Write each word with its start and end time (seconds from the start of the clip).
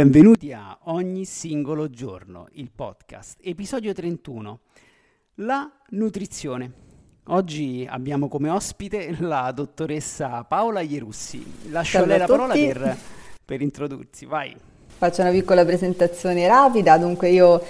Benvenuti 0.00 0.50
a 0.50 0.78
Ogni 0.84 1.26
singolo 1.26 1.90
giorno, 1.90 2.48
il 2.52 2.70
podcast, 2.74 3.36
episodio 3.42 3.92
31, 3.92 4.60
la 5.34 5.70
nutrizione. 5.90 6.72
Oggi 7.26 7.86
abbiamo 7.86 8.28
come 8.28 8.48
ospite 8.48 9.14
la 9.20 9.52
dottoressa 9.54 10.42
Paola 10.44 10.80
Ierussi. 10.80 11.44
Lascio 11.68 11.98
a 11.98 12.06
lei 12.06 12.16
la 12.16 12.24
parola 12.24 12.54
per, 12.54 12.96
per 13.44 13.60
introdursi, 13.60 14.24
vai. 14.24 14.56
Faccio 14.86 15.20
una 15.20 15.32
piccola 15.32 15.66
presentazione 15.66 16.48
rapida, 16.48 16.96
dunque 16.96 17.28
io 17.28 17.62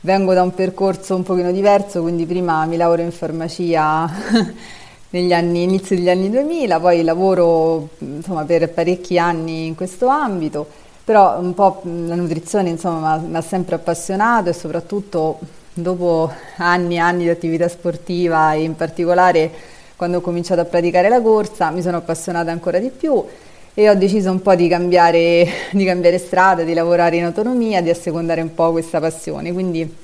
vengo 0.00 0.34
da 0.34 0.42
un 0.42 0.54
percorso 0.54 1.14
un 1.14 1.22
pochino 1.22 1.52
diverso, 1.52 2.02
quindi 2.02 2.26
prima 2.26 2.66
mi 2.66 2.76
lavoro 2.76 3.02
in 3.02 3.12
farmacia 3.12 4.10
negli 5.10 5.32
anni, 5.32 5.62
inizio 5.62 5.94
degli 5.94 6.10
anni 6.10 6.30
2000, 6.30 6.80
poi 6.80 7.04
lavoro 7.04 7.90
insomma, 7.98 8.44
per 8.44 8.72
parecchi 8.72 9.20
anni 9.20 9.66
in 9.66 9.76
questo 9.76 10.08
ambito 10.08 10.82
però 11.06 11.38
un 11.38 11.54
po' 11.54 11.82
la 11.84 12.16
nutrizione 12.16 12.68
insomma 12.68 13.16
mi 13.18 13.36
ha 13.36 13.40
sempre 13.40 13.76
appassionato 13.76 14.48
e 14.48 14.52
soprattutto 14.52 15.38
dopo 15.72 16.32
anni 16.56 16.96
e 16.96 16.98
anni 16.98 17.22
di 17.22 17.28
attività 17.28 17.68
sportiva 17.68 18.54
e 18.54 18.64
in 18.64 18.74
particolare 18.74 19.48
quando 19.94 20.18
ho 20.18 20.20
cominciato 20.20 20.62
a 20.62 20.64
praticare 20.64 21.08
la 21.08 21.20
corsa 21.20 21.70
mi 21.70 21.80
sono 21.80 21.98
appassionata 21.98 22.50
ancora 22.50 22.80
di 22.80 22.90
più 22.90 23.24
e 23.72 23.88
ho 23.88 23.94
deciso 23.94 24.32
un 24.32 24.42
po' 24.42 24.56
di 24.56 24.66
cambiare, 24.66 25.46
di 25.70 25.84
cambiare 25.84 26.18
strada, 26.18 26.64
di 26.64 26.74
lavorare 26.74 27.18
in 27.18 27.24
autonomia, 27.24 27.80
di 27.82 27.90
assecondare 27.90 28.40
un 28.40 28.52
po' 28.52 28.72
questa 28.72 28.98
passione. 28.98 29.52
Quindi 29.52 29.94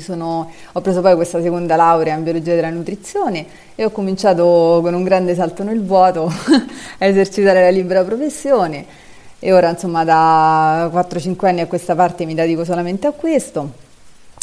sono, 0.00 0.50
ho 0.72 0.80
preso 0.80 1.02
poi 1.02 1.14
questa 1.14 1.40
seconda 1.40 1.76
laurea 1.76 2.16
in 2.16 2.24
biologia 2.24 2.56
della 2.56 2.70
nutrizione 2.70 3.46
e 3.76 3.84
ho 3.84 3.90
cominciato 3.90 4.80
con 4.82 4.94
un 4.94 5.04
grande 5.04 5.36
salto 5.36 5.62
nel 5.62 5.84
vuoto 5.84 6.24
a 6.98 7.06
esercitare 7.06 7.60
la 7.60 7.68
libera 7.68 8.02
professione 8.02 9.01
e 9.44 9.52
ora 9.52 9.70
insomma 9.70 10.04
da 10.04 10.88
4-5 10.92 11.46
anni 11.46 11.62
a 11.62 11.66
questa 11.66 11.96
parte 11.96 12.24
mi 12.26 12.34
dedico 12.34 12.64
solamente 12.64 13.08
a 13.08 13.10
questo. 13.10 13.72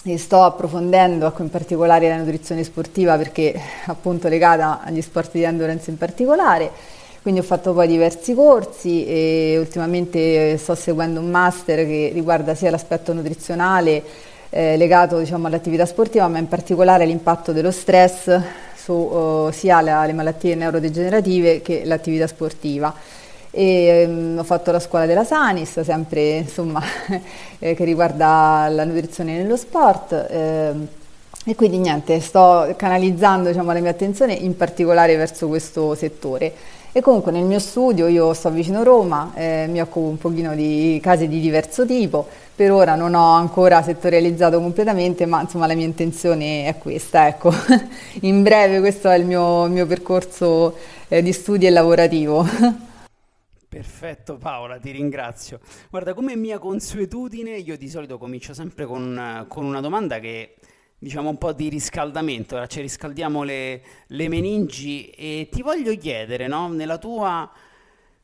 E 0.04 0.18
sto 0.18 0.44
approfondendo 0.44 1.26
ecco, 1.26 1.42
in 1.42 1.50
particolare 1.50 2.10
la 2.10 2.18
nutrizione 2.18 2.66
sportiva 2.66 3.16
perché 3.16 3.58
appunto 3.86 4.28
legata 4.28 4.82
agli 4.84 5.02
sport 5.02 5.32
di 5.32 5.44
endurance 5.44 5.90
in 5.90 5.98
particolare. 5.98 6.70
Quindi 7.22 7.40
ho 7.40 7.44
fatto 7.44 7.72
poi 7.74 7.88
diversi 7.88 8.34
corsi 8.34 9.06
e 9.06 9.56
ultimamente 9.58 10.58
sto 10.58 10.76
seguendo 10.76 11.22
un 11.22 11.30
master 11.30 11.86
che 11.86 12.12
riguarda 12.14 12.54
sia 12.54 12.70
l'aspetto 12.70 13.14
nutrizionale 13.14 14.04
eh, 14.50 14.76
legato 14.76 15.18
diciamo, 15.18 15.48
all'attività 15.48 15.86
sportiva 15.86 16.28
ma 16.28 16.40
in 16.40 16.50
particolare 16.50 17.06
l'impatto 17.06 17.54
dello 17.54 17.72
stress 17.72 18.38
su 18.76 18.92
uh, 18.92 19.50
sia 19.52 19.80
la, 19.80 20.06
le 20.06 20.14
malattie 20.14 20.56
neurodegenerative 20.56 21.62
che 21.62 21.84
l'attività 21.86 22.28
sportiva 22.28 22.94
e 23.52 24.06
um, 24.08 24.38
ho 24.40 24.44
fatto 24.44 24.72
la 24.72 24.80
scuola 24.80 25.06
della 25.06 25.24
Sanis, 25.24 25.80
sempre 25.82 26.38
insomma, 26.38 26.82
eh, 27.60 27.74
che 27.74 27.84
riguarda 27.84 28.68
la 28.70 28.84
nutrizione 28.86 29.38
nello 29.38 29.58
sport. 29.58 30.14
Eh, 30.30 30.98
e 31.46 31.56
quindi 31.56 31.78
niente, 31.78 32.20
sto 32.20 32.72
canalizzando 32.76 33.50
diciamo, 33.50 33.72
la 33.72 33.80
mia 33.80 33.92
attenzione 33.92 34.34
in 34.34 34.56
particolare 34.56 35.16
verso 35.16 35.48
questo 35.48 35.96
settore. 35.96 36.54
E 36.92 37.02
comunque 37.02 37.32
nel 37.32 37.44
mio 37.44 37.60
studio, 37.60 38.08
io 38.08 38.34
sto 38.34 38.50
vicino 38.50 38.80
a 38.80 38.84
Roma, 38.84 39.32
eh, 39.36 39.66
mi 39.70 39.80
occupo 39.80 40.08
un 40.08 40.18
pochino 40.18 40.54
di 40.56 41.00
case 41.02 41.28
di 41.28 41.40
diverso 41.40 41.86
tipo, 41.86 42.28
per 42.56 42.72
ora 42.72 42.96
non 42.96 43.14
ho 43.14 43.34
ancora 43.34 43.82
settorializzato 43.82 44.60
completamente, 44.60 45.26
ma 45.26 45.42
insomma 45.42 45.66
la 45.66 45.76
mia 45.76 45.86
intenzione 45.86 46.66
è 46.66 46.78
questa, 46.78 47.28
ecco. 47.28 47.54
in 48.22 48.44
breve 48.44 48.80
questo 48.80 49.10
è 49.10 49.18
il 49.18 49.26
mio, 49.26 49.68
mio 49.68 49.86
percorso 49.86 50.76
eh, 51.08 51.22
di 51.22 51.32
studio 51.32 51.68
e 51.68 51.72
lavorativo. 51.72 52.46
Perfetto 53.70 54.38
Paola, 54.38 54.80
ti 54.80 54.90
ringrazio. 54.90 55.60
Guarda, 55.92 56.16
come 56.16 56.36
mia 56.36 56.58
consuetudine, 56.58 57.52
io 57.52 57.78
di 57.78 57.88
solito 57.88 58.18
comincio 58.18 58.56
sempre 58.56 58.88
con, 58.88 59.46
con 59.48 59.64
una 59.64 59.80
domanda 59.80 60.18
che 60.18 60.56
diciamo 60.98 61.30
un 61.30 61.38
po' 61.38 61.54
di 61.54 61.70
riscaldamento, 61.70 62.56
ora 62.56 62.66
ci 62.66 62.82
riscaldiamo 62.82 63.44
le, 63.44 63.84
le 64.08 64.28
meningi 64.28 65.12
e 65.12 65.50
ti 65.52 65.62
voglio 65.62 65.96
chiedere, 65.96 66.48
no, 66.48 66.68
nella 66.70 66.98
tua 66.98 67.48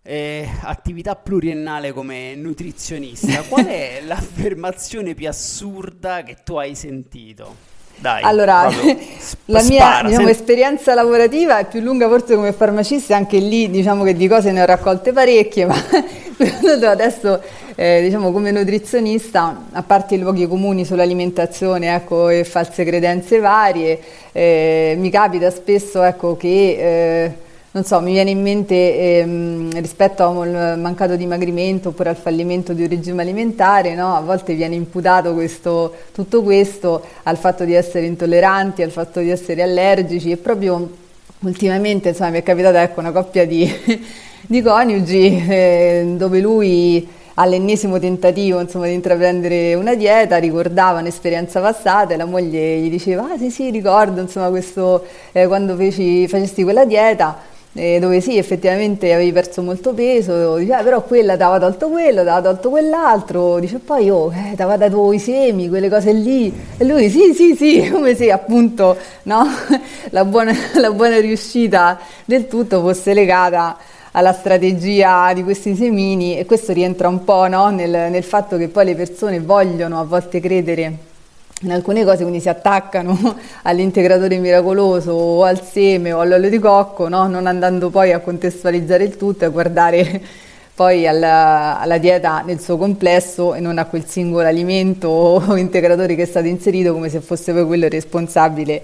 eh, 0.01 0.50
attività 0.61 1.16
pluriennale 1.16 1.91
come 1.94 2.34
nutrizionista, 2.34 3.44
qual 3.44 3.67
è 3.67 4.01
l'affermazione 4.03 5.13
più 5.13 5.28
assurda 5.28 6.23
che 6.23 6.38
tu 6.44 6.55
hai 6.55 6.73
sentito? 6.73 7.75
Dai, 7.97 8.23
allora, 8.23 8.69
la 9.45 9.61
mia 9.63 9.81
spara, 9.81 10.07
diciamo, 10.07 10.28
esperienza 10.28 10.94
lavorativa 10.94 11.59
è 11.59 11.66
più 11.66 11.79
lunga 11.79 12.07
forse 12.07 12.35
come 12.35 12.51
farmacista, 12.53 13.16
anche 13.16 13.38
lì 13.38 13.69
diciamo 13.69 14.03
che 14.03 14.13
di 14.13 14.28
cose 14.28 14.51
ne 14.51 14.61
ho 14.61 14.66
raccolte 14.66 15.11
parecchie, 15.13 15.66
ma 15.66 15.75
adesso 16.89 17.41
eh, 17.75 18.01
diciamo 18.01 18.31
come 18.31 18.51
nutrizionista, 18.51 19.66
a 19.72 19.84
parte 19.84 20.16
i 20.16 20.19
luoghi 20.19 20.47
comuni 20.47 20.85
sull'alimentazione 20.85 21.95
ecco, 21.95 22.29
e 22.29 22.44
false 22.44 22.84
credenze 22.84 23.39
varie, 23.39 24.00
eh, 24.31 24.95
mi 24.97 25.09
capita 25.09 25.50
spesso 25.50 26.01
ecco, 26.03 26.35
che... 26.38 26.78
Eh, 27.28 27.44
non 27.75 27.84
so, 27.84 28.00
mi 28.00 28.13
viene 28.13 28.30
in 28.30 28.41
mente 28.41 29.19
ehm, 29.19 29.81
rispetto 29.81 30.24
al 30.24 30.80
mancato 30.80 31.18
dimagrimento 31.18 31.90
oppure 31.90 32.08
al 32.08 32.16
fallimento 32.16 32.72
di 32.72 32.84
un 32.84 32.88
regime 32.88 33.22
alimentare, 33.22 33.96
no? 33.96 34.16
a 34.16 34.22
volte 34.22 34.53
viene 34.53 34.75
imputato 34.75 35.34
questo, 35.34 35.94
tutto 36.14 36.41
questo 36.41 37.03
al 37.24 37.35
fatto 37.35 37.66
di 37.66 37.74
essere 37.74 38.06
intolleranti, 38.06 38.81
al 38.81 38.91
fatto 38.91 39.19
di 39.19 39.30
essere 39.30 39.62
allergici 39.62 40.31
e 40.31 40.38
proprio 40.38 40.90
ultimamente 41.40 42.09
insomma, 42.09 42.30
mi 42.30 42.38
è 42.38 42.44
capitata 42.44 42.81
ecco, 42.81 43.02
una 43.02 43.12
coppia 43.12 43.46
di, 43.46 43.69
di 44.40 44.62
coniugi 44.62 45.46
eh, 45.46 46.14
dove 46.16 46.40
lui 46.40 47.06
all'ennesimo 47.34 48.00
tentativo 48.00 48.62
insomma, 48.62 48.85
di 48.85 48.94
intraprendere 48.94 49.74
una 49.74 49.96
dieta, 49.96 50.38
ricordava 50.38 51.00
un'esperienza 51.00 51.59
passata 51.59 52.14
e 52.14 52.16
la 52.16 52.24
moglie 52.24 52.78
gli 52.78 52.90
diceva 52.90 53.34
ah 53.34 53.38
sì 53.38 53.50
sì 53.50 53.69
ricordo 53.69 54.22
insomma, 54.22 54.47
questo, 54.47 55.06
eh, 55.34 55.46
quando 55.46 55.75
feci, 55.75 56.25
facesti 56.30 56.64
quella 56.64 56.85
dieta 56.85 57.52
eh, 57.78 58.00
dove 58.00 58.22
sì, 58.22 58.38
effettivamente 58.38 59.13
avevi 59.13 59.34
perso 59.34 59.62
molto 59.62 59.94
peso, 59.94 60.56
dice, 60.56 60.74
ah, 60.74 60.81
però 60.81 61.03
quella 61.03 61.36
ti 61.36 61.44
aveva 61.44 61.59
tolto 61.59 61.90
quello, 61.90 62.22
ti 62.22 62.30
aveva 62.30 62.41
tolto 62.41 62.69
quell'altro, 62.69 63.59
dice 63.59 63.80
poi 63.80 64.09
oh, 64.09 64.31
eh, 64.31 64.56
ti 64.56 64.62
aveva 64.62 64.78
dato 64.78 65.12
i 65.12 65.19
semi, 65.19 65.68
quelle 65.68 65.90
cose 65.90 66.14
lì, 66.14 66.53
e 66.78 66.85
lui 66.85 67.09
sì, 67.09 67.34
sì, 67.34 67.53
sì, 67.53 67.90
come 67.91 68.16
se 68.16 68.31
appunto 68.31 68.96
no? 69.24 69.46
la, 70.12 70.24
buona, 70.24 70.53
la 70.75 70.91
buona 70.91 71.19
riuscita 71.19 72.00
del 72.24 72.47
tutto 72.47 72.80
fosse 72.80 73.14
legata 73.14 73.78
alla 74.12 74.31
strategia 74.31 75.34
di 75.34 75.44
questi 75.44 75.75
semini 75.75 76.38
e 76.38 76.46
questo 76.46 76.72
rientra 76.72 77.09
un 77.09 77.25
po' 77.25 77.47
no? 77.50 77.69
nel, 77.72 78.09
nel 78.09 78.24
fatto 78.24 78.56
che 78.56 78.69
poi 78.69 78.85
le 78.85 78.96
persone 78.96 79.41
vogliono 79.41 80.00
a 80.00 80.06
volte 80.06 80.40
credere 80.40 81.14
in 81.61 81.71
alcune 81.71 82.03
cose 82.03 82.23
quindi 82.23 82.41
si 82.41 82.49
attaccano 82.49 83.17
all'integratore 83.63 84.38
miracoloso 84.38 85.11
o 85.11 85.43
al 85.43 85.63
seme 85.63 86.11
o 86.11 86.19
all'olio 86.19 86.49
di 86.49 86.59
cocco, 86.59 87.07
no? 87.07 87.27
non 87.27 87.47
andando 87.47 87.89
poi 87.89 88.11
a 88.11 88.19
contestualizzare 88.19 89.03
il 89.03 89.16
tutto 89.16 89.43
e 89.43 89.47
a 89.47 89.49
guardare 89.49 90.21
poi 90.75 91.07
alla, 91.07 91.79
alla, 91.79 91.97
dieta 91.97 92.41
nel 92.46 92.59
suo 92.59 92.75
complesso 92.78 93.53
e 93.55 93.61
non 93.61 93.78
a 93.78 93.85
quel 93.85 94.05
singolo 94.05 94.46
alimento 94.46 95.09
o 95.47 95.55
integratore 95.55 96.16
che 96.16 96.23
è 96.23 96.25
stato 96.25 96.47
inserito 96.47 96.91
come 96.91 97.09
se 97.09 97.22
fosse 97.22 97.53
poi 97.53 97.66
quello 97.66 97.87
responsabile 97.87 98.84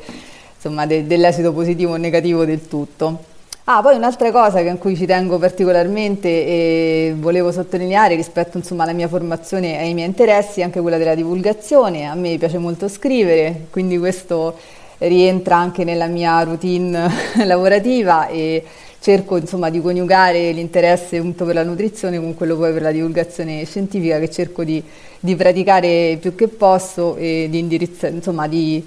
insomma, 0.56 0.86
de, 0.86 1.06
dell'esito 1.06 1.52
positivo 1.52 1.94
o 1.94 1.98
negativo 1.98 2.46
del 2.46 2.68
tutto. 2.68 3.31
Ah, 3.66 3.82
poi 3.82 3.96
un'altra 3.96 4.32
cosa 4.32 4.60
in 4.60 4.78
cui 4.80 4.96
ci 4.96 5.06
tengo 5.06 5.38
particolarmente 5.38 6.28
e 6.28 7.14
volevo 7.16 7.52
sottolineare 7.52 8.16
rispetto 8.16 8.58
insomma, 8.58 8.84
alla 8.84 8.92
mia 8.92 9.08
formazione 9.08 9.80
e 9.80 9.84
ai 9.84 9.94
miei 9.94 10.08
interessi 10.08 10.62
è 10.62 10.64
anche 10.64 10.82
quella 10.82 10.98
della 10.98 11.14
divulgazione. 11.14 12.06
A 12.06 12.16
me 12.16 12.38
piace 12.38 12.58
molto 12.58 12.88
scrivere, 12.88 13.68
quindi 13.70 14.00
questo 14.00 14.58
rientra 14.98 15.58
anche 15.58 15.84
nella 15.84 16.08
mia 16.08 16.42
routine 16.42 17.08
lavorativa 17.46 18.28
e 18.28 18.64
cerco 19.00 19.38
insomma, 19.38 19.70
di 19.70 19.80
coniugare 19.80 20.52
l'interesse 20.52 21.18
appunto, 21.18 21.46
per 21.46 21.56
la 21.56 21.64
nutrizione 21.64 22.20
con 22.20 22.34
quello 22.36 22.58
poi 22.58 22.74
per 22.74 22.82
la 22.82 22.92
divulgazione 22.92 23.64
scientifica 23.66 24.20
che 24.20 24.30
cerco 24.32 24.64
di, 24.64 24.84
di 25.20 25.36
praticare 25.36 26.18
più 26.20 26.34
che 26.36 26.48
posso 26.48 27.16
e 27.16 27.48
di 27.50 27.60
indirizzare, 27.60 28.14
insomma, 28.16 28.48
di 28.48 28.84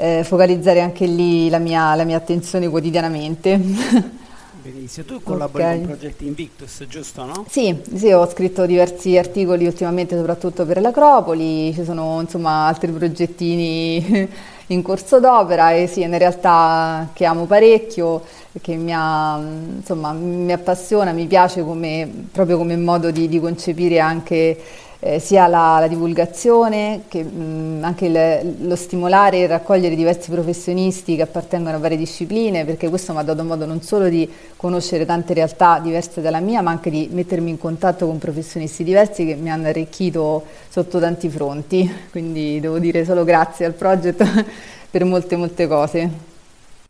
eh, 0.00 0.24
focalizzare 0.24 0.80
anche 0.80 1.04
lì 1.04 1.50
la 1.50 1.58
mia, 1.58 1.94
la 1.94 2.04
mia 2.04 2.16
attenzione 2.16 2.68
quotidianamente. 2.68 3.60
Benissimo, 4.62 5.06
tu 5.06 5.22
collabori 5.22 5.62
okay. 5.62 5.78
con 5.78 5.86
Project 5.86 6.20
Invictus, 6.22 6.84
giusto 6.88 7.24
no? 7.24 7.44
Sì, 7.48 7.78
sì, 7.94 8.10
ho 8.10 8.28
scritto 8.28 8.66
diversi 8.66 9.16
articoli 9.16 9.66
ultimamente 9.66 10.16
soprattutto 10.16 10.66
per 10.66 10.80
l'Acropoli, 10.80 11.72
ci 11.72 11.84
sono 11.84 12.20
insomma 12.20 12.66
altri 12.66 12.90
progettini 12.90 14.28
in 14.68 14.82
corso 14.82 15.18
d'opera 15.18 15.72
e 15.72 15.86
sì, 15.86 16.02
è 16.02 16.06
una 16.06 16.18
realtà 16.18 17.08
che 17.14 17.24
amo 17.24 17.46
parecchio, 17.46 18.22
che 18.60 18.76
mi, 18.76 18.92
ha, 18.94 19.38
insomma, 19.76 20.12
mi 20.12 20.52
appassiona, 20.52 21.12
mi 21.12 21.26
piace 21.26 21.62
come, 21.62 22.08
proprio 22.30 22.58
come 22.58 22.76
modo 22.76 23.10
di, 23.10 23.28
di 23.28 23.40
concepire 23.40 23.98
anche 23.98 24.58
eh, 25.00 25.18
sia 25.18 25.46
la, 25.46 25.78
la, 25.80 25.88
divulgazione 25.88 27.02
che 27.08 27.22
mh, 27.24 27.80
anche 27.82 28.04
il, 28.06 28.66
lo 28.68 28.76
stimolare 28.76 29.38
e 29.38 29.46
raccogliere 29.46 29.94
diversi 29.94 30.30
professionisti 30.30 31.16
che 31.16 31.22
appartengono 31.22 31.76
a 31.76 31.78
varie 31.78 31.96
discipline, 31.96 32.66
perché 32.66 32.90
questo 32.90 33.12
mi 33.12 33.18
ha 33.18 33.22
dato 33.22 33.42
modo 33.42 33.64
non 33.64 33.80
solo 33.80 34.08
di 34.08 34.30
conoscere 34.56 35.06
tante 35.06 35.32
realtà 35.32 35.78
diverse 35.78 36.20
dalla 36.20 36.40
mia, 36.40 36.60
ma 36.60 36.70
anche 36.70 36.90
di 36.90 37.08
mettermi 37.10 37.48
in 37.48 37.58
contatto 37.58 38.06
con 38.06 38.18
professionisti 38.18 38.84
diversi 38.84 39.24
che 39.24 39.34
mi 39.36 39.50
hanno 39.50 39.68
arricchito 39.68 40.44
sotto 40.68 41.00
tanti 41.00 41.30
fronti. 41.30 41.90
Quindi 42.12 42.60
devo 42.60 42.78
dire 42.78 43.04
solo 43.06 43.24
grazie 43.24 43.64
al 43.64 43.72
progetto 43.72 44.24
per 44.90 45.04
molte 45.04 45.36
molte 45.36 45.66
cose. 45.66 46.28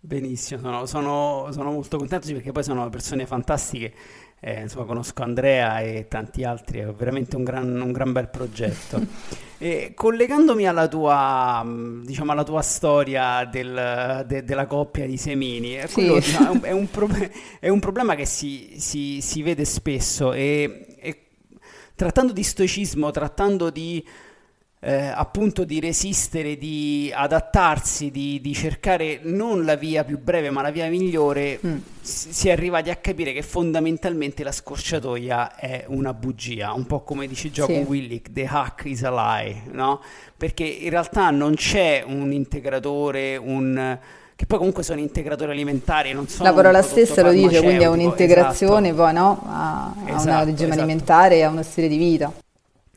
Benissimo, 0.03 0.87
sono, 0.87 1.49
sono 1.53 1.73
molto 1.73 1.99
contento 1.99 2.27
perché 2.33 2.53
poi 2.53 2.65
sono 2.65 2.89
persone 2.89 3.27
fantastiche 3.27 3.93
eh, 4.41 4.63
insomma, 4.63 4.87
conosco 4.87 5.23
Andrea 5.23 5.81
e 5.81 6.07
tanti 6.09 6.45
altri, 6.45 6.79
è 6.79 6.87
veramente 6.87 7.37
un 7.37 7.45
gran, 7.45 7.79
un 7.79 7.93
gran 7.93 8.11
bel 8.13 8.29
progetto. 8.29 8.99
e, 9.59 9.93
collegandomi 9.95 10.67
alla 10.67 10.89
tua, 10.89 11.63
diciamo, 12.03 12.33
alla 12.33 12.43
tua 12.43 12.63
storia 12.63 13.45
del, 13.45 14.25
de, 14.27 14.43
della 14.43 14.67
coppia 14.67 15.07
di 15.07 15.19
semini, 15.19 15.79
sì. 15.87 15.93
quello, 15.93 16.15
diciamo, 16.21 16.47
è, 16.47 16.51
un, 16.51 16.61
è, 16.63 16.71
un 16.71 16.91
prob- 16.91 17.31
è, 17.61 17.69
un, 17.69 17.81
problema 17.81 18.15
che 18.15 18.25
si, 18.25 18.77
si, 18.79 19.21
si 19.21 19.43
vede 19.43 19.67
spesso 19.67 20.33
e, 20.33 20.87
e 20.99 21.27
trattando 21.95 22.33
di 22.33 22.43
stoicismo, 22.43 23.11
trattando 23.11 23.69
di 23.69 24.03
eh, 24.83 25.13
appunto 25.15 25.65
di 25.65 25.79
resistere, 25.79 26.57
di 26.57 27.13
adattarsi, 27.15 28.11
di, 28.11 28.41
di, 28.41 28.55
cercare 28.55 29.21
non 29.23 29.67
la 29.67 29.75
via 29.75 30.05
più 30.05 30.19
breve 30.19 30.49
ma 30.49 30.63
la 30.63 30.71
via 30.71 30.89
migliore, 30.89 31.61
mm. 31.65 31.77
si 32.01 32.49
è 32.49 32.53
arrivati 32.53 32.89
a 32.89 32.97
capire 32.97 33.35
che 33.35 33.43
fondamentalmente 33.43 34.43
la 34.43 34.53
scorciatoia 34.53 35.55
è 35.55 35.85
una 35.89 36.15
bugia, 36.15 36.73
un 36.73 36.87
po' 36.87 37.03
come 37.03 37.27
dice 37.27 37.51
Gioco 37.51 37.75
sì. 37.75 37.81
Willick, 37.81 38.33
the 38.33 38.47
hack 38.47 38.85
is 38.87 39.05
a 39.05 39.11
lie, 39.11 39.65
no? 39.71 40.01
Perché 40.35 40.65
in 40.65 40.89
realtà 40.89 41.29
non 41.31 41.55
c'è 41.55 42.03
un 42.07 42.33
integratore, 42.33 43.37
un 43.37 43.99
che 44.41 44.47
poi 44.47 44.57
comunque 44.57 44.83
sono 44.83 45.01
integratori 45.01 45.51
alimentari, 45.51 46.15
non 46.15 46.27
sono 46.27 46.49
La 46.49 46.55
parola 46.55 46.81
stessa 46.81 47.21
lo 47.21 47.31
dice, 47.31 47.61
quindi 47.61 47.85
è 47.85 47.89
un'integrazione 47.89 48.89
esatto. 48.89 49.03
poi 49.03 49.13
no? 49.13 49.43
a, 49.45 49.85
a 49.85 49.95
esatto, 50.07 50.23
una 50.23 50.45
regime 50.45 50.69
esatto. 50.69 50.81
alimentare 50.81 51.35
e 51.37 51.43
a 51.43 51.51
uno 51.51 51.63
stile 51.63 51.89
di 51.89 51.99
vita. 51.99 52.33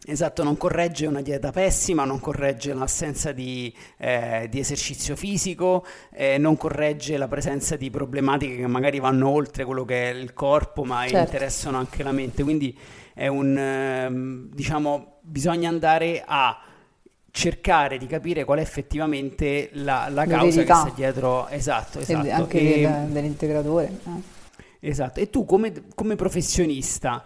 Esatto, 0.06 0.44
non 0.44 0.58
corregge 0.58 1.06
una 1.06 1.22
dieta 1.22 1.52
pessima, 1.52 2.04
non 2.04 2.20
corregge 2.20 2.74
l'assenza 2.74 3.32
di, 3.32 3.74
eh, 3.98 4.48
di 4.50 4.60
esercizio 4.60 5.16
fisico, 5.16 5.86
eh, 6.12 6.38
non 6.38 6.58
corregge 6.58 7.16
la 7.16 7.30
presenza 7.30 7.78
di 7.78 7.90
problematiche 7.90 8.58
che 8.58 8.68
magari 8.68 9.00
vanno 9.00 9.30
oltre 9.30 9.64
quello 9.64 9.86
che 9.86 10.12
è 10.12 10.14
il 10.14 10.34
corpo, 10.34 10.84
ma 10.84 11.04
certo. 11.08 11.18
interessano 11.20 11.78
anche 11.78 12.04
la 12.04 12.12
mente. 12.12 12.44
Quindi 12.44 12.78
è 13.14 13.28
un, 13.28 13.58
eh, 13.58 14.50
diciamo, 14.54 15.20
bisogna 15.22 15.70
andare 15.70 16.22
a 16.26 16.60
cercare 17.32 17.98
di 17.98 18.06
capire 18.06 18.44
qual 18.44 18.60
è 18.60 18.62
effettivamente 18.62 19.70
la, 19.74 20.10
la 20.10 20.26
causa 20.26 20.64
che 20.64 20.66
sta 20.66 20.92
dietro. 20.94 21.48
Esatto, 21.48 22.00
esatto. 22.00 22.30
anche 22.30 22.60
e, 22.60 22.82
del, 22.82 23.08
dell'integratore. 23.08 24.00
Eh. 24.06 24.90
Esatto, 24.90 25.22
e 25.22 25.30
tu 25.30 25.46
come, 25.46 25.72
come 25.96 26.16
professionista 26.16 27.24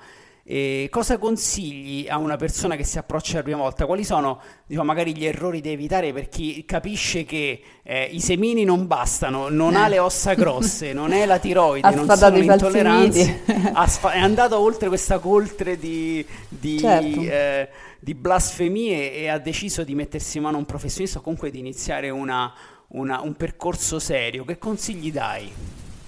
e 0.50 0.88
cosa 0.90 1.18
consigli 1.18 2.08
a 2.08 2.18
una 2.18 2.38
persona 2.38 2.78
che 2.78 2.86
si 2.86 2.98
approccia 2.98 3.36
la 3.36 3.44
prima 3.44 3.58
volta? 3.58 3.86
Quali 3.86 4.06
sono 4.06 4.40
diciamo, 4.66 4.86
magari 4.86 5.14
gli 5.14 5.26
errori 5.26 5.60
da 5.60 5.72
evitare 5.72 6.14
per 6.14 6.30
chi 6.30 6.64
capisce 6.64 7.26
che 7.26 7.62
eh, 7.84 8.06
i 8.06 8.22
semini 8.22 8.64
non 8.64 8.88
bastano, 8.88 9.50
non 9.50 9.76
ha 9.76 9.90
le 9.90 10.00
ossa 10.00 10.36
grosse, 10.36 10.94
non 10.96 11.12
è 11.12 11.26
la 11.26 11.38
tiroide, 11.38 11.94
non 11.94 12.10
sono 12.16 12.38
intolleranze, 12.38 13.42
sfa- 13.88 14.12
è 14.12 14.20
andato 14.20 14.58
oltre 14.58 14.88
questa 14.88 15.20
coltre 15.20 15.78
di, 15.78 16.26
di, 16.48 16.80
certo. 16.80 17.20
eh, 17.24 17.70
di, 18.00 18.14
blasfemie 18.16 19.16
e 19.16 19.28
ha 19.28 19.40
deciso 19.40 19.84
di 19.84 19.96
mettersi 19.96 20.38
in 20.38 20.44
mano 20.44 20.56
a 20.56 20.60
un 20.60 20.66
professionista 20.66 21.20
o 21.20 21.22
comunque 21.24 21.52
di 21.52 21.60
iniziare 21.60 22.10
una, 22.10 22.54
una, 22.92 23.20
un 23.20 23.34
percorso 23.34 24.00
serio. 24.00 24.46
Che 24.46 24.58
consigli 24.58 25.12
dai? 25.12 25.52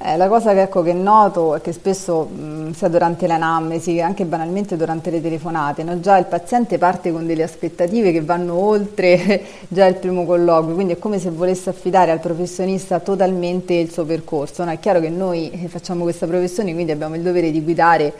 Eh, 0.01 0.16
la 0.16 0.30
cosa 0.30 0.54
che, 0.54 0.62
ecco, 0.62 0.81
che, 0.81 0.94
noto 0.94 1.56
è 1.56 1.62
che 1.62 1.74
spesso, 1.74 2.24
mh, 2.24 2.72
sia 2.72 2.88
durante 2.88 3.28
l'anamnesi 3.28 3.96
che 3.96 4.01
anche 4.01 4.24
banalmente 4.24 4.78
durante 4.78 5.10
le 5.10 5.19
telefonate, 5.22 5.84
no? 5.84 6.00
già 6.00 6.18
il 6.18 6.24
paziente 6.24 6.78
parte 6.78 7.12
con 7.12 7.28
delle 7.28 7.44
aspettative 7.44 8.13
che 8.13 8.22
vanno 8.22 8.54
oltre 8.54 9.44
già 9.68 9.86
il 9.88 9.96
primo 9.96 10.25
colloquio, 10.25 10.74
quindi 10.74 10.94
è 10.94 10.98
come 11.00 11.19
se 11.19 11.30
volesse 11.31 11.69
affidare 11.69 12.12
al 12.12 12.22
professionista 12.22 13.01
totalmente 13.01 13.74
il 13.74 13.92
suo 13.92 14.06
percorso. 14.06 14.63
No? 14.63 14.72
È 14.72 14.80
chiaro 14.80 15.01
che 15.01 15.10
noi 15.10 15.51
eh, 15.51 15.68
facciamo 15.68 16.04
questa 16.04 16.25
professione, 16.25 16.72
quindi 16.74 16.94
abbiamo 16.94 17.16
il 17.16 17.22
dovere 17.22 17.52
di 17.52 17.62
guidare 17.62 18.13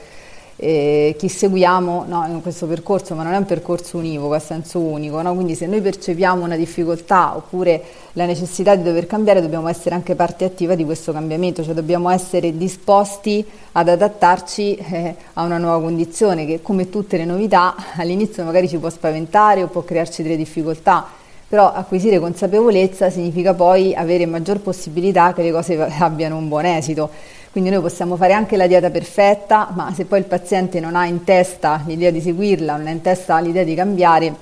eh, 0.61 1.15
chi 1.17 1.29
seguiamo 1.29 2.03
no, 2.06 2.25
in 2.27 2.41
questo 2.41 2.67
percorso, 2.67 3.15
ma 3.15 3.23
non 3.23 3.31
è 3.31 3.38
un 3.38 3.45
percorso 3.45 3.97
univoco, 3.97 4.33
a 4.33 4.39
senso 4.39 4.79
unico, 4.79 5.21
no? 5.21 5.33
quindi 5.33 5.56
se 5.56 5.67
noi 5.67 5.79
percepiamo 5.79 6.44
una 6.44 6.57
difficoltà 6.57 7.33
oppure 7.38 7.81
la 8.13 8.25
necessità 8.25 8.75
di 8.75 8.83
dover 8.83 9.07
cambiare, 9.07 9.41
dobbiamo 9.41 9.69
essere 9.69 9.95
anche 9.95 10.15
parte 10.15 10.44
attiva 10.44 10.75
di 10.75 10.83
questo 10.83 11.13
cambiamento, 11.13 11.63
cioè 11.63 11.73
dobbiamo 11.73 12.09
essere 12.09 12.57
disposti 12.57 13.45
ad 13.71 13.88
adattarci 13.88 14.75
eh, 14.75 15.15
a 15.33 15.44
una 15.44 15.57
nuova 15.57 15.79
condizione 15.81 16.45
che 16.45 16.61
come 16.61 16.89
tutte 16.89 17.15
le 17.15 17.23
novità 17.23 17.75
all'inizio 17.95 18.44
magari 18.44 18.67
ci 18.67 18.77
può 18.77 18.89
spaventare 18.89 19.63
o 19.63 19.67
può 19.67 19.83
crearci 19.83 20.23
delle 20.23 20.35
difficoltà, 20.35 21.07
però 21.47 21.71
acquisire 21.71 22.19
consapevolezza 22.19 23.09
significa 23.09 23.53
poi 23.53 23.95
avere 23.95 24.25
maggior 24.25 24.59
possibilità 24.59 25.31
che 25.31 25.41
le 25.41 25.51
cose 25.51 25.81
abbiano 26.00 26.35
un 26.35 26.50
buon 26.50 26.65
esito. 26.65 27.38
Quindi 27.51 27.71
noi 27.71 27.81
possiamo 27.81 28.15
fare 28.15 28.33
anche 28.33 28.57
la 28.57 28.67
dieta 28.67 28.91
perfetta, 28.91 29.69
ma 29.73 29.91
se 29.95 30.05
poi 30.05 30.19
il 30.19 30.25
paziente 30.25 30.79
non 30.79 30.95
ha 30.95 31.05
in 31.07 31.23
testa 31.23 31.81
l'idea 31.87 32.11
di 32.11 32.21
seguirla, 32.21 32.75
non 32.75 32.85
ha 32.85 32.91
in 32.91 33.01
testa 33.01 33.39
l'idea 33.39 33.63
di 33.63 33.73
cambiare, 33.73 34.33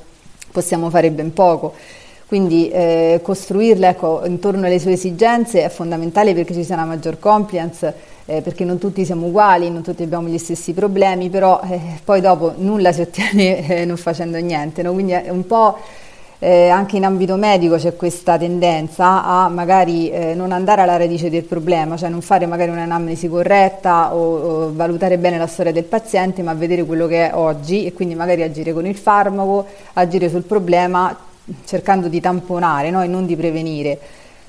possiamo 0.52 0.90
fare 0.90 1.10
ben 1.12 1.32
poco. 1.32 1.74
Quindi 2.28 2.70
eh, 2.70 3.22
costruirla 3.24 3.88
ecco, 3.88 4.22
intorno 4.26 4.66
alle 4.66 4.80
sue 4.80 4.92
esigenze 4.92 5.64
è 5.64 5.70
fondamentale 5.70 6.34
perché 6.34 6.54
ci 6.54 6.66
sia 6.66 6.76
una 6.76 6.84
maggior 6.84 7.20
compliance, 7.20 7.94
eh, 8.26 8.42
perché 8.42 8.66
non 8.66 8.78
tutti 8.78 9.06
siamo 9.06 9.28
uguali, 9.28 9.70
non 9.70 9.82
tutti 9.82 10.04
abbiamo 10.04 10.28
gli 10.28 10.38
stessi 10.38 10.74
problemi, 10.74 11.30
però 11.30 11.62
eh, 11.64 11.80
poi 12.04 12.20
dopo 12.20 12.56
nulla 12.58 12.92
si 12.92 13.00
ottiene 13.00 13.66
eh, 13.82 13.86
non 13.86 13.96
facendo 13.96 14.38
niente. 14.40 14.82
No? 14.82 14.92
Quindi 14.92 15.14
è 15.14 15.30
un 15.30 15.48
po' 15.48 15.78
eh, 16.40 16.70
anche 16.70 16.98
in 16.98 17.06
ambito 17.06 17.36
medico 17.36 17.78
c'è 17.78 17.96
questa 17.96 18.38
tendenza 18.38 19.24
a 19.24 19.50
magari 19.50 20.10
eh, 20.12 20.36
non 20.36 20.52
andare 20.52 20.82
alla 20.82 20.98
radice 20.98 21.30
del 21.30 21.44
problema, 21.44 21.98
cioè 21.98 22.10
non 22.10 22.22
fare 22.22 22.46
magari 22.46 22.70
un'anamnesi 22.70 23.28
corretta 23.28 24.14
o, 24.14 24.66
o, 24.66 24.74
valutare 24.74 25.18
bene 25.18 25.38
la 25.38 25.48
storia 25.48 25.72
del 25.72 25.86
paziente, 25.86 26.44
ma 26.44 26.54
vedere 26.54 26.84
quello 26.86 27.08
che 27.08 27.30
è 27.30 27.36
oggi 27.36 27.86
e 27.86 27.94
quindi 27.94 28.14
magari 28.14 28.44
agire 28.44 28.72
con 28.72 28.86
il 28.86 28.96
farmaco, 28.96 29.66
agire 29.94 30.30
sul 30.30 30.44
problema 30.44 31.16
cercando 31.66 32.08
di 32.08 32.20
tamponare 32.20 32.92
no? 32.92 33.02
e 33.02 33.08
non 33.08 33.26
di 33.26 33.36
prevenire. 33.36 34.00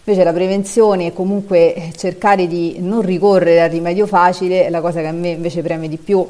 Invece 0.04 0.24
la 0.24 0.32
prevenzione 0.32 1.06
e 1.06 1.12
comunque 1.12 1.90
cercare 1.96 2.46
di 2.46 2.76
non 2.80 3.02
ricorrere 3.02 3.62
al 3.62 3.70
rimedio 3.70 4.06
facile 4.06 4.64
è 4.64 4.70
la 4.70 4.80
cosa 4.80 5.00
che 5.00 5.06
a 5.06 5.12
me 5.12 5.28
invece 5.28 5.62
preme 5.62 5.86
di 5.86 5.98
più 5.98 6.26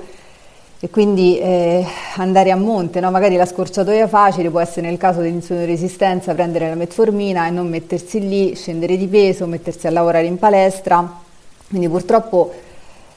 e 0.81 0.91
quindi 0.91 1.39
eh, 1.39 1.85
andare 2.17 2.53
a 2.53 2.57
monte, 2.57 3.01
no? 3.01 3.11
magari 3.11 3.35
la 3.35 3.47
scorciatoia 3.47 4.07
facile 4.07 4.49
può 4.49 4.61
essere 4.61 4.89
nel 4.89 4.97
caso 4.97 5.21
resistenza 5.21 6.35
prendere 6.35 6.69
la 6.69 6.77
metformina 6.77 7.49
e 7.49 7.51
non 7.51 7.69
mettersi 7.69 8.21
lì, 8.21 8.55
scendere 8.55 8.97
di 8.97 9.09
peso, 9.09 9.47
mettersi 9.47 9.89
a 9.89 9.91
lavorare 9.91 10.27
in 10.27 10.39
palestra, 10.39 11.21
quindi 11.69 11.89
purtroppo 11.89 12.53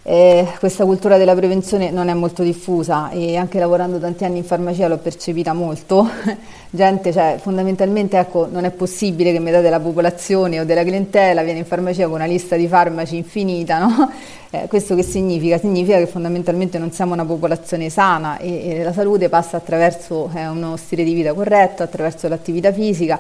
eh, 0.04 0.48
questa 0.58 0.84
cultura 0.84 1.18
della 1.18 1.36
prevenzione 1.36 1.92
non 1.92 2.08
è 2.08 2.14
molto 2.16 2.42
diffusa 2.42 3.12
e 3.12 3.38
anche 3.38 3.60
lavorando 3.60 4.00
tanti 4.00 4.26
anni 4.26 4.40
in 4.40 4.44
farmacia 4.44 4.88
l'ho 4.88 4.98
percepita 4.98 5.54
molto. 5.54 6.10
Gente, 6.72 7.12
cioè, 7.12 7.38
fondamentalmente 7.40 8.18
ecco, 8.18 8.48
non 8.50 8.64
è 8.64 8.72
possibile 8.72 9.32
che 9.32 9.40
metà 9.40 9.62
della 9.62 9.80
popolazione 9.80 10.60
o 10.60 10.66
della 10.66 10.84
clientela 10.84 11.44
viene 11.44 11.60
in 11.60 11.66
farmacia 11.66 12.06
con 12.06 12.16
una 12.16 12.26
lista 12.26 12.56
di 12.56 12.68
farmaci 12.68 13.18
infinita, 13.18 13.78
no? 13.78 14.12
eh, 14.50 14.66
questo 14.68 14.96
che 14.96 15.04
significa? 15.04 15.60
Significa 15.60 15.98
che 15.98 16.08
fondamentalmente 16.08 16.80
non 16.80 16.92
siamo 16.92 17.14
una 17.14 17.26
popolazione 17.26 17.90
sana 17.90 18.40
e, 18.40 18.70
e 18.70 18.84
la 18.84 18.94
salute 18.94 19.30
passa 19.30 19.58
attraverso 19.58 20.32
eh, 20.34 20.48
uno 20.48 20.78
stile 20.78 21.04
di 21.04 21.14
vita 21.14 21.34
corretto, 21.34 21.84
attraverso 21.84 22.28
l'attività 22.28 22.72
fisica 22.74 23.20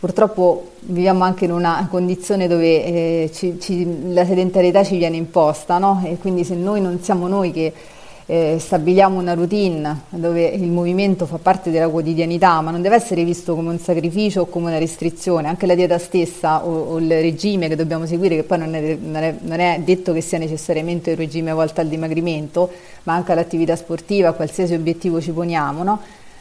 Purtroppo 0.00 0.70
viviamo 0.80 1.24
anche 1.24 1.44
in 1.44 1.52
una 1.52 1.86
condizione 1.90 2.48
dove 2.48 2.84
eh, 2.84 3.30
ci, 3.34 3.60
ci, 3.60 4.12
la 4.14 4.24
sedentarietà 4.24 4.82
ci 4.82 4.96
viene 4.96 5.18
imposta, 5.18 5.76
no? 5.76 6.00
E 6.06 6.16
quindi 6.16 6.42
se 6.42 6.54
noi 6.54 6.80
non 6.80 7.02
siamo 7.02 7.28
noi 7.28 7.52
che 7.52 7.70
eh, 8.24 8.56
stabiliamo 8.58 9.18
una 9.18 9.34
routine 9.34 10.04
dove 10.08 10.46
il 10.46 10.70
movimento 10.70 11.26
fa 11.26 11.36
parte 11.36 11.70
della 11.70 11.90
quotidianità, 11.90 12.62
ma 12.62 12.70
non 12.70 12.80
deve 12.80 12.94
essere 12.94 13.24
visto 13.24 13.54
come 13.54 13.68
un 13.68 13.78
sacrificio 13.78 14.40
o 14.40 14.46
come 14.46 14.68
una 14.68 14.78
restrizione. 14.78 15.48
Anche 15.48 15.66
la 15.66 15.74
dieta 15.74 15.98
stessa 15.98 16.64
o, 16.64 16.92
o 16.92 16.98
il 16.98 17.08
regime 17.08 17.68
che 17.68 17.76
dobbiamo 17.76 18.06
seguire, 18.06 18.36
che 18.36 18.44
poi 18.44 18.56
non 18.56 18.74
è, 18.74 18.96
non, 18.98 19.22
è, 19.22 19.34
non 19.38 19.60
è, 19.60 19.82
detto 19.84 20.14
che 20.14 20.22
sia 20.22 20.38
necessariamente 20.38 21.10
un 21.10 21.16
regime 21.16 21.52
volto 21.52 21.82
al 21.82 21.88
dimagrimento, 21.88 22.70
ma 23.02 23.12
anche 23.12 23.32
all'attività 23.32 23.76
sportiva, 23.76 24.32
qualsiasi 24.32 24.72
obiettivo 24.72 25.20
ci 25.20 25.32
poniamo, 25.32 25.82
no? 25.82 26.00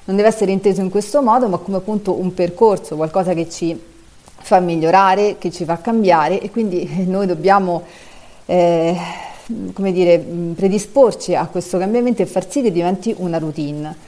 Non 0.10 0.18
deve 0.18 0.30
essere 0.30 0.51
inteso 0.51 0.82
in 0.82 0.89
questo 0.89 1.22
modo, 1.22 1.48
ma 1.48 1.58
come 1.58 1.78
appunto 1.78 2.20
un 2.20 2.34
percorso, 2.34 2.96
qualcosa 2.96 3.34
che 3.34 3.48
ci 3.48 3.80
fa 4.42 4.60
migliorare, 4.60 5.38
che 5.38 5.51
ci 5.51 5.66
fa 5.66 5.80
cambiare 5.80 6.42
e 6.42 6.50
quindi 6.50 7.06
noi 7.06 7.28
dobbiamo... 7.28 7.84
Eh, 8.46 9.28
come 9.74 9.92
dire, 9.92 10.20
predisporci 10.20 11.34
a 11.34 11.48
questo 11.48 11.80
cambiamento 11.80 12.22
e 12.22 12.28
far 12.28 12.50
sì 12.50 12.62
che 12.62 12.72
diventi 12.72 13.13
una 13.18 13.39
routine. 13.39 14.08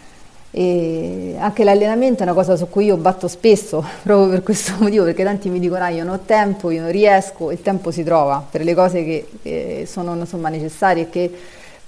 E 0.52 1.36
anche 1.40 1.64
l'allenamento 1.64 2.20
è 2.20 2.24
una 2.24 2.34
cosa 2.34 2.56
su 2.56 2.70
cui 2.70 2.86
io 2.86 2.98
batto 2.98 3.28
spesso, 3.28 3.84
proprio 4.04 4.30
per 4.30 4.44
questo 4.44 4.74
motivo, 4.78 5.06
perché 5.06 5.24
tanti 5.24 5.50
mi 5.50 5.60
dicono 5.60 5.84
ah, 5.84 5.90
io 5.90 6.04
non 6.04 6.16
ho 6.16 6.20
tempo, 6.26 6.70
io 6.70 6.82
non 6.82 6.92
riesco, 6.92 7.52
il 7.52 7.62
tempo 7.62 7.90
si 7.90 8.04
trova 8.04 8.46
per 8.48 8.64
le 8.64 8.76
cose 8.76 9.04
che 9.04 9.28
eh, 9.42 9.86
sono 9.88 10.14
insomma, 10.16 10.50
necessarie 10.50 11.04
e 11.04 11.10
che 11.10 11.32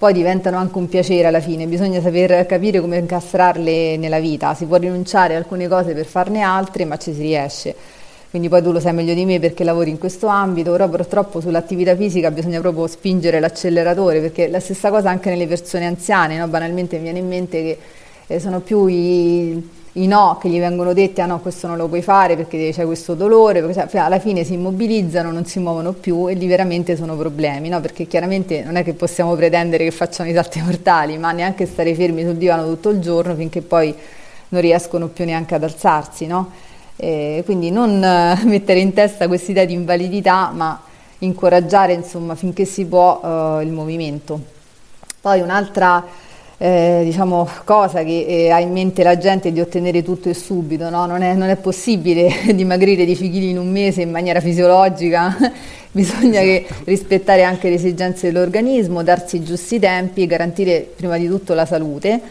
poi 0.04 0.12
diventano 0.12 0.58
anche 0.58 0.78
un 0.78 0.90
piacere 0.90 1.28
alla 1.28 1.40
fine, 1.40 1.66
bisogna 1.66 2.02
saper 2.02 2.46
capire 2.46 2.82
come 2.82 2.98
incastrarle 2.98 3.96
nella 3.96 4.20
vita, 4.20 4.54
si 4.54 4.66
può 4.66 4.76
rinunciare 4.76 5.34
a 5.34 5.38
alcune 5.38 5.70
cose 5.70 5.94
per 5.94 6.06
farne 6.06 6.42
altre, 6.42 6.84
ma 6.84 6.98
ci 6.98 7.14
si 7.14 7.22
riesce. 7.22 7.74
Quindi 8.30 8.50
poi 8.50 8.62
tu 8.62 8.74
lo 8.74 8.82
sai 8.82 8.92
meglio 8.92 9.14
di 9.14 9.24
me 9.24 9.40
perché 9.40 9.64
lavori 9.64 9.92
in 9.92 9.98
questo 9.98 10.28
ambito, 10.28 10.74
però 10.74 10.90
purtroppo 10.90 11.40
sull'attività 11.40 11.96
fisica 11.96 12.32
bisogna 12.32 12.60
proprio 12.60 12.86
spingere 12.88 13.40
l'acceleratore 13.40 14.20
perché 14.20 14.50
la 14.50 14.60
stessa 14.60 14.90
cosa 14.90 15.10
anche 15.10 15.30
nelle 15.30 15.48
persone 15.48 15.86
anziane, 15.86 16.38
no? 16.38 16.50
banalmente 16.50 16.98
mi 16.98 17.04
viene 17.04 17.20
in 17.20 17.28
mente 17.30 17.62
che 17.62 17.78
eh, 18.28 18.40
sono 18.42 18.60
più 18.60 18.88
i, 18.88 19.70
i, 19.94 20.08
no 20.08 20.38
che 20.42 20.50
gli 20.50 20.60
vengono 20.60 20.94
detti, 20.94 21.22
ah 21.22 21.26
no 21.26 21.40
questo 21.40 21.68
non 21.68 21.78
lo 21.78 21.88
puoi 21.88 22.02
fare 22.02 22.36
perché 22.36 22.72
c'è 22.72 22.86
questo 22.86 23.14
dolore, 23.14 23.62
perché, 23.62 23.98
alla 23.98 24.20
fine 24.20 24.44
si 24.44 24.54
immobilizzano, 24.54 25.32
non 25.32 25.46
si 25.46 25.60
muovono 25.60 25.94
più 25.94 26.28
e 26.28 26.34
lì 26.34 26.48
veramente 26.48 26.96
sono 26.96 27.16
problemi, 27.16 27.70
no? 27.70 27.80
perché 27.80 28.08
chiaramente 28.08 28.64
non 28.64 28.76
è 28.76 28.84
che 28.84 28.94
possiamo 28.94 29.36
pretendere 29.36 29.84
che 29.84 29.92
facciano 29.92 30.30
i 30.30 30.34
salti 30.34 30.62
mortali, 30.62 31.18
ma 31.18 31.32
neanche 31.32 31.66
stare 31.66 31.94
fermi 31.94 32.24
sul 32.24 32.36
divano 32.36 32.66
tutto 32.66 32.90
il 32.90 33.00
giorno 33.00 33.36
finché 33.36 33.62
poi 33.62 33.94
non 34.50 34.62
riescono 34.62 35.08
più 35.08 35.26
neanche 35.26 35.56
ad 35.56 35.64
alzarsi. 35.64 36.26
No? 36.26 36.52
Eh, 36.96 37.42
quindi 37.46 37.70
non 37.72 38.04
eh, 38.04 38.40
mettere 38.46 38.80
in 38.80 38.94
testa 38.94 39.28
questa 39.28 39.52
idea 39.52 39.66
di 39.66 39.74
invalidità, 39.74 40.52
ma 40.54 40.82
incoraggiare 41.20 41.94
insomma, 41.94 42.36
finché 42.36 42.66
si 42.66 42.86
può 42.86 43.22
eh, 43.24 43.64
il 43.64 43.72
movimento. 43.72 44.40
Poi 45.22 45.40
un'altra 45.40 46.04
eh, 46.64 47.02
diciamo, 47.04 47.46
cosa 47.66 48.04
che 48.04 48.26
eh, 48.26 48.50
ha 48.50 48.62
in 48.62 48.72
mente 48.72 49.04
la 49.04 49.18
gente 49.18 49.52
di 49.52 49.60
ottenere 49.60 50.02
tutto 50.02 50.30
e 50.30 50.34
subito, 50.34 50.90
no? 50.90 51.06
non, 51.06 51.22
è, 51.22 51.34
non, 51.34 51.50
è, 51.50 51.58
possibile 51.58 52.32
dimagrire 52.56 53.04
10 53.04 53.30
kg 53.30 53.36
in 53.36 53.58
un 53.58 53.70
mese 53.70 54.04
in 54.04 54.10
maniera 54.10 54.40
fisiologica, 54.40 55.36
bisogna 55.92 56.42
esatto. 56.42 56.84
rispettare 56.86 57.44
anche 57.44 57.68
le 57.68 57.76
esigenze 57.76 58.32
dell'organismo, 58.32 59.04
darsi 59.04 59.36
i 59.36 59.44
giusti 59.44 59.78
tempi, 59.78 60.26
garantire 60.26 60.90
prima 60.96 61.18
di 61.18 61.28
tutto 61.28 61.54
la 61.54 61.66
salute 61.66 62.22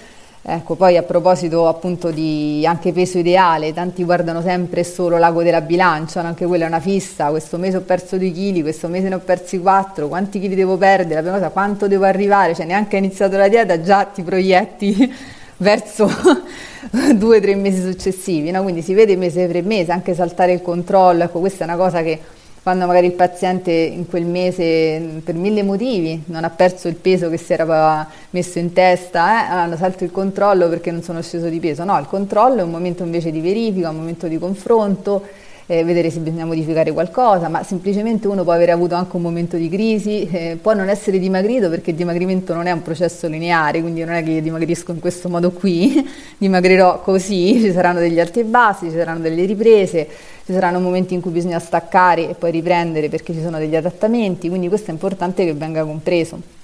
Ecco, 0.44 0.74
poi 0.74 0.96
a 0.96 1.04
proposito 1.04 1.68
appunto 1.68 2.10
di 2.10 2.66
anche 2.66 2.92
peso 2.92 3.18
ideale, 3.18 3.72
tanti 3.72 4.02
guardano 4.02 4.42
sempre 4.42 4.82
solo 4.82 5.16
l'ago 5.16 5.44
della 5.44 5.60
bilancia, 5.60 6.20
anche 6.20 6.46
quella 6.46 6.64
è 6.64 6.66
una 6.66 6.80
fissa, 6.80 7.28
questo 7.28 7.58
mese 7.58 7.76
ho 7.76 7.82
perso 7.82 8.16
2 8.16 8.32
kg, 8.32 8.62
questo 8.62 8.88
mese 8.88 9.08
ne 9.08 9.14
ho 9.14 9.20
persi 9.20 9.60
4, 9.60 10.08
quanti 10.08 10.40
chili 10.40 10.56
devo 10.56 10.76
perdere, 10.76 11.14
la 11.14 11.20
prima 11.20 11.36
cosa 11.36 11.50
quanto 11.50 11.86
devo 11.86 12.06
arrivare, 12.06 12.56
cioè 12.56 12.66
neanche 12.66 12.96
hai 12.96 13.04
iniziato 13.04 13.36
la 13.36 13.46
dieta 13.46 13.80
già 13.82 14.04
ti 14.06 14.22
proietti 14.22 15.14
verso 15.58 16.10
due 17.14 17.36
o 17.36 17.40
tre 17.40 17.54
mesi 17.54 17.80
successivi, 17.80 18.50
no? 18.50 18.62
quindi 18.62 18.82
si 18.82 18.94
vede 18.94 19.14
mese 19.14 19.46
per 19.46 19.62
mese, 19.62 19.92
anche 19.92 20.12
saltare 20.12 20.54
il 20.54 20.62
controllo, 20.62 21.22
ecco 21.22 21.38
questa 21.38 21.64
è 21.64 21.68
una 21.68 21.76
cosa 21.76 22.02
che 22.02 22.18
quando 22.62 22.86
magari 22.86 23.06
il 23.06 23.12
paziente 23.12 23.72
in 23.72 24.06
quel 24.06 24.24
mese 24.24 25.20
per 25.24 25.34
mille 25.34 25.64
motivi 25.64 26.22
non 26.26 26.44
ha 26.44 26.50
perso 26.50 26.86
il 26.86 26.94
peso 26.94 27.28
che 27.28 27.36
si 27.36 27.52
era 27.52 28.08
messo 28.30 28.60
in 28.60 28.72
testa, 28.72 29.46
eh, 29.46 29.50
hanno 29.50 29.76
salto 29.76 30.04
il 30.04 30.12
controllo 30.12 30.68
perché 30.68 30.92
non 30.92 31.02
sono 31.02 31.20
sceso 31.22 31.48
di 31.48 31.58
peso. 31.58 31.82
No, 31.82 31.98
il 31.98 32.06
controllo 32.06 32.60
è 32.60 32.62
un 32.62 32.70
momento 32.70 33.02
invece 33.02 33.32
di 33.32 33.40
verifica, 33.40 33.90
un 33.90 33.96
momento 33.96 34.28
di 34.28 34.38
confronto, 34.38 35.26
eh, 35.66 35.84
vedere 35.84 36.10
se 36.10 36.18
bisogna 36.18 36.44
modificare 36.44 36.92
qualcosa, 36.92 37.48
ma 37.48 37.62
semplicemente 37.62 38.26
uno 38.28 38.42
può 38.42 38.52
avere 38.52 38.72
avuto 38.72 38.94
anche 38.94 39.16
un 39.16 39.22
momento 39.22 39.56
di 39.56 39.68
crisi, 39.68 40.28
eh, 40.28 40.58
può 40.60 40.74
non 40.74 40.88
essere 40.88 41.18
dimagrito 41.18 41.68
perché 41.68 41.90
il 41.90 41.96
dimagrimento 41.96 42.54
non 42.54 42.66
è 42.66 42.72
un 42.72 42.82
processo 42.82 43.28
lineare, 43.28 43.80
quindi 43.80 44.04
non 44.04 44.14
è 44.14 44.22
che 44.22 44.30
io 44.30 44.42
dimagrisco 44.42 44.92
in 44.92 45.00
questo 45.00 45.28
modo 45.28 45.50
qui, 45.50 46.08
dimagrirò 46.38 47.00
così, 47.00 47.60
ci 47.60 47.72
saranno 47.72 48.00
degli 48.00 48.20
alti 48.20 48.40
e 48.40 48.44
bassi, 48.44 48.90
ci 48.90 48.96
saranno 48.96 49.20
delle 49.20 49.44
riprese, 49.44 50.08
ci 50.44 50.52
saranno 50.52 50.80
momenti 50.80 51.14
in 51.14 51.20
cui 51.20 51.30
bisogna 51.30 51.58
staccare 51.58 52.30
e 52.30 52.34
poi 52.34 52.50
riprendere 52.50 53.08
perché 53.08 53.32
ci 53.32 53.40
sono 53.40 53.58
degli 53.58 53.76
adattamenti, 53.76 54.48
quindi 54.48 54.68
questo 54.68 54.90
è 54.90 54.92
importante 54.92 55.44
che 55.44 55.54
venga 55.54 55.84
compreso. 55.84 56.60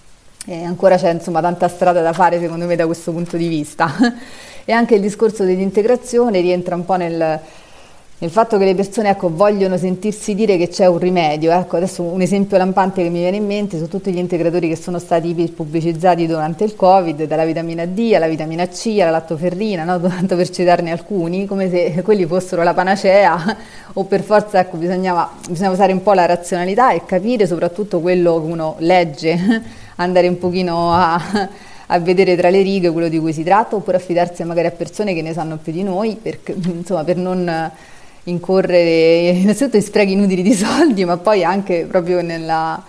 E 0.46 0.64
ancora 0.64 0.96
c'è 0.96 1.12
insomma 1.12 1.42
tanta 1.42 1.68
strada 1.68 2.00
da 2.00 2.14
fare 2.14 2.40
secondo 2.40 2.64
me 2.64 2.74
da 2.74 2.86
questo 2.86 3.12
punto 3.12 3.36
di 3.36 3.48
vista. 3.48 3.92
e 4.64 4.72
anche 4.72 4.94
il 4.94 5.00
discorso 5.00 5.44
dell'integrazione 5.44 6.40
rientra 6.40 6.74
un 6.74 6.86
po' 6.86 6.96
nel, 6.96 7.40
il 8.20 8.30
fatto 8.30 8.58
che 8.58 8.64
le 8.64 8.74
persone 8.74 9.10
ecco, 9.10 9.32
vogliono 9.32 9.76
sentirsi 9.76 10.34
dire 10.34 10.56
che 10.56 10.66
c'è 10.66 10.86
un 10.86 10.98
rimedio. 10.98 11.52
Ecco, 11.52 11.76
adesso 11.76 12.02
un 12.02 12.20
esempio 12.20 12.56
lampante 12.56 13.00
che 13.00 13.10
mi 13.10 13.20
viene 13.20 13.36
in 13.36 13.46
mente 13.46 13.76
sono 13.76 13.88
tutti 13.88 14.10
gli 14.10 14.18
integratori 14.18 14.68
che 14.68 14.74
sono 14.74 14.98
stati 14.98 15.32
pubblicizzati 15.54 16.26
durante 16.26 16.64
il 16.64 16.74
Covid, 16.74 17.26
dalla 17.26 17.44
vitamina 17.44 17.86
D 17.86 18.12
alla 18.16 18.26
vitamina 18.26 18.66
C 18.66 18.98
alla 19.00 19.10
lattoferrina, 19.10 19.84
no? 19.84 20.00
tanto 20.08 20.34
per 20.34 20.50
citarne 20.50 20.90
alcuni, 20.90 21.46
come 21.46 21.70
se 21.70 22.02
quelli 22.02 22.26
fossero 22.26 22.64
la 22.64 22.74
panacea 22.74 23.56
o 23.92 24.02
per 24.02 24.22
forza 24.22 24.58
ecco, 24.58 24.78
bisognava, 24.78 25.30
bisognava 25.48 25.74
usare 25.74 25.92
un 25.92 26.02
po' 26.02 26.12
la 26.12 26.26
razionalità 26.26 26.90
e 26.90 27.04
capire 27.04 27.46
soprattutto 27.46 28.00
quello 28.00 28.40
che 28.40 28.50
uno 28.50 28.74
legge, 28.78 29.62
andare 29.94 30.26
un 30.26 30.38
pochino 30.38 30.92
a 30.92 31.48
a 31.90 31.98
vedere 32.00 32.36
tra 32.36 32.50
le 32.50 32.60
righe 32.60 32.90
quello 32.90 33.08
di 33.08 33.18
cui 33.18 33.32
si 33.32 33.42
tratta 33.42 33.74
oppure 33.74 33.96
affidarsi 33.96 34.44
magari 34.44 34.66
a 34.66 34.72
persone 34.72 35.14
che 35.14 35.22
ne 35.22 35.32
sanno 35.32 35.56
più 35.56 35.72
di 35.72 35.82
noi 35.82 36.18
per, 36.20 36.38
insomma, 36.66 37.02
per 37.02 37.16
non 37.16 37.70
incorrere 38.28 39.30
innanzitutto 39.38 39.76
in 39.76 39.82
sprechi 39.82 40.12
inutili 40.12 40.42
di 40.42 40.54
soldi, 40.54 41.04
ma 41.04 41.16
poi 41.16 41.44
anche 41.44 41.86
proprio 41.88 42.22
nella, 42.22 42.82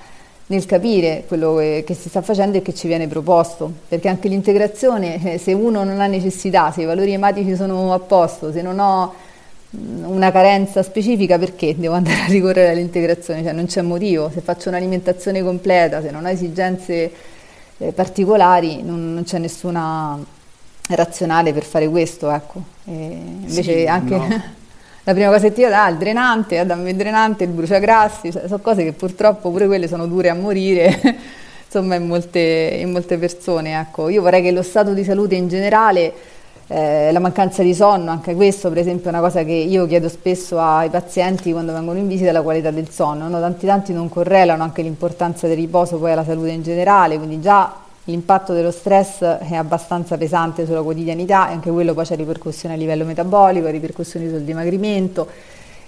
nel 0.48 0.66
capire 0.66 1.24
quello 1.28 1.56
che, 1.56 1.96
si 1.98 2.10
sta 2.10 2.22
facendo 2.22 2.58
e 2.58 2.62
che 2.62 2.74
ci 2.74 2.88
viene 2.88 3.08
proposto, 3.08 3.72
perché 3.88 4.08
anche 4.08 4.28
l'integrazione, 4.28 5.34
eh, 5.34 5.38
se 5.38 5.54
uno 5.54 5.84
non 5.84 6.00
ha 6.00 6.08
necessità, 6.08 6.72
se 6.72 6.82
i 6.82 6.86
valori 6.86 7.12
ematici 7.12 7.56
sono 7.56 7.94
a 7.94 8.00
posto, 8.00 8.52
se 8.52 8.62
non 8.62 8.80
ho 8.80 9.14
mm, 9.78 10.06
una 10.06 10.32
carenza 10.32 10.82
specifica, 10.84 11.38
perché 11.38 11.76
devo 11.78 11.94
andare 11.94 12.22
a 12.22 12.28
ricorrere 12.28 12.70
all'integrazione? 12.70 13.44
Cioè 13.44 13.54
non 13.54 13.66
c'è 13.66 13.82
motivo, 13.82 14.32
se 14.34 14.42
faccio 14.42 14.70
un'alimentazione 14.70 15.44
completa, 15.44 16.02
se 16.02 16.10
non 16.12 16.26
ho 16.26 16.30
esigenze 16.30 17.12
eh, 17.78 17.92
particolari, 17.92 18.82
non, 18.82 19.14
non, 19.14 19.24
c'è 19.24 19.38
nessuna 19.38 20.18
razionale 20.90 21.54
per 21.54 21.64
fare 21.64 21.88
questo, 21.88 22.32
ecco. 22.32 22.62
E 22.86 22.92
invece 22.94 23.82
sì, 23.82 23.88
anche... 23.88 24.16
No. 24.16 24.58
la 25.04 25.14
prima 25.14 25.30
cosa 25.30 25.48
che 25.48 25.54
ti 25.54 25.62
dà 25.62 25.88
il 25.88 25.98
drenante, 25.98 26.66
dammi 26.66 26.90
il 26.90 26.96
drenante, 26.96 27.44
il 27.46 27.50
bruciagrassi, 27.50 28.32
cioè, 28.32 28.48
sono 28.48 28.60
cose 28.60 28.84
che 28.84 28.92
purtroppo 28.94 29.50
pure 29.50 29.66
quelle 29.66 29.88
sono 29.88 30.06
dure 30.08 30.30
a 30.30 30.34
morire, 30.34 31.00
insomma 31.66 31.96
in 31.96 32.06
molte, 32.06 32.40
in 32.80 32.92
molte 32.92 33.18
persone. 33.18 33.80
Ecco. 33.80 34.10
Io 34.10 34.22
vorrei 34.22 34.42
che 34.42 34.52
lo 34.52 34.62
stato 34.62 34.94
di 34.94 35.04
salute 35.04 35.36
in 35.36 35.48
generale, 35.48 36.14
eh, 36.68 37.12
la 37.12 37.20
mancanza 37.20 37.64
di 37.64 37.74
sonno, 37.74 38.12
anche 38.12 38.36
questo 38.36 38.70
per 38.70 38.78
esempio 38.80 39.06
è 39.06 39.14
una 39.14 39.22
cosa 39.22 39.44
che 39.44 39.54
io 39.54 39.88
chiedo 39.88 40.08
spesso 40.10 40.60
ai 40.60 40.90
pazienti 40.90 41.52
quando 41.52 41.74
vengono 41.74 41.98
in 41.98 42.08
visita, 42.08 42.32
la 42.32 42.42
qualità 42.42 42.70
del 42.70 42.90
sonno. 42.90 43.28
No? 43.28 43.40
Tanti 43.40 43.66
tanti 43.66 43.94
non 43.94 44.10
correlano 44.10 44.62
anche 44.64 44.82
l'importanza 44.82 45.48
del 45.48 45.56
riposo 45.56 45.98
poi 45.98 46.12
alla 46.12 46.26
salute 46.26 46.50
in 46.50 46.62
generale, 46.62 47.18
quindi 47.18 47.40
già 47.40 47.88
l'impatto 48.10 48.54
dello 48.54 48.72
stress 48.72 49.22
è 49.22 49.56
abbastanza 49.56 50.18
pesante 50.18 50.66
sulla 50.66 50.82
quotidianità 50.82 51.50
e 51.50 51.54
anche 51.54 51.70
quello 51.70 51.94
poi 51.94 52.06
c'è 52.06 52.16
ripercussioni 52.16 52.76
a 52.76 52.78
livello 52.78 53.06
metabolico, 53.06 53.68
ripercussioni 53.68 54.28
sul 54.30 54.42
dimagrimento 54.42 55.28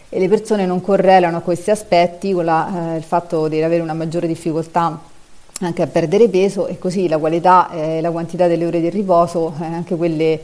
e 0.09 0.19
le 0.19 0.27
persone 0.27 0.65
non 0.65 0.81
correlano 0.81 1.41
questi 1.41 1.71
aspetti 1.71 2.33
con 2.33 2.45
la, 2.45 2.93
eh, 2.93 2.97
il 2.97 3.03
fatto 3.03 3.47
di 3.47 3.61
avere 3.61 3.81
una 3.81 3.93
maggiore 3.93 4.27
difficoltà 4.27 4.99
anche 5.61 5.81
a 5.81 5.87
perdere 5.87 6.27
peso 6.27 6.67
e 6.67 6.77
così 6.79 7.07
la 7.07 7.17
qualità 7.17 7.69
e 7.71 8.01
la 8.01 8.11
quantità 8.11 8.47
delle 8.47 8.65
ore 8.65 8.81
di 8.81 8.89
riposo, 8.89 9.53
eh, 9.61 9.65
anche 9.65 9.95
quelle 9.95 10.39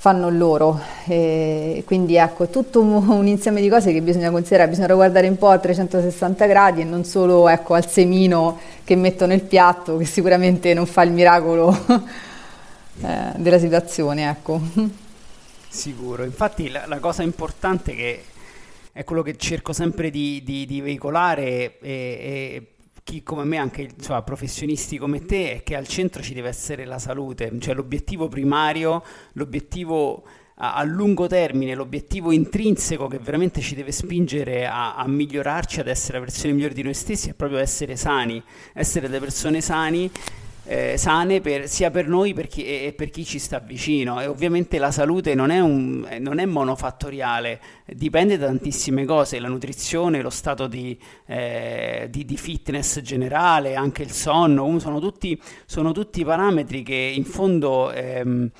fanno 0.00 0.30
loro. 0.30 0.80
E 1.06 1.82
quindi 1.84 2.14
ecco, 2.14 2.46
tutto 2.48 2.80
un, 2.80 3.08
un, 3.08 3.26
insieme 3.26 3.60
di 3.60 3.68
cose 3.68 3.92
che 3.92 4.00
bisogna 4.00 4.30
considerare, 4.30 4.68
bisogna 4.70 4.94
guardare 4.94 5.26
un 5.28 5.36
po' 5.36 5.48
a 5.48 5.58
360 5.58 6.46
gradi 6.46 6.82
e 6.82 6.84
non 6.84 7.04
solo 7.04 7.48
ecco, 7.48 7.74
al 7.74 7.86
semino 7.88 8.60
che 8.84 8.94
metto 8.94 9.26
nel 9.26 9.42
piatto, 9.42 9.96
che 9.96 10.04
sicuramente 10.04 10.72
non 10.72 10.86
fa 10.86 11.02
il 11.02 11.10
miracolo 11.10 11.76
eh, 13.02 13.32
della 13.36 13.58
situazione. 13.58 14.30
Ecco. 14.30 14.60
Sicuro, 15.68 16.24
infatti 16.24 16.70
la, 16.70 16.84
la, 16.86 16.98
cosa 17.00 17.22
importante 17.24 17.94
che 17.94 18.22
è 18.92 19.02
quello 19.04 19.22
che 19.22 19.36
cerco 19.36 19.72
sempre 19.72 20.10
di, 20.10 20.42
di, 20.44 20.64
di 20.64 20.80
veicolare 20.80 21.78
e, 21.80 22.66
chi 23.08 23.22
come 23.22 23.44
me, 23.44 23.56
anche 23.56 23.88
insomma, 23.96 24.20
professionisti 24.20 24.98
come 24.98 25.24
te, 25.24 25.52
è 25.52 25.62
che 25.62 25.74
al 25.74 25.88
centro 25.88 26.20
ci 26.20 26.34
deve 26.34 26.50
essere 26.50 26.84
la 26.84 26.98
salute, 26.98 27.50
cioè 27.58 27.72
l'obiettivo 27.72 28.28
primario, 28.28 29.02
l'obiettivo 29.32 30.24
a, 30.56 30.82
lungo 30.82 31.26
termine, 31.26 31.74
l'obiettivo 31.74 32.32
intrinseco 32.32 33.06
che 33.06 33.18
veramente 33.18 33.62
ci 33.62 33.74
deve 33.74 33.92
spingere 33.92 34.66
a, 34.66 34.94
a 34.94 35.08
migliorarci, 35.08 35.80
ad 35.80 35.88
essere 35.88 36.18
la 36.18 36.24
versione 36.24 36.52
migliore 36.52 36.74
di 36.74 36.82
noi 36.82 36.92
stessi, 36.92 37.30
è 37.30 37.34
proprio 37.34 37.58
essere 37.60 37.96
sani, 37.96 38.42
essere 38.74 39.06
delle 39.08 39.20
persone 39.20 39.62
sani 39.62 40.10
eh, 40.68 40.98
sane 40.98 41.40
per, 41.40 41.66
sia 41.66 41.90
per 41.90 42.06
noi 42.06 42.34
per 42.34 42.46
chi, 42.46 42.62
e, 42.64 42.92
per 42.94 43.08
chi 43.08 43.24
ci 43.24 43.38
sta 43.38 43.58
vicino. 43.58 44.20
E 44.20 44.26
ovviamente 44.26 44.78
la 44.78 44.90
salute 44.90 45.34
non 45.34 45.48
è, 45.50 45.60
un, 45.60 46.06
non 46.20 46.38
è, 46.38 46.44
monofattoriale, 46.44 47.60
dipende 47.86 48.36
da 48.36 48.46
tantissime 48.46 49.06
cose, 49.06 49.40
la 49.40 49.48
nutrizione, 49.48 50.20
lo 50.20 50.30
stato 50.30 50.66
di, 50.66 50.98
eh, 51.26 52.08
di, 52.10 52.26
di 52.26 52.36
fitness 52.36 53.00
generale, 53.00 53.76
anche 53.76 54.02
il 54.02 54.12
sonno, 54.12 54.78
sono 54.78 55.00
tutti, 55.00 55.40
sono 55.64 55.92
tutti 55.92 56.22
parametri 56.22 56.82
che 56.82 57.12
in 57.14 57.24
fondo... 57.24 57.90
Ehm, 57.90 58.50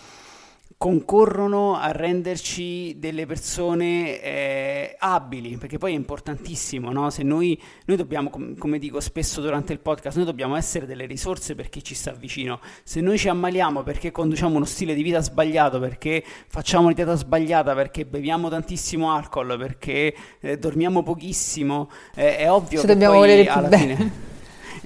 concorrono 0.79 1.75
a 1.75 1.91
renderci 1.91 3.01
delle 3.01 3.27
persone 3.27 4.23
eh, 4.23 4.95
abili, 5.01 5.57
perché 5.57 5.77
poi 5.77 5.93
è 5.93 5.97
importantissimo, 5.97 6.93
no? 6.93 7.11
Se 7.11 7.25
noi, 7.25 7.61
noi 7.87 7.97
dobbiamo, 7.97 8.31
com- 8.31 8.57
come 8.57 8.79
dico 8.79 9.01
spesso 9.01 9.41
durante 9.41 9.73
il 9.73 9.81
podcast, 9.81 10.17
noi 10.17 10.27
dobbiamo 10.27 10.55
essere 10.55 10.87
delle 10.87 11.07
risorse 11.07 11.57
per 11.57 11.69
chi 11.69 11.83
ci 11.83 11.97
sta 11.97 12.13
vicino. 12.13 12.61
Se 12.85 13.01
noi 13.01 13.19
ci 13.19 13.29
ammaliamo 13.29 13.83
perché 13.83 14.13
conduciamo 14.13 14.55
uno 14.55 14.65
stile 14.65 14.95
di 14.95 15.03
vita 15.03 15.21
sbagliato, 15.21 15.81
perché 15.81 16.23
facciamo 16.47 16.85
una 16.85 16.95
dieta 16.95 17.17
sbagliata, 17.17 17.75
perché 17.75 18.07
beviamo 18.07 18.49
tantissimo 18.49 19.13
alcol, 19.13 19.57
perché 19.59 20.15
eh, 20.39 20.59
dormiamo 20.59 21.03
pochissimo, 21.03 21.91
eh, 22.15 22.37
è 22.37 22.49
ovvio 22.49 22.79
ci 22.79 22.87
che 22.87 22.93
dobbiamo 22.93 23.17
poi 23.17 23.49
alla 23.49 23.69
bene. 23.69 23.97
fine... 23.97 24.37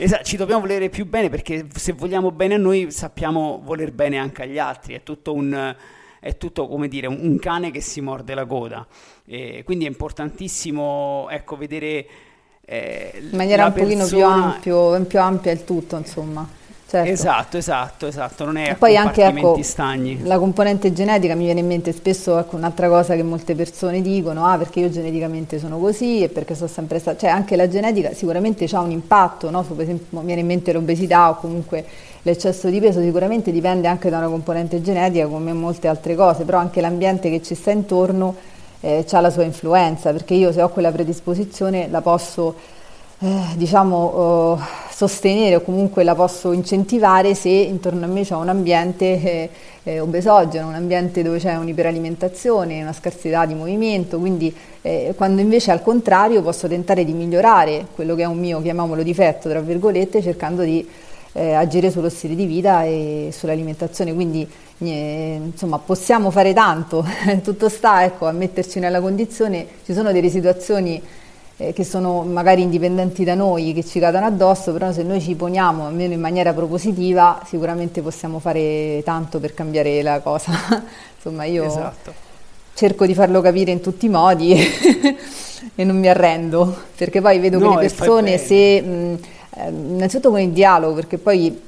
Esatto, 0.02 0.24
ci 0.24 0.36
dobbiamo 0.36 0.62
volere 0.62 0.88
più 0.88 1.06
bene 1.06 1.28
perché 1.28 1.64
se 1.76 1.92
vogliamo 1.92 2.32
bene 2.32 2.54
a 2.54 2.58
noi 2.58 2.90
sappiamo 2.90 3.60
voler 3.62 3.92
bene 3.92 4.18
anche 4.18 4.42
agli 4.42 4.58
altri, 4.58 4.94
è 4.94 5.04
tutto 5.04 5.32
un, 5.32 5.76
è 6.18 6.36
tutto 6.36 6.66
come 6.66 6.88
dire 6.88 7.06
un, 7.06 7.20
un 7.20 7.38
cane 7.38 7.70
che 7.70 7.80
si 7.80 8.00
morde 8.00 8.34
la 8.34 8.44
coda. 8.44 8.84
E 9.24 9.62
quindi 9.64 9.84
è 9.84 9.88
importantissimo 9.88 11.28
ecco, 11.30 11.56
vedere 11.56 12.06
eh, 12.64 13.12
in 13.30 13.36
maniera 13.36 13.66
un 13.66 13.72
persona... 13.72 14.02
pochino 14.02 14.08
più, 14.08 14.26
ampio, 14.26 15.04
più 15.06 15.20
ampia 15.20 15.52
il 15.52 15.64
tutto, 15.64 15.96
insomma. 15.96 16.48
Certo. 16.92 17.10
Esatto, 17.10 17.56
esatto, 17.56 18.06
esatto, 18.06 18.44
non 18.44 18.58
è 18.58 18.72
e 18.72 18.74
poi 18.74 18.98
anche 18.98 19.24
ecco, 19.24 19.62
stagni. 19.62 20.24
La 20.24 20.38
componente 20.38 20.92
genetica 20.92 21.34
mi 21.34 21.46
viene 21.46 21.60
in 21.60 21.66
mente 21.66 21.90
spesso 21.90 22.38
ecco, 22.38 22.56
un'altra 22.56 22.90
cosa 22.90 23.14
che 23.14 23.22
molte 23.22 23.54
persone 23.54 24.02
dicono, 24.02 24.44
ah 24.44 24.58
perché 24.58 24.80
io 24.80 24.90
geneticamente 24.90 25.58
sono 25.58 25.78
così 25.78 26.22
e 26.22 26.28
perché 26.28 26.54
sono 26.54 26.68
sempre 26.68 26.98
stata, 26.98 27.16
cioè 27.16 27.30
anche 27.30 27.56
la 27.56 27.66
genetica 27.66 28.12
sicuramente 28.12 28.66
ha 28.70 28.80
un 28.80 28.90
impatto, 28.90 29.48
no? 29.48 29.62
Su, 29.62 29.74
per 29.74 29.84
esempio 29.84 30.18
mi 30.18 30.26
viene 30.26 30.42
in 30.42 30.46
mente 30.46 30.70
l'obesità 30.74 31.30
o 31.30 31.36
comunque 31.36 31.82
l'eccesso 32.20 32.68
di 32.68 32.78
peso 32.78 33.00
sicuramente 33.00 33.50
dipende 33.50 33.88
anche 33.88 34.10
da 34.10 34.18
una 34.18 34.28
componente 34.28 34.82
genetica 34.82 35.26
come 35.28 35.54
molte 35.54 35.88
altre 35.88 36.14
cose, 36.14 36.44
però 36.44 36.58
anche 36.58 36.82
l'ambiente 36.82 37.30
che 37.30 37.40
ci 37.40 37.54
sta 37.54 37.70
intorno 37.70 38.34
eh, 38.80 39.06
ha 39.10 39.20
la 39.22 39.30
sua 39.30 39.44
influenza, 39.44 40.12
perché 40.12 40.34
io 40.34 40.52
se 40.52 40.60
ho 40.60 40.68
quella 40.68 40.92
predisposizione 40.92 41.88
la 41.88 42.02
posso 42.02 42.54
eh, 43.20 43.40
diciamo, 43.56 44.58
eh, 44.58 44.81
sostenere 44.94 45.56
o 45.56 45.60
comunque 45.62 46.04
la 46.04 46.14
posso 46.14 46.52
incentivare 46.52 47.34
se 47.34 47.48
intorno 47.48 48.04
a 48.04 48.08
me 48.08 48.22
c'è 48.22 48.34
un 48.34 48.48
ambiente 48.48 49.04
eh, 49.04 49.50
eh, 49.84 50.00
obesogeno, 50.00 50.68
un 50.68 50.74
ambiente 50.74 51.22
dove 51.22 51.38
c'è 51.38 51.56
un'iperalimentazione, 51.56 52.82
una 52.82 52.92
scarsità 52.92 53.46
di 53.46 53.54
movimento, 53.54 54.18
quindi 54.18 54.54
eh, 54.82 55.14
quando 55.16 55.40
invece 55.40 55.70
al 55.70 55.82
contrario 55.82 56.42
posso 56.42 56.68
tentare 56.68 57.04
di 57.04 57.12
migliorare 57.12 57.86
quello 57.94 58.14
che 58.14 58.22
è 58.22 58.26
un 58.26 58.38
mio, 58.38 58.60
chiamiamolo 58.60 59.02
difetto, 59.02 59.48
tra 59.48 59.60
virgolette, 59.60 60.22
cercando 60.22 60.62
di 60.62 60.86
eh, 61.32 61.54
agire 61.54 61.90
sullo 61.90 62.10
stile 62.10 62.34
di 62.34 62.44
vita 62.44 62.84
e 62.84 63.30
sull'alimentazione, 63.32 64.12
quindi 64.12 64.46
insomma 64.78 65.78
possiamo 65.78 66.30
fare 66.30 66.52
tanto, 66.52 67.04
tutto 67.42 67.68
sta 67.68 68.04
ecco, 68.04 68.26
a 68.26 68.32
metterci 68.32 68.80
nella 68.80 69.00
condizione, 69.00 69.66
ci 69.84 69.94
sono 69.94 70.12
delle 70.12 70.28
situazioni 70.28 71.00
eh, 71.56 71.72
che 71.72 71.84
sono 71.84 72.22
magari 72.22 72.62
indipendenti 72.62 73.24
da 73.24 73.34
noi, 73.34 73.72
che 73.72 73.84
ci 73.84 73.98
cadono 73.98 74.26
addosso, 74.26 74.72
però 74.72 74.92
se 74.92 75.02
noi 75.02 75.20
ci 75.20 75.34
poniamo 75.34 75.86
almeno 75.86 76.12
in 76.12 76.20
maniera 76.20 76.52
propositiva 76.52 77.42
sicuramente 77.46 78.02
possiamo 78.02 78.38
fare 78.38 79.02
tanto 79.04 79.38
per 79.40 79.54
cambiare 79.54 80.02
la 80.02 80.20
cosa. 80.20 80.52
Insomma 81.16 81.44
io 81.44 81.64
esatto. 81.64 82.12
cerco 82.74 83.06
di 83.06 83.14
farlo 83.14 83.40
capire 83.40 83.70
in 83.70 83.80
tutti 83.80 84.06
i 84.06 84.08
modi 84.08 84.52
e 85.74 85.84
non 85.84 85.98
mi 85.98 86.08
arrendo, 86.08 86.74
perché 86.96 87.20
poi 87.20 87.38
vedo 87.38 87.58
no, 87.58 87.76
che 87.76 87.82
le 87.82 87.88
persone 87.88 88.38
se... 88.38 88.82
Mh, 88.82 89.18
eh, 89.54 89.68
innanzitutto 89.68 90.30
con 90.30 90.40
il 90.40 90.50
dialogo, 90.50 90.94
perché 90.94 91.18
poi 91.18 91.60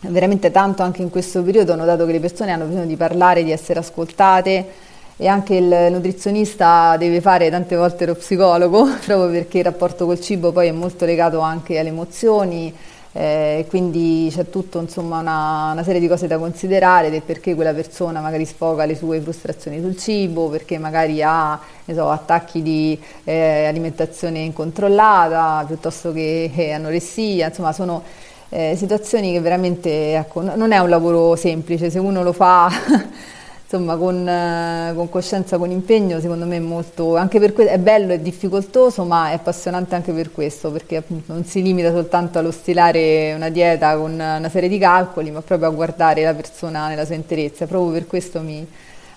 veramente 0.00 0.50
tanto 0.50 0.82
anche 0.82 1.02
in 1.02 1.10
questo 1.10 1.42
periodo 1.42 1.72
ho 1.72 1.76
notato 1.76 2.06
che 2.06 2.12
le 2.12 2.20
persone 2.20 2.52
hanno 2.52 2.64
bisogno 2.64 2.86
di 2.86 2.96
parlare, 2.96 3.42
di 3.44 3.50
essere 3.50 3.80
ascoltate 3.80 4.86
e 5.20 5.26
anche 5.26 5.56
il 5.56 5.88
nutrizionista 5.90 6.96
deve 6.96 7.20
fare 7.20 7.50
tante 7.50 7.74
volte 7.74 8.06
lo 8.06 8.14
psicologo, 8.14 8.84
proprio 9.04 9.28
perché 9.28 9.58
il 9.58 9.64
rapporto 9.64 10.06
col 10.06 10.20
cibo 10.20 10.52
poi 10.52 10.68
è 10.68 10.72
molto 10.72 11.04
legato 11.04 11.40
anche 11.40 11.76
alle 11.76 11.88
emozioni, 11.88 12.72
eh, 13.12 13.66
quindi 13.68 14.30
c'è 14.32 14.48
tutta 14.48 14.78
una, 14.78 15.72
una, 15.72 15.82
serie 15.82 15.98
di 15.98 16.06
cose 16.06 16.28
da 16.28 16.38
considerare 16.38 17.10
del 17.10 17.22
perché 17.22 17.56
quella 17.56 17.74
persona 17.74 18.20
magari 18.20 18.44
sfoga 18.44 18.84
le 18.84 18.94
sue 18.94 19.20
frustrazioni 19.20 19.80
sul 19.80 19.96
cibo, 19.96 20.48
perché 20.50 20.78
magari 20.78 21.20
ha 21.20 21.58
so, 21.84 22.10
attacchi 22.10 22.62
di 22.62 22.96
eh, 23.24 23.64
alimentazione 23.64 24.38
incontrollata 24.38 25.64
piuttosto 25.66 26.12
che 26.12 26.48
eh, 26.54 26.70
anoressia, 26.70 27.48
insomma 27.48 27.72
sono 27.72 28.04
eh, 28.50 28.74
situazioni 28.76 29.32
che 29.32 29.40
veramente 29.40 30.14
ecco, 30.14 30.42
non 30.54 30.70
è 30.70 30.78
un 30.78 30.88
lavoro 30.88 31.34
semplice, 31.34 31.90
se 31.90 31.98
uno 31.98 32.22
lo 32.22 32.32
fa 32.32 32.70
insomma 33.70 33.96
con, 33.96 34.26
eh, 34.26 34.92
con, 34.94 35.10
coscienza, 35.10 35.58
con 35.58 35.70
impegno, 35.70 36.20
secondo 36.20 36.46
me 36.46 36.56
è 36.56 36.60
molto, 36.60 37.16
anche 37.16 37.38
per 37.38 37.52
questo 37.52 37.74
è 37.74 37.78
bello, 37.78 38.14
è 38.14 38.18
difficoltoso, 38.18 39.04
ma 39.04 39.28
è 39.28 39.34
appassionante 39.34 39.94
anche 39.94 40.10
per 40.12 40.32
questo, 40.32 40.70
perché 40.70 40.96
appunto 40.96 41.34
non 41.34 41.44
si 41.44 41.60
limita 41.60 41.90
soltanto 41.90 42.38
allo 42.38 42.50
stilare 42.50 43.34
una 43.34 43.50
dieta 43.50 43.94
con 43.98 44.12
una 44.12 44.48
serie 44.48 44.70
di 44.70 44.78
calcoli, 44.78 45.30
ma 45.30 45.42
proprio 45.42 45.68
a 45.68 45.72
guardare 45.72 46.22
la 46.22 46.32
persona 46.32 46.88
nella 46.88 47.04
sua 47.04 47.14
interezza. 47.14 47.66
Proprio 47.66 47.92
per 47.92 48.06
questo 48.06 48.40
mi, 48.40 48.66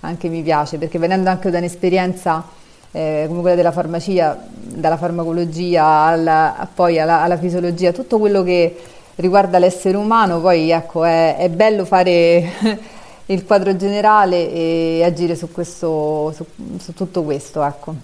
anche 0.01 0.27
mi 0.27 0.41
piace, 0.41 0.77
perché 0.77 0.99
venendo 0.99 1.29
anche 1.29 1.49
da 1.49 1.59
un'esperienza 1.59 2.43
eh, 2.91 3.23
come 3.29 3.39
quella 3.39 3.55
della 3.55 3.71
farmacia, 3.71 4.37
dalla 4.51 4.97
farmacologia 4.97 5.85
alla, 5.85 6.67
poi 6.75 6.99
alla, 6.99 7.21
alla 7.21 7.37
fisiologia, 7.37 7.93
tutto 7.93 8.19
quello 8.19 8.43
che 8.43 8.75
riguarda 9.15 9.59
l'essere 9.59 9.95
umano, 9.95 10.41
poi 10.41 10.71
ecco, 10.71 11.05
è, 11.05 11.37
è 11.37 11.47
bello 11.47 11.85
fare 11.85 12.99
il 13.27 13.45
quadro 13.45 13.75
generale 13.75 14.51
e 14.51 15.03
agire 15.03 15.36
su, 15.36 15.51
questo, 15.51 16.34
su, 16.36 16.45
su 16.77 16.93
tutto 16.93 17.23
questo. 17.23 17.63
Ecco. 17.63 17.95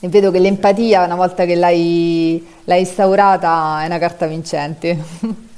E 0.00 0.08
vedo 0.08 0.30
che 0.30 0.38
l'empatia, 0.38 1.04
una 1.04 1.16
volta 1.16 1.44
che 1.44 1.54
l'hai, 1.56 2.46
l'hai 2.64 2.80
instaurata, 2.80 3.82
è 3.82 3.86
una 3.86 3.98
carta 3.98 4.26
vincente. 4.26 5.46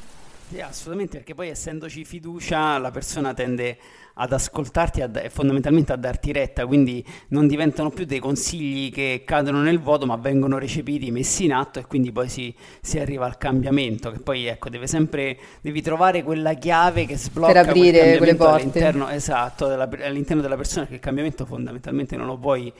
Sì, 0.50 0.60
assolutamente, 0.60 1.18
perché 1.18 1.32
poi 1.36 1.48
essendoci 1.48 2.04
fiducia 2.04 2.76
la 2.78 2.90
persona 2.90 3.32
tende 3.34 3.78
ad 4.20 4.32
ascoltarti 4.32 5.00
e 5.00 5.30
fondamentalmente 5.30 5.92
a 5.92 5.96
darti 5.96 6.30
retta, 6.30 6.66
quindi 6.66 7.02
non 7.28 7.46
diventano 7.46 7.88
più 7.88 8.04
dei 8.04 8.18
consigli 8.18 8.92
che 8.92 9.22
cadono 9.24 9.62
nel 9.62 9.80
vuoto 9.80 10.04
ma 10.04 10.16
vengono 10.16 10.58
recepiti, 10.58 11.10
messi 11.10 11.44
in 11.44 11.54
atto 11.54 11.78
e 11.78 11.86
quindi 11.86 12.12
poi 12.12 12.28
si, 12.28 12.54
si 12.82 12.98
arriva 12.98 13.24
al 13.24 13.38
cambiamento, 13.38 14.10
che 14.10 14.18
poi 14.18 14.44
ecco, 14.44 14.68
deve 14.68 14.86
sempre, 14.86 15.38
devi 15.62 15.80
trovare 15.80 16.22
quella 16.22 16.52
chiave 16.52 17.06
che 17.06 17.16
sblocca 17.16 17.52
per 17.52 17.68
aprire 17.70 18.18
quelle 18.18 18.34
porte. 18.34 18.60
All'interno, 18.60 19.08
esatto, 19.08 19.66
della, 19.66 19.88
all'interno 20.02 20.42
della 20.42 20.56
persona, 20.56 20.86
che 20.86 20.94
il 20.94 21.00
cambiamento 21.00 21.46
fondamentalmente 21.46 22.14
non 22.16 22.26
lo 22.26 22.36
puoi 22.36 22.70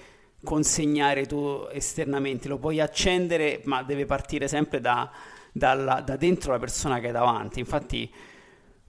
consegnare 0.44 1.24
tu 1.24 1.66
esternamente, 1.72 2.48
lo 2.48 2.58
puoi 2.58 2.80
accendere 2.80 3.62
ma 3.64 3.82
deve 3.82 4.04
partire 4.04 4.46
sempre 4.46 4.82
da, 4.82 5.10
dalla, 5.52 6.02
da 6.04 6.16
dentro 6.16 6.52
la 6.52 6.58
persona 6.58 7.00
che 7.00 7.06
hai 7.06 7.12
davanti, 7.12 7.60
infatti 7.60 8.10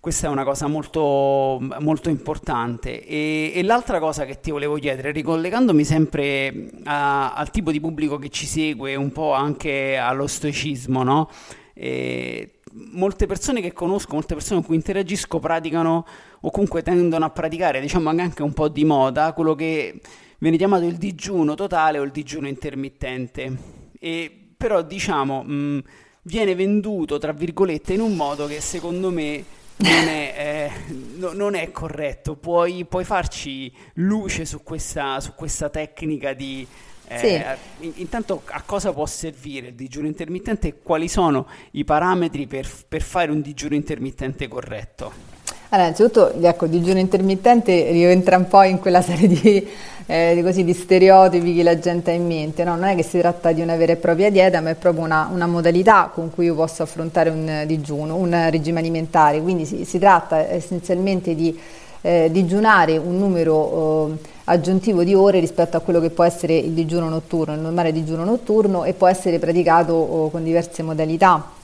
questa 0.02 0.26
è 0.26 0.30
una 0.32 0.44
cosa 0.44 0.66
molto, 0.66 1.60
molto 1.80 2.10
importante. 2.10 3.06
E, 3.06 3.52
e, 3.54 3.62
l'altra 3.62 4.00
cosa 4.00 4.26
che 4.26 4.40
ti 4.40 4.50
volevo 4.50 4.78
chiedere, 4.78 5.12
ricollegandomi 5.12 5.84
sempre 5.86 6.72
a, 6.86 7.34
al 7.34 7.52
tipo 7.52 7.72
di 7.72 7.80
pubblico 7.80 8.18
che 8.18 8.30
ci 8.30 8.48
segue, 8.48 8.96
un 8.96 9.12
po' 9.12 9.34
anche 9.34 9.98
allo 9.98 10.26
stoicismo, 10.26 11.04
no? 11.04 11.30
E 11.76 12.62
molte 12.94 13.28
persone 13.28 13.62
che 13.62 13.74
conosco, 13.74 14.16
molte 14.16 14.34
persone 14.34 14.56
con 14.56 14.70
cui 14.70 14.76
interagisco 14.76 15.38
praticano 15.38 16.08
o 16.40 16.50
comunque 16.50 16.82
tendono 16.82 17.26
a 17.26 17.30
praticare, 17.30 17.80
diciamo 17.80 18.10
anche 18.10 18.42
un 18.42 18.54
po' 18.54 18.70
di 18.70 18.84
moda, 18.84 19.34
quello 19.34 19.54
che 19.54 20.02
viene 20.40 20.58
chiamato 20.58 20.86
il 20.86 20.96
digiuno 20.96 21.54
totale 21.54 22.00
o 22.00 22.04
il 22.04 22.12
digiuno 22.12 22.48
intermittente. 22.48 23.56
E, 24.00 24.36
però 24.58 24.82
diciamo 24.82 25.44
mh, 25.44 25.84
viene 26.24 26.56
venduto, 26.56 27.20
tra 27.20 27.34
virgolette, 27.34 27.94
in 27.94 28.00
un 28.00 28.16
modo 28.16 28.48
che 28.48 28.60
secondo 28.62 29.12
me 29.12 29.60
non 29.82 30.08
è, 30.08 30.34
eh, 30.38 30.94
no, 31.15 31.32
non 31.34 31.56
è 31.56 31.72
corretto. 31.72 32.36
Puoi, 32.36 32.86
puoi, 32.86 33.04
farci 33.04 33.72
luce 33.96 34.46
su 34.46 34.63
questa, 34.63 35.20
su 35.20 35.34
questa 35.36 35.70
tecnica 35.70 36.34
di, 36.34 36.65
Eh, 37.08 37.17
sì. 37.17 38.02
Intanto 38.02 38.44
a 38.46 38.62
cosa 38.62 38.94
può 38.94 39.06
servire 39.06 39.67
il 39.67 39.74
digiuno 39.76 40.08
intermittente 40.08 40.67
e 40.70 40.76
quali 40.82 41.10
sono 41.10 41.46
i 41.72 41.84
parametri 41.84 42.48
per, 42.48 42.70
per 42.88 43.02
fare 43.02 43.32
un 43.32 43.41
digiuno 43.41 43.76
intermittente 43.76 44.48
corretto? 44.48 45.31
Allora, 45.73 45.88
innanzitutto 45.88 46.34
ecco, 46.34 46.65
il 46.65 46.71
digiuno 46.71 46.99
intermittente 46.99 47.91
rientra 47.91 48.36
un 48.36 48.45
po' 48.45 48.62
in 48.63 48.79
quella 48.79 49.01
serie 49.01 49.29
di, 49.29 49.65
eh, 50.05 50.41
così, 50.43 50.65
di 50.65 50.73
stereotipi 50.73 51.55
che 51.55 51.63
la 51.63 51.79
gente 51.79 52.12
ha 52.12 52.13
in 52.13 52.27
mente. 52.27 52.65
No? 52.65 52.75
Non 52.75 52.89
è 52.89 52.95
che 52.97 53.03
si 53.03 53.19
tratta 53.19 53.53
di 53.53 53.62
una 53.62 53.77
vera 53.77 53.93
e 53.93 53.95
propria 53.95 54.29
dieta, 54.29 54.60
ma 54.60 54.71
è 54.71 54.75
proprio 54.75 55.05
una, 55.05 55.29
una 55.31 55.47
modalità 55.47 56.12
con 56.13 56.29
cui 56.29 56.47
io 56.47 56.55
posso 56.55 56.84
affrontare 56.84 57.29
un 57.29 57.63
digiuno, 57.67 58.17
un 58.17 58.49
regime 58.49 58.79
alimentare. 58.79 59.41
Quindi 59.41 59.63
si, 59.63 59.86
si 59.86 59.97
tratta 59.97 60.39
essenzialmente 60.39 61.36
di 61.36 61.57
eh, 62.01 62.27
digiunare 62.29 62.97
un 62.97 63.17
numero 63.17 64.10
eh, 64.12 64.27
aggiuntivo 64.45 65.05
di 65.05 65.13
ore 65.13 65.39
rispetto 65.39 65.77
a 65.77 65.79
quello 65.79 66.01
che 66.01 66.10
può 66.10 66.25
essere 66.25 66.57
il 66.57 66.71
digiuno 66.71 67.07
notturno, 67.07 67.53
il 67.53 67.62
normale 67.62 67.93
digiuno 67.93 68.25
notturno 68.25 68.84
e 68.84 68.91
può 68.91 69.07
essere 69.07 69.39
praticato 69.39 69.93
oh, 69.93 70.29
con 70.31 70.43
diverse 70.43 70.84
modalità 70.84 71.60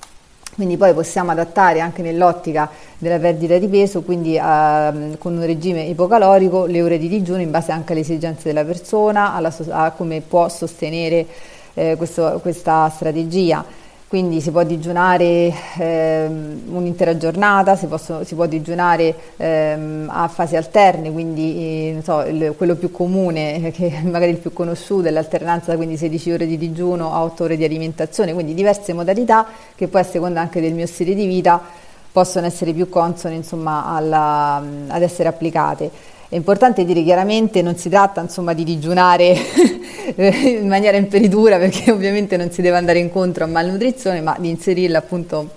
quindi 0.57 0.75
poi 0.75 0.91
possiamo 0.95 1.29
adattare 1.29 1.81
anche 1.81 2.01
nell'ottica 2.01 2.67
della 2.97 3.19
perdita 3.19 3.59
di 3.59 3.67
peso, 3.67 4.01
quindi 4.01 4.37
uh, 4.37 5.15
con 5.19 5.37
un 5.37 5.45
regime 5.45 5.83
ipocalorico, 5.83 6.65
le 6.65 6.81
ore 6.81 6.97
di 6.97 7.07
digiuno 7.07 7.41
in 7.41 7.51
base 7.51 7.71
anche 7.71 7.91
alle 7.91 8.01
esigenze 8.01 8.47
della 8.47 8.65
persona, 8.65 9.35
alla, 9.35 9.53
a 9.69 9.91
come 9.91 10.21
può 10.21 10.49
sostenere 10.49 11.27
eh, 11.75 11.93
questo, 11.95 12.39
questa 12.41 12.89
strategia 12.89 13.63
quindi 14.07 14.39
si 14.39 14.51
può 14.51 14.63
digiunare 14.63 15.53
ehm, 15.77 16.61
un'intera 16.67 17.17
giornata, 17.17 17.75
si, 17.75 17.87
possono, 17.87 18.23
si 18.23 18.35
può 18.35 18.45
digiunare 18.45 19.13
ehm, 19.35 20.09
a 20.09 20.29
fasi 20.29 20.55
alterne, 20.55 21.11
quindi 21.11 21.97
eh, 21.97 22.01
so, 22.01 22.21
il, 22.21 22.53
quello 22.55 22.75
più 22.75 22.89
comune, 22.89 23.71
che 23.71 23.99
magari 24.07 24.31
il 24.31 24.37
più 24.37 24.53
conosciuto, 24.53 25.09
è 25.09 25.11
l'alternanza, 25.11 25.75
quindi 25.75 25.97
16 25.97 26.31
ore 26.31 26.45
di 26.45 26.57
digiuno 26.57 27.11
a 27.11 27.21
8 27.23 27.43
ore 27.43 27.57
di 27.57 27.65
alimentazione, 27.65 28.33
quindi 28.33 28.53
diverse 28.53 28.93
modalità 28.93 29.45
che 29.75 29.89
poi 29.89 30.01
a 30.01 30.05
seconda 30.05 30.39
anche 30.39 30.61
del 30.61 30.73
mio 30.73 30.87
stile 30.87 31.13
di 31.13 31.25
vita 31.25 31.61
possono 32.09 32.45
essere 32.45 32.71
più 32.71 32.87
consone 32.87 33.35
insomma, 33.35 33.87
alla, 33.87 34.63
ad 34.87 35.01
essere 35.01 35.27
applicate. 35.27 36.15
È 36.29 36.35
importante 36.35 36.83
dire 36.83 37.03
chiaramente 37.03 37.61
non 37.61 37.77
si 37.77 37.87
tratta 37.87 38.19
insomma, 38.19 38.51
di 38.53 38.65
digiunare 38.65 39.33
in 40.17 40.67
maniera 40.67 40.97
imperitura 40.97 41.57
perché 41.57 41.89
ovviamente 41.89 42.35
non 42.35 42.51
si 42.51 42.61
deve 42.61 42.75
andare 42.75 42.99
incontro 42.99 43.45
a 43.45 43.47
malnutrizione, 43.47 44.19
ma 44.19 44.35
di 44.37 44.49
inserirla 44.49 44.97
appunto 44.97 45.49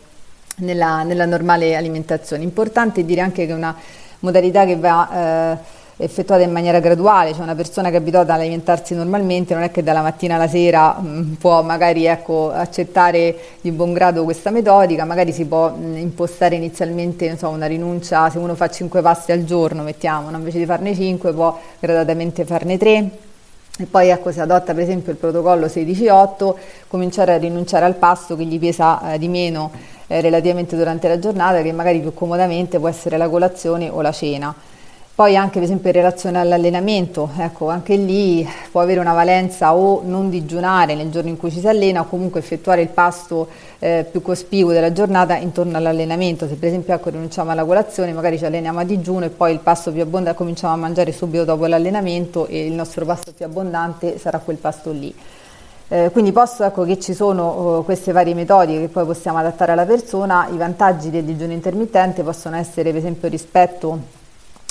nella, 0.56 1.02
nella 1.02 1.26
normale 1.26 1.74
alimentazione. 1.74 2.44
Importante 2.44 3.04
dire 3.04 3.20
anche 3.20 3.46
che 3.46 3.52
è 3.52 3.54
una 3.54 3.74
modalità 4.20 4.64
che 4.64 4.76
va 4.76 5.56
eh, 5.56 5.58
effettuata 6.00 6.42
in 6.42 6.50
maniera 6.50 6.80
graduale, 6.80 7.32
cioè 7.32 7.42
una 7.42 7.54
persona 7.54 7.90
che 7.90 7.96
è 7.96 7.98
abituata 7.98 8.32
ad 8.32 8.40
alimentarsi 8.40 8.94
normalmente 8.94 9.54
non 9.54 9.62
è 9.62 9.70
che 9.70 9.82
dalla 9.82 10.00
mattina 10.00 10.36
alla 10.36 10.48
sera 10.48 10.98
mh, 10.98 11.08
mm, 11.08 11.32
può 11.34 11.62
magari 11.62 12.06
ecco, 12.06 12.50
accettare 12.50 13.36
di 13.60 13.70
buon 13.70 13.92
grado 13.92 14.24
questa 14.24 14.50
metodica, 14.50 15.04
magari 15.04 15.32
si 15.32 15.44
può 15.44 15.70
mh, 15.70 15.84
mm, 15.84 15.96
impostare 15.96 16.54
inizialmente 16.54 17.36
so, 17.36 17.48
una 17.48 17.66
rinuncia, 17.66 18.30
se 18.30 18.38
uno 18.38 18.54
fa 18.54 18.68
5 18.68 19.02
passi 19.02 19.32
al 19.32 19.44
giorno, 19.44 19.82
mettiamo, 19.82 20.30
no? 20.30 20.38
invece 20.38 20.58
di 20.58 20.66
farne 20.66 20.94
5 20.94 21.32
può 21.32 21.58
gradatamente 21.78 22.44
farne 22.44 22.78
3 22.78 23.10
e 23.78 23.86
poi 23.86 24.08
ecco, 24.08 24.30
se 24.30 24.42
adotta 24.42 24.74
per 24.74 24.82
esempio 24.82 25.10
il 25.12 25.18
protocollo 25.18 25.66
16-8, 25.66 26.54
cominciare 26.86 27.34
a 27.34 27.38
rinunciare 27.38 27.84
al 27.84 27.94
pasto 27.94 28.36
che 28.36 28.44
gli 28.44 28.58
pesa 28.58 29.14
eh, 29.14 29.18
di 29.18 29.28
meno 29.28 29.70
eh, 30.06 30.20
relativamente 30.20 30.76
durante 30.76 31.08
la 31.08 31.18
giornata, 31.18 31.62
che 31.62 31.72
magari 31.72 32.00
più 32.00 32.12
comodamente 32.12 32.78
può 32.78 32.88
essere 32.88 33.16
la 33.16 33.28
colazione 33.28 33.88
o 33.88 34.02
la 34.02 34.12
cena. 34.12 34.54
Poi 35.20 35.36
anche 35.36 35.58
per 35.58 35.64
esempio 35.64 35.90
in 35.90 35.96
relazione 35.96 36.38
all'allenamento, 36.38 37.28
ecco, 37.36 37.68
anche 37.68 37.94
lì 37.94 38.48
può 38.70 38.80
avere 38.80 39.00
una 39.00 39.12
valenza 39.12 39.74
o 39.74 40.00
non 40.02 40.30
digiunare 40.30 40.94
nel 40.94 41.10
giorno 41.10 41.28
in 41.28 41.36
cui 41.36 41.50
ci 41.50 41.60
si 41.60 41.68
allena 41.68 42.00
o 42.00 42.04
comunque 42.06 42.40
effettuare 42.40 42.80
il 42.80 42.88
pasto 42.88 43.48
eh, 43.80 44.06
più 44.10 44.22
cospicuo 44.22 44.72
della 44.72 44.92
giornata 44.92 45.36
intorno 45.36 45.76
all'allenamento. 45.76 46.48
Se 46.48 46.54
per 46.54 46.68
esempio 46.68 46.94
ecco, 46.94 47.10
rinunciamo 47.10 47.50
alla 47.50 47.66
colazione, 47.66 48.14
magari 48.14 48.38
ci 48.38 48.46
alleniamo 48.46 48.78
a 48.78 48.84
digiuno 48.84 49.26
e 49.26 49.28
poi 49.28 49.52
il 49.52 49.58
pasto 49.58 49.92
più 49.92 50.00
abbondante 50.00 50.38
cominciamo 50.38 50.72
a 50.72 50.76
mangiare 50.76 51.12
subito 51.12 51.44
dopo 51.44 51.66
l'allenamento 51.66 52.46
e 52.46 52.64
il 52.64 52.72
nostro 52.72 53.04
pasto 53.04 53.34
più 53.36 53.44
abbondante 53.44 54.18
sarà 54.18 54.38
quel 54.38 54.56
pasto 54.56 54.90
lì. 54.90 55.14
Eh, 55.88 56.08
quindi 56.12 56.32
posto 56.32 56.64
ecco, 56.64 56.84
che 56.84 56.98
ci 56.98 57.12
sono 57.12 57.42
oh, 57.42 57.82
queste 57.82 58.12
varie 58.12 58.32
metodiche 58.32 58.80
che 58.80 58.88
poi 58.88 59.04
possiamo 59.04 59.36
adattare 59.36 59.72
alla 59.72 59.84
persona, 59.84 60.48
i 60.50 60.56
vantaggi 60.56 61.10
del 61.10 61.24
digiuno 61.24 61.52
intermittente 61.52 62.22
possono 62.22 62.56
essere 62.56 62.88
per 62.88 63.00
esempio 63.00 63.28
rispetto 63.28 64.19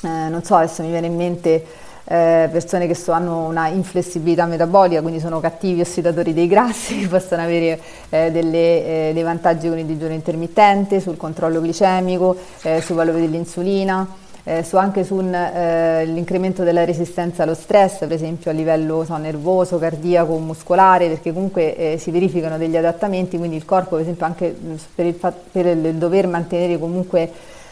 non 0.02 0.44
so, 0.44 0.56
adesso 0.56 0.82
mi 0.82 0.90
viene 0.90 1.08
in 1.08 1.16
mente 1.16 1.66
eh, 2.12 2.50
persone 2.52 2.88
che 2.88 2.96
so, 2.96 3.12
hanno 3.12 3.46
una 3.46 3.68
inflessibilità 3.68 4.46
metabolica, 4.46 5.00
quindi 5.02 5.20
sono 5.20 5.40
cattivi 5.40 5.82
ossidatori 5.82 6.34
dei 6.34 6.48
grassi, 6.48 7.06
possono 7.08 7.44
avere 7.44 7.80
eh, 8.10 8.32
delle, 8.32 9.10
eh, 9.10 9.12
dei 9.14 9.22
vantaggi 9.22 9.70
con 9.70 9.78
il 9.78 9.86
digiuno 9.86 10.14
intermittente, 10.14 11.00
sul 11.00 11.18
controllo 11.18 11.62
glicemico, 11.62 12.36
eh, 12.64 12.82
sul 12.82 12.96
valore 12.96 13.20
dell'insulina. 13.22 14.08
Eh, 14.46 14.64
su 14.64 14.78
anche 14.78 15.04
sull'incremento 15.04 16.64
della 16.64 16.84
resistenza 16.84 17.44
allo 17.44 17.54
stress, 17.54 18.00
per 18.00 18.14
esempio 18.14 18.50
a 18.50 18.54
livello 18.54 19.04
so, 19.04 19.16
nervoso, 19.18 19.78
cardiaco, 19.78 20.38
muscolare, 20.38 21.08
perché 21.08 21.34
comunque 21.34 21.98
si 22.00 22.10
verificano 22.10 22.58
degli 22.58 22.78
adattamenti, 22.78 23.38
quindi 23.38 23.58
il 23.58 23.66
corpo, 23.66 23.98
per 23.98 24.06
esempio, 24.06 24.26
anche 24.26 24.56
per 24.96 25.06
il, 25.06 25.34
per 25.52 25.66
il 25.68 25.94
dover 25.96 26.26
mantenere 26.26 26.80
comunque 26.80 27.30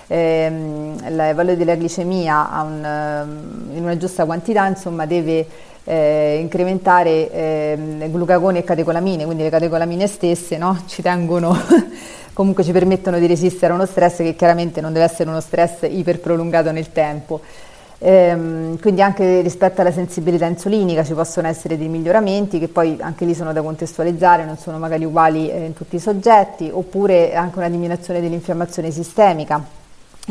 ehm, 0.08 0.98
il 1.08 1.32
valore 1.36 1.58
della 1.58 1.76
glicemia 1.76 2.50
un, 2.64 2.84
ehm, 2.84 3.76
in 3.76 3.84
una 3.84 3.98
giusta 3.98 4.26
quantità 4.26 4.66
insomma, 4.68 5.06
deve 5.06 5.46
eh, 5.84 6.40
incrementare 6.42 7.32
eh, 7.32 8.10
glucagoni 8.12 8.60
e 8.60 8.64
catecolamine, 8.64 9.26
quindi 9.26 9.44
le 9.44 9.50
catecolamine 9.50 10.08
stesse 10.08 10.58
no? 10.58 10.84
ci 10.88 11.02
tengono 11.02 11.58
comunque 12.34 12.64
ci 12.64 12.72
permettono 12.72 13.20
di 13.20 13.26
resistere 13.26 13.72
a 13.72 13.76
uno 13.76 13.86
stress 13.86 14.18
che 14.18 14.36
chiaramente 14.36 14.82
non 14.82 14.94
deve 14.94 15.06
essere 15.06 15.30
uno 15.30 15.40
stress 15.40 15.88
iperprolungato 15.90 16.72
nel 16.72 16.92
tempo. 16.92 17.42
Ehm, 18.00 18.80
quindi 18.80 19.02
anche 19.02 19.42
rispetto 19.42 19.82
alla 19.82 19.92
sensibilità 19.92 20.46
insulinica 20.46 21.04
ci 21.04 21.14
possono 21.14 21.48
essere 21.48 21.80
dei 21.80 21.88
miglioramenti 21.88 22.60
che 22.60 22.68
poi 22.68 22.96
anche 23.00 23.26
lì 23.26 23.34
sono 23.34 23.54
da 23.54 23.64
contestualizzare, 23.64 24.46
non 24.46 24.56
sono 24.58 24.78
magari 24.78 25.04
uguali 25.04 25.50
eh, 25.50 25.66
in 25.66 25.74
tutti 25.74 25.96
i 25.96 26.00
soggetti, 26.00 26.70
oppure 26.72 27.34
anche 27.34 27.58
una 27.58 27.70
diminuzione 27.70 28.22
dell'infiammazione 28.22 28.92
sistemica 28.92 29.77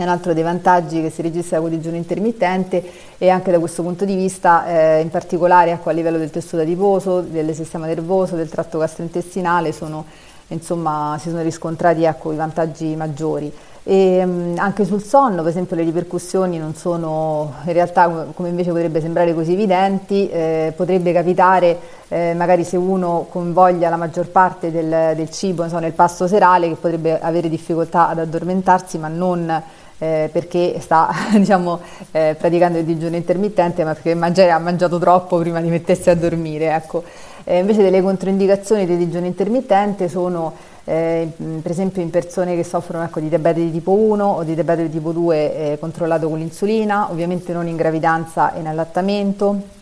un 0.02 0.08
altro 0.08 0.34
dei 0.34 0.42
vantaggi 0.42 1.00
che 1.00 1.10
si 1.10 1.22
registra 1.22 1.58
con 1.58 1.70
il 1.72 1.78
digiuno 1.78 1.96
intermittente 1.96 2.84
e 3.18 3.30
anche 3.30 3.50
da 3.50 3.58
questo 3.58 3.82
punto 3.82 4.04
di 4.04 4.14
vista 4.14 4.66
eh, 4.66 5.00
in 5.00 5.08
particolare 5.08 5.70
ecco, 5.70 5.88
a 5.88 5.92
livello 5.92 6.18
del 6.18 6.30
tessuto 6.30 6.62
adiposo, 6.62 7.20
del 7.20 7.54
sistema 7.54 7.86
nervoso, 7.86 8.36
del 8.36 8.48
tratto 8.50 8.78
gastrointestinale 8.78 9.72
sono, 9.72 10.04
insomma, 10.48 11.16
si 11.20 11.30
sono 11.30 11.42
riscontrati 11.42 12.04
ecco, 12.04 12.32
i 12.32 12.36
vantaggi 12.36 12.94
maggiori. 12.94 13.50
E, 13.88 14.26
mh, 14.26 14.54
anche 14.58 14.84
sul 14.84 15.00
sonno, 15.00 15.42
per 15.42 15.50
esempio, 15.52 15.76
le 15.76 15.84
ripercussioni 15.84 16.58
non 16.58 16.74
sono 16.74 17.54
in 17.64 17.72
realtà 17.72 18.26
come 18.34 18.48
invece 18.48 18.70
potrebbe 18.70 19.00
sembrare 19.00 19.32
così 19.32 19.52
evidenti, 19.52 20.28
eh, 20.28 20.72
potrebbe 20.76 21.12
capitare 21.12 21.78
eh, 22.08 22.34
magari 22.34 22.64
se 22.64 22.76
uno 22.76 23.26
convoglia 23.30 23.88
la 23.88 23.96
maggior 23.96 24.28
parte 24.28 24.70
del, 24.70 25.14
del 25.16 25.30
cibo 25.30 25.68
so, 25.68 25.78
nel 25.78 25.92
pasto 25.92 26.26
serale 26.26 26.68
che 26.68 26.74
potrebbe 26.74 27.20
avere 27.20 27.48
difficoltà 27.48 28.08
ad 28.08 28.18
addormentarsi 28.18 28.98
ma 28.98 29.08
non 29.08 29.62
eh, 29.98 30.28
perché 30.32 30.78
sta 30.80 31.10
diciamo, 31.36 31.80
eh, 32.12 32.36
praticando 32.38 32.78
il 32.78 32.84
digiuno 32.84 33.16
intermittente, 33.16 33.84
ma 33.84 33.92
perché 33.94 34.14
magari 34.14 34.50
ha 34.50 34.58
mangiato 34.58 34.98
troppo 34.98 35.38
prima 35.38 35.60
di 35.60 35.68
mettersi 35.68 36.10
a 36.10 36.14
dormire. 36.14 36.74
Ecco. 36.74 37.04
Eh, 37.44 37.58
invece 37.58 37.82
delle 37.82 38.02
controindicazioni 38.02 38.86
del 38.86 38.98
digiuno 38.98 39.26
intermittente 39.26 40.08
sono 40.08 40.52
eh, 40.88 41.28
per 41.62 41.70
esempio 41.70 42.00
in 42.00 42.10
persone 42.10 42.54
che 42.54 42.62
soffrono 42.62 43.04
ecco, 43.04 43.18
di 43.18 43.28
diabete 43.28 43.60
di 43.60 43.72
tipo 43.72 43.92
1 43.92 44.24
o 44.24 44.42
di 44.44 44.54
diabete 44.54 44.82
di 44.82 44.90
tipo 44.90 45.10
2 45.12 45.72
eh, 45.72 45.78
controllato 45.78 46.28
con 46.28 46.38
l'insulina, 46.38 47.10
ovviamente 47.10 47.52
non 47.52 47.66
in 47.66 47.76
gravidanza 47.76 48.52
e 48.52 48.60
in 48.60 48.66
allattamento. 48.66 49.74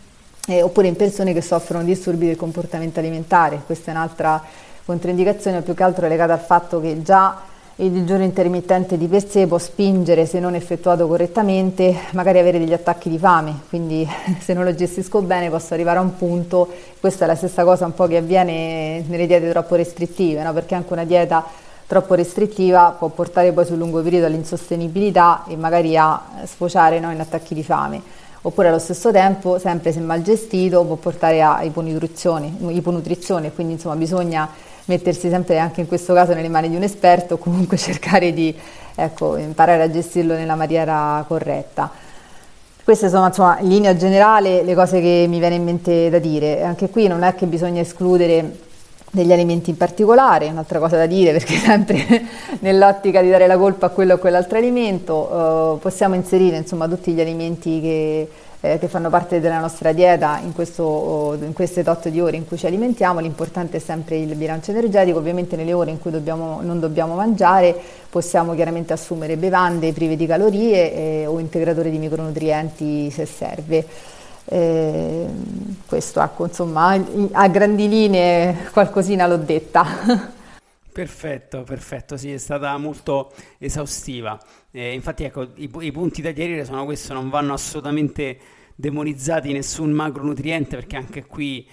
Eh, 0.47 0.61
oppure 0.61 0.85
in 0.87 0.95
persone 0.95 1.33
che 1.33 1.41
soffrono 1.41 1.83
di 1.83 1.93
disturbi 1.93 2.27
del 2.27 2.35
comportamento 2.35 2.99
alimentare. 2.99 3.61
Questa 3.65 3.89
è 3.89 3.95
un'altra 3.95 4.43
controindicazione, 4.85 5.63
più 5.63 5.73
che 5.73 5.81
altro 5.81 6.07
legata 6.07 6.33
al 6.33 6.39
fatto 6.39 6.79
che 6.79 7.01
già 7.01 7.35
il 7.79 7.91
digiuno 7.91 8.23
intermittente 8.23 8.97
di 8.97 9.07
per 9.07 9.27
sé 9.27 9.47
può 9.47 9.57
spingere, 9.57 10.25
se 10.25 10.39
non 10.39 10.55
effettuato 10.55 11.07
correttamente, 11.07 11.93
magari 12.11 12.39
avere 12.39 12.57
degli 12.57 12.71
attacchi 12.71 13.09
di 13.09 13.17
fame, 13.17 13.63
quindi 13.67 14.07
se 14.39 14.53
non 14.53 14.63
lo 14.63 14.73
gestisco 14.73 15.21
bene 15.21 15.49
posso 15.49 15.73
arrivare 15.73 15.97
a 15.97 16.01
un 16.01 16.15
punto, 16.15 16.69
questa 17.01 17.25
è 17.25 17.27
la 17.27 17.35
stessa 17.35 17.65
cosa 17.65 17.85
un 17.85 17.93
po' 17.93 18.07
che 18.07 18.15
avviene 18.15 19.03
nelle 19.05 19.27
diete 19.27 19.49
troppo 19.49 19.75
restrittive, 19.75 20.41
no? 20.41 20.53
perché 20.53 20.73
anche 20.73 20.93
una 20.93 21.03
dieta 21.03 21.43
troppo 21.85 22.13
restrittiva 22.13 22.95
può 22.97 23.09
portare 23.09 23.51
poi 23.51 23.65
sul 23.65 23.77
lungo 23.77 24.01
periodo 24.01 24.27
all'insostenibilità 24.27 25.43
e 25.45 25.57
magari 25.57 25.97
a 25.97 26.21
sfociare 26.45 27.01
no? 27.01 27.11
in 27.11 27.19
attacchi 27.19 27.53
di 27.53 27.63
fame 27.63 28.01
oppure 28.41 28.69
allo 28.69 28.79
stesso 28.79 29.11
tempo, 29.11 29.57
sempre 29.57 29.91
se 29.91 29.99
mal 29.99 30.21
gestito, 30.21 30.83
può 30.85 30.95
portare 30.95 31.41
a 31.41 31.63
iponutrizione, 31.63 32.53
iponutrizione 32.69 33.51
quindi 33.51 33.73
insomma 33.73 33.95
bisogna 33.95 34.47
mettersi 34.85 35.29
sempre 35.29 35.57
anche 35.57 35.81
in 35.81 35.87
questo 35.87 36.13
caso 36.13 36.33
nelle 36.33 36.49
mani 36.49 36.69
di 36.69 36.75
un 36.75 36.83
esperto 36.83 37.37
comunque 37.37 37.77
cercare 37.77 38.33
di 38.33 38.55
ecco, 38.95 39.37
imparare 39.37 39.83
a 39.83 39.91
gestirlo 39.91 40.33
nella 40.33 40.55
maniera 40.55 41.23
corretta. 41.27 41.91
Queste 42.83 43.09
sono 43.09 43.25
insomma, 43.25 43.57
in 43.59 43.69
linea 43.69 43.95
generale 43.95 44.61
le 44.61 44.75
cose 44.75 45.01
che 45.01 45.25
mi 45.27 45.39
viene 45.39 45.55
in 45.55 45.63
mente 45.63 46.09
da 46.09 46.19
dire. 46.19 46.61
Anche 46.63 46.89
qui 46.89 47.07
non 47.07 47.23
è 47.23 47.33
che 47.33 47.47
bisogna 47.47 47.81
escludere 47.81 48.59
degli 49.09 49.31
alimenti 49.31 49.71
in 49.71 49.77
particolare, 49.77 50.49
un'altra 50.49 50.77
cosa 50.77 50.97
da 50.97 51.07
dire 51.07 51.31
perché 51.31 51.55
sempre 51.57 52.05
nell'ottica 52.59 53.21
di 53.21 53.29
dare 53.29 53.47
la 53.47 53.57
colpa 53.57 53.87
a 53.87 53.89
quello 53.89 54.13
o 54.13 54.15
a 54.17 54.19
quell'altro 54.19 54.57
alimento, 54.57 55.77
eh, 55.77 55.81
possiamo 55.81 56.13
inserire 56.13 56.57
insomma 56.57 56.87
tutti 56.87 57.11
gli 57.11 57.21
alimenti 57.21 57.81
che 57.81 58.29
eh, 58.73 58.79
che 58.79 58.87
fanno 58.87 59.09
parte 59.09 59.39
della 59.39 59.59
nostra 59.59 59.91
dieta 59.91 60.39
in, 60.43 60.53
questo, 60.53 61.37
in 61.39 61.53
queste 61.53 61.83
tot 61.83 62.09
di 62.09 62.19
ore 62.19 62.37
in 62.37 62.47
cui 62.47 62.57
ci 62.57 62.65
alimentiamo, 62.65 63.19
l'importante 63.19 63.77
è 63.77 63.79
sempre 63.79 64.17
il 64.17 64.35
bilancio 64.35 64.71
energetico, 64.71 65.19
ovviamente 65.19 65.55
nelle 65.55 65.73
ore 65.73 65.91
in 65.91 65.99
cui 65.99 66.11
dobbiamo, 66.11 66.61
non 66.61 66.79
dobbiamo 66.79 67.15
mangiare 67.15 67.75
possiamo 68.09 68.55
chiaramente 68.55 68.93
assumere 68.93 69.35
bevande 69.35 69.91
prive 69.91 70.15
di 70.15 70.25
calorie 70.25 70.93
eh, 70.93 71.25
o 71.25 71.39
integratori 71.39 71.91
di 71.91 71.97
micronutrienti 71.97 73.11
se 73.11 73.25
serve. 73.25 73.85
Eh, 74.47 75.25
questo 75.85 76.21
ecco, 76.21 76.45
insomma, 76.45 76.97
a 77.31 77.47
grandi 77.47 77.89
linee 77.89 78.69
qualcosina 78.71 79.27
l'ho 79.27 79.37
detta. 79.37 80.33
Perfetto, 80.95 81.63
perfetto, 81.63 82.15
sì, 82.15 82.31
è 82.31 82.37
stata 82.37 82.77
molto 82.77 83.33
esaustiva. 83.57 84.39
Eh, 84.71 84.93
infatti, 84.93 85.25
ecco, 85.25 85.49
i, 85.55 85.69
i, 85.79 85.91
punti 85.91 86.21
da 86.21 86.31
chiarire 86.31 86.63
sono 86.63 86.85
questi, 86.85 87.11
non 87.11 87.29
vanno 87.29 87.51
assolutamente 87.51 88.39
demonizzati 88.75 89.53
nessun 89.53 89.91
macronutriente 89.91 90.75
perché 90.75 90.97
anche 90.97 91.25
qui 91.25 91.65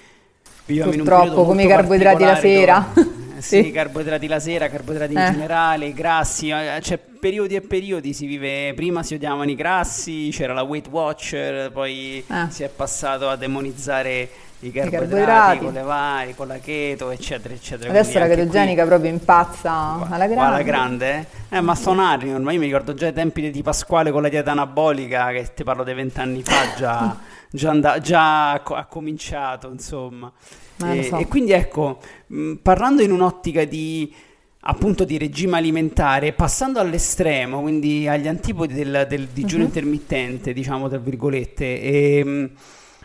viviamo 0.67 0.93
Purtroppo, 0.93 0.95
in 0.95 1.01
un 1.01 1.27
periodo 1.27 1.49
come 1.49 1.63
i 1.65 1.67
carboidrati 1.67 2.25
la 2.25 2.37
sera. 2.37 2.89
Dove, 2.95 3.11
sì, 3.43 3.63
sì, 3.65 3.71
carboidrati 3.73 4.27
la 4.27 4.39
sera, 4.39 4.69
carboidrati 4.69 5.13
in 5.13 5.19
eh. 5.19 5.31
generale, 5.33 5.93
grassi, 5.93 6.51
eh, 6.51 6.79
c'è 6.81 6.99
periodi 6.99 7.57
e 7.57 7.61
periodi, 7.61 8.13
si 8.13 8.27
vive, 8.27 8.73
prima 8.75 9.03
si 9.03 9.15
odiavano 9.15 9.51
i 9.51 9.55
grassi, 9.55 10.29
c'era 10.31 10.53
la 10.53 10.63
Weight 10.63 10.89
Watcher, 10.89 11.73
poi 11.73 12.25
eh. 12.27 12.47
si 12.51 12.63
è 12.63 12.69
passato 12.69 13.29
a 13.29 13.37
demonizzare 13.37 14.29
i 14.63 14.71
carboidrati, 14.71 15.09
carboidrati. 15.09 15.59
con 15.59 15.73
le 15.73 15.83
vari, 15.83 16.35
con 16.35 16.47
la 16.47 16.59
keto, 16.59 17.11
eccetera, 17.11 17.53
eccetera. 17.53 17.91
Adesso 17.91 18.19
la 18.19 18.29
chetogenica 18.29 18.83
qui, 18.83 18.91
proprio 18.91 19.11
impazza 19.11 20.07
alla 20.09 20.27
grande. 20.27 20.41
Alla 20.41 20.63
grande, 20.63 21.27
eh? 21.49 21.61
ma 21.61 21.75
sono 21.75 22.03
anni 22.03 22.33
ormai, 22.33 22.55
io 22.55 22.61
mi 22.61 22.67
ricordo 22.67 22.95
già 22.95 23.09
i 23.09 23.13
tempi 23.13 23.51
di 23.51 23.63
Pasquale 23.63 24.13
con 24.13 24.23
la 24.23 24.29
dieta 24.29 24.53
anabolica, 24.53 25.31
che 25.33 25.53
ti 25.55 25.65
parlo 25.65 25.83
di 25.83 25.93
vent'anni 25.93 26.43
fa, 26.43 26.75
già, 26.77 27.17
già, 27.51 27.71
and- 27.71 28.01
già 28.01 28.53
ha 28.53 28.87
cominciato, 28.89 29.69
insomma. 29.69 30.31
E, 30.85 31.03
so. 31.05 31.19
e, 31.19 31.27
quindi 31.27 31.53
ecco, 31.53 31.99
mh, 32.29 32.55
parlando 32.63 33.03
in 33.03 33.11
un'ottica 33.11 33.65
di 33.65 34.15
appunto 34.65 35.05
di 35.05 35.19
regime 35.19 35.57
alimentare, 35.57 36.33
passando 36.35 36.79
all'estremo, 36.79 37.61
quindi 37.63 38.07
agli 38.07 38.29
antipodi 38.29 38.75
del, 38.75 39.07
del 39.09 39.27
digiuno 39.29 39.63
uh-huh. 39.63 39.69
intermittente, 39.69 40.53
diciamo 40.53 40.89
tra 40.89 40.99
virgolette, 40.99 41.83
e, 41.83 42.19
ehm, 42.19 42.51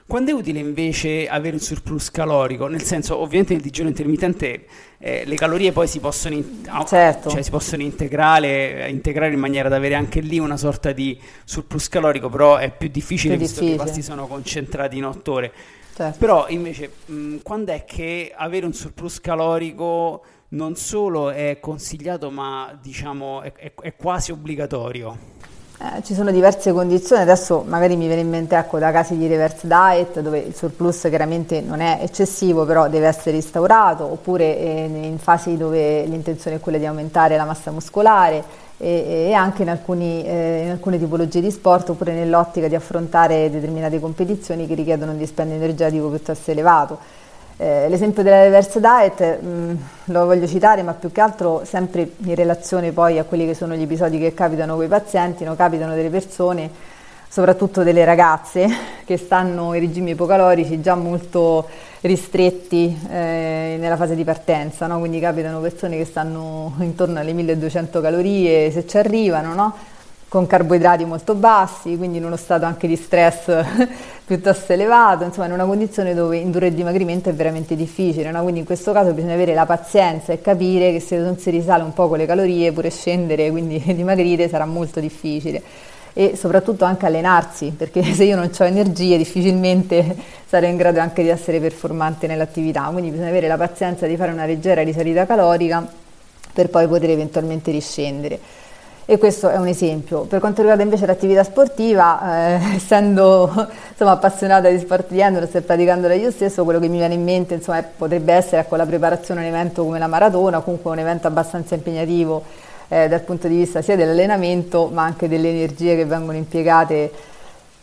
quando 0.08 0.32
è 0.32 0.34
utile 0.34 0.60
invece 0.60 1.28
avere 1.28 1.56
un 1.56 1.62
surplus 1.62 2.10
calorico? 2.12 2.68
Nel 2.68 2.82
senso, 2.82 3.18
ovviamente 3.18 3.54
nel 3.54 3.62
digiuno 3.62 3.90
intermittente 3.90 4.66
eh, 5.00 5.26
le 5.26 5.36
calorie 5.36 5.74
poi 5.74 5.86
si 5.86 6.00
possono, 6.00 6.36
in- 6.36 6.64
certo. 6.88 7.30
cioè, 7.30 7.42
si 7.42 7.52
possono 7.52 7.82
integrare, 7.82 8.90
integrare, 8.90 9.34
in 9.34 9.40
maniera 9.40 9.68
da 9.68 9.76
avere 9.76 9.96
anche 9.96 10.22
lì 10.22 10.40
una 10.40 10.56
sorta 10.56 10.94
di 10.94 11.20
surplus 11.44 11.90
calorico, 11.90 12.30
però 12.30 12.56
è 12.56 12.72
più 12.72 12.88
difficile 12.88 13.36
più 13.36 13.44
visto 13.44 13.60
difficile. 13.60 13.84
che 13.84 13.84
i 13.84 13.86
pasti 13.86 14.02
sono 14.02 14.28
concentrati 14.28 14.98
in 14.98 15.06
otto 15.06 15.34
ore. 15.34 15.52
Certo. 15.94 16.18
Però 16.20 16.46
invece, 16.48 16.92
mh, 17.06 17.38
quando 17.44 17.74
è 17.74 17.84
che 17.84 18.32
avere 18.34 18.66
un 18.66 18.74
surplus 18.74 19.20
calorico 19.20 20.24
non 20.50 20.76
solo 20.78 21.32
è 21.32 21.58
consigliato, 21.60 22.32
ma 22.32 22.78
diciamo 22.82 23.42
è, 23.42 23.52
è, 23.52 23.74
è 23.74 23.96
quasi 23.96 24.32
obbligatorio? 24.32 25.36
Eh, 25.80 26.02
ci 26.02 26.16
sono 26.16 26.32
diverse 26.32 26.74
condizioni, 26.74 27.22
adesso 27.22 27.64
magari 27.68 27.96
mi 27.96 28.08
viene 28.08 28.22
in 28.22 28.30
mente 28.30 28.56
ecco, 28.56 28.80
da 28.80 28.92
casi 28.92 29.16
di 29.16 29.28
reverse 29.28 29.68
diet 29.68 30.22
dove 30.22 30.40
il 30.40 30.56
surplus 30.56 31.02
chiaramente 31.02 31.62
non 31.62 31.82
è 31.82 32.00
eccessivo 32.02 32.66
però 32.66 32.90
deve 32.90 33.06
essere 33.06 33.36
instaurato 33.36 34.04
oppure 34.04 34.58
eh, 34.58 34.86
in 34.86 35.20
fasi 35.20 35.56
dove 35.56 36.04
l'intenzione 36.06 36.58
è 36.58 36.60
quella 36.60 36.80
di 36.80 36.88
aumentare 36.88 37.38
la 37.38 37.46
massa 37.46 37.70
muscolare 37.70 38.44
e, 38.78 39.28
e 39.28 39.34
anche 39.34 39.62
in, 39.62 39.70
alcuni, 39.70 40.26
eh, 40.26 40.64
in, 40.64 40.72
alcune 40.72 40.98
tipologie 40.98 41.42
di 41.42 41.52
sport 41.52 41.90
oppure 41.90 42.12
nell'ottica 42.12 42.68
di 42.68 42.74
affrontare 42.74 43.52
determinate 43.52 44.00
competizioni 44.00 44.66
che 44.66 44.74
richiedono 44.74 45.12
un 45.12 45.20
dispendio 45.20 45.58
energetico 45.58 46.10
piuttosto 46.10 46.50
elevato. 46.50 46.98
Eh, 47.60 47.90
l'esempio 47.90 48.22
della 48.22 48.44
reverse 48.44 48.80
diet 48.80 49.42
mh, 49.42 49.48
mm, 49.48 49.76
lo 50.06 50.26
voglio 50.26 50.46
citare, 50.46 50.84
ma 50.84 50.94
più 50.94 51.12
che 51.12 51.22
altro 51.22 51.64
sempre 51.66 52.12
in 52.18 52.36
relazione 52.36 52.92
poi 52.92 53.18
a 53.18 53.24
quelli 53.24 53.48
che 53.48 53.56
sono 53.56 53.74
gli 53.74 53.82
episodi 53.82 54.20
che 54.20 54.36
capitano 54.36 54.76
con 54.76 54.86
i 54.86 54.88
pazienti, 54.88 55.44
no? 55.44 55.56
capitano 55.56 55.96
delle 55.96 56.10
persone, 56.10 56.70
soprattutto 57.28 57.82
delle 57.82 58.06
ragazze, 58.06 58.70
che 59.04 59.18
stanno 59.18 59.74
in 59.74 59.80
regimi 59.80 60.12
ipocalorici 60.12 60.82
già 60.82 60.94
molto 60.94 61.68
ristretti 62.02 62.96
eh, 63.10 63.78
nella 63.80 63.96
fase 63.96 64.14
di 64.14 64.24
partenza, 64.24 64.86
no? 64.86 65.00
quindi 65.00 65.20
capitano 65.20 65.60
persone 65.60 65.98
che 65.98 66.06
stanno 66.06 66.76
intorno 66.78 67.20
alle 67.20 67.34
1200 67.34 68.02
calorie 68.02 68.70
se 68.70 68.86
ci 68.86 69.00
arrivano, 69.00 69.56
no? 69.56 69.76
Con 70.30 70.46
carboidrati 70.46 71.06
molto 71.06 71.36
bassi, 71.36 71.96
quindi 71.96 72.18
in 72.18 72.26
uno 72.26 72.36
stato 72.36 72.66
anche 72.66 72.88
di 72.88 72.98
stress 72.98 73.64
piuttosto 74.26 74.74
elevato, 74.74 75.24
insomma 75.24 75.48
in 75.48 75.54
una 75.54 75.64
condizione 75.64 76.14
dove 76.14 76.38
indurre 76.38 76.68
il 76.68 76.74
dimagrimento 76.74 77.30
è 77.30 77.34
veramente 77.34 77.76
difficile, 77.78 78.30
no? 78.30 78.42
quindi 78.42 78.60
in 78.60 78.66
questo 78.66 78.92
caso 78.92 79.14
bisogna 79.14 79.36
avere 79.36 79.54
la 79.54 79.66
pazienza 79.66 80.34
e 80.34 80.42
capire 80.42 80.92
che 80.92 81.00
se 81.00 81.18
non 81.18 81.38
si 81.38 81.50
risale 81.50 81.84
un 81.84 81.94
po' 81.94 82.10
con 82.10 82.18
le 82.18 82.26
calorie 82.26 82.74
pure 82.74 82.90
scendere, 82.90 83.50
quindi 83.52 83.82
dimagrire 83.96 84.50
sarà 84.50 84.66
molto 84.66 85.00
difficile. 85.00 85.62
E 86.12 86.36
soprattutto 86.36 86.84
anche 86.84 87.06
allenarsi, 87.06 87.74
perché 87.78 88.04
se 88.12 88.26
io 88.26 88.36
non 88.36 88.50
ho 88.58 88.64
energie 88.66 89.18
difficilmente 89.18 90.16
sarò 90.46 90.68
in 90.68 90.76
grado 90.76 91.00
anche 91.00 91.22
di 91.22 91.30
essere 91.30 91.60
performante 91.60 92.28
nell'attività, 92.28 92.90
quindi 92.92 93.12
bisogna 93.12 93.30
avere 93.30 93.48
la 93.48 93.58
pazienza 93.58 94.08
di 94.08 94.18
fare 94.18 94.32
una 94.32 94.46
leggera 94.46 94.82
risalita 94.82 95.26
calorica 95.26 95.88
per 96.52 96.70
poi 96.70 96.88
poter 96.88 97.12
eventualmente 97.12 97.72
riscendere 97.72 98.57
e 99.10 99.18
questo 99.18 99.48
è 99.48 99.56
un 99.56 99.68
esempio. 99.68 100.24
Per 100.24 100.42
quanto 100.42 100.60
riguarda 100.60 100.84
invece 100.84 101.06
l'attività 101.06 101.42
sportiva, 101.46 102.58
eh, 102.58 102.60
essendo 102.76 103.50
insomma, 103.90 104.12
appassionata 104.12 104.68
di 104.68 104.78
sport 104.78 105.06
di 105.08 105.22
endurance 105.22 105.58
e 105.58 105.62
praticandola 105.62 106.14
io 106.14 106.30
stesso, 106.30 106.66
quello 106.66 106.80
che 106.80 106.90
mi 106.90 106.98
viene 106.98 107.14
in 107.14 107.24
mente 107.24 107.54
insomma, 107.54 107.82
potrebbe 107.82 108.34
essere 108.34 108.62
ecco, 108.62 108.76
la 108.76 108.86
preparazione 108.86 109.40
a 109.40 109.48
un 109.48 109.56
evento 109.56 109.86
come 109.86 109.98
la 109.98 110.08
maratona, 110.08 110.60
comunque 110.60 110.92
un 110.92 111.00
evento 111.00 111.26
abbastanza 111.26 111.74
impegnativo 111.76 112.44
eh, 112.90 113.08
dal 113.08 113.22
punto 113.22 113.48
di 113.48 113.56
vista 113.56 113.82
sia 113.82 113.96
dell'allenamento 113.96 114.90
ma 114.92 115.04
anche 115.04 115.30
delle 115.30 115.52
energie 115.52 115.96
che 115.96 116.04
vengono 116.04 116.38
impiegate 116.38 117.10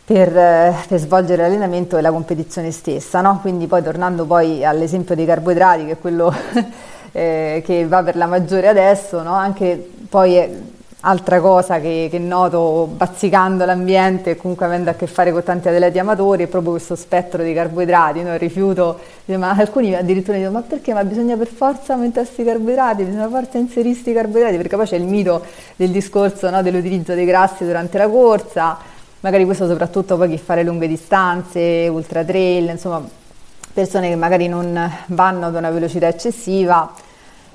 per, 0.05 0.37
eh, 0.37 0.75
per, 0.87 0.99
svolgere 0.99 1.41
l'allenamento 1.41 1.97
e 1.97 2.03
la 2.03 2.11
competizione 2.11 2.71
stessa. 2.71 3.23
No? 3.23 3.39
Quindi 3.41 3.67
poi 3.67 3.83
tornando 3.83 4.27
poi 4.27 4.63
all'esempio 4.63 5.15
dei 5.15 5.25
carboidrati, 5.25 5.87
che 5.87 5.93
è 5.93 5.99
quello 5.99 6.35
eh, 7.13 7.63
che 7.65 7.87
va 7.87 8.03
per 8.03 8.17
la 8.17 8.27
maggiore 8.27 8.69
adesso, 8.69 9.23
no? 9.23 9.33
anche 9.33 9.91
poi 10.11 10.73
Altra 11.07 11.39
cosa 11.39 11.81
che, 11.81 12.09
che, 12.11 12.19
noto 12.19 12.89
bazzicando 12.97 13.67
l'ambiente 13.67 14.31
e 14.31 14.37
comunque 14.37 14.65
avendo 14.65 14.89
a 14.89 14.95
che 14.95 15.07
fare 15.07 15.33
con 15.33 15.43
tanti 15.43 15.69
atleti 15.69 15.99
amatori 15.99 16.45
è 16.45 16.47
proprio 16.47 16.71
questo 16.71 16.97
spettro 16.97 17.43
di 17.43 17.53
carboidrati, 17.53 18.23
no? 18.23 18.33
il 18.33 18.39
rifiuto, 18.39 18.99
ma 19.27 19.51
alcuni 19.51 19.95
addirittura 19.95 20.39
dicono 20.39 20.55
ma 20.55 20.63
perché? 20.63 20.95
Ma 20.95 21.05
bisogna 21.05 21.37
per 21.37 21.49
forza 21.49 21.93
aumentare 21.93 22.25
questi 22.25 22.43
carboidrati, 22.43 23.05
bisogna 23.05 23.27
per 23.27 23.43
forza 23.43 23.59
inserire 23.59 23.91
questi 23.91 24.15
carboidrati, 24.15 24.57
perché 24.57 24.77
poi 24.77 24.87
c'è 24.87 24.97
il 24.97 25.05
mito 25.05 25.45
del 25.77 25.91
discorso 25.91 26.49
no? 26.49 26.63
dell'utilizzo 26.63 27.13
dei 27.13 27.27
grassi 27.27 27.67
durante 27.67 27.99
la 27.99 28.09
corsa, 28.09 28.79
magari 29.21 29.45
questo 29.45 29.69
soprattutto 29.69 30.17
poi 30.17 30.31
chi 30.31 30.39
fa 30.39 30.59
lunghe 30.63 30.89
distanze, 30.89 31.87
ultra 31.93 32.25
trail, 32.25 32.71
insomma 32.71 33.07
persone 33.75 34.09
che 34.09 34.17
magari 34.17 34.49
non 34.49 34.91
vanno 35.09 35.45
ad 35.45 35.55
una 35.55 35.69
velocità 35.69 36.09
eccessiva 36.09 36.91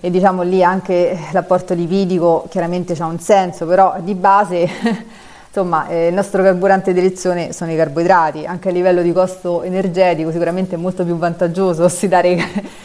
e 0.02 0.10
diciamo 0.10 0.44
lì 0.44 0.64
anche 0.64 1.18
l'apporto 1.32 1.74
lipidico 1.74 2.46
chiaramente 2.50 2.96
ha 2.98 3.06
un 3.06 3.20
senso, 3.20 3.66
però 3.66 3.96
di 4.00 4.16
base 4.16 4.68
insomma 5.48 5.88
eh, 5.88 6.08
il 6.08 6.14
nostro 6.14 6.42
carburante 6.44 6.94
di 6.94 7.00
elezione 7.00 7.54
sono 7.54 7.72
i 7.72 7.76
carboidrati, 7.76 8.46
anche 8.46 8.70
a 8.70 8.72
livello 8.72 9.02
di 9.02 9.12
costo 9.12 9.64
energetico 9.64 10.32
sicuramente 10.32 10.76
è 10.76 10.78
molto 10.78 11.04
più 11.04 11.18
vantaggioso 11.18 11.84
ossidare 11.86 12.38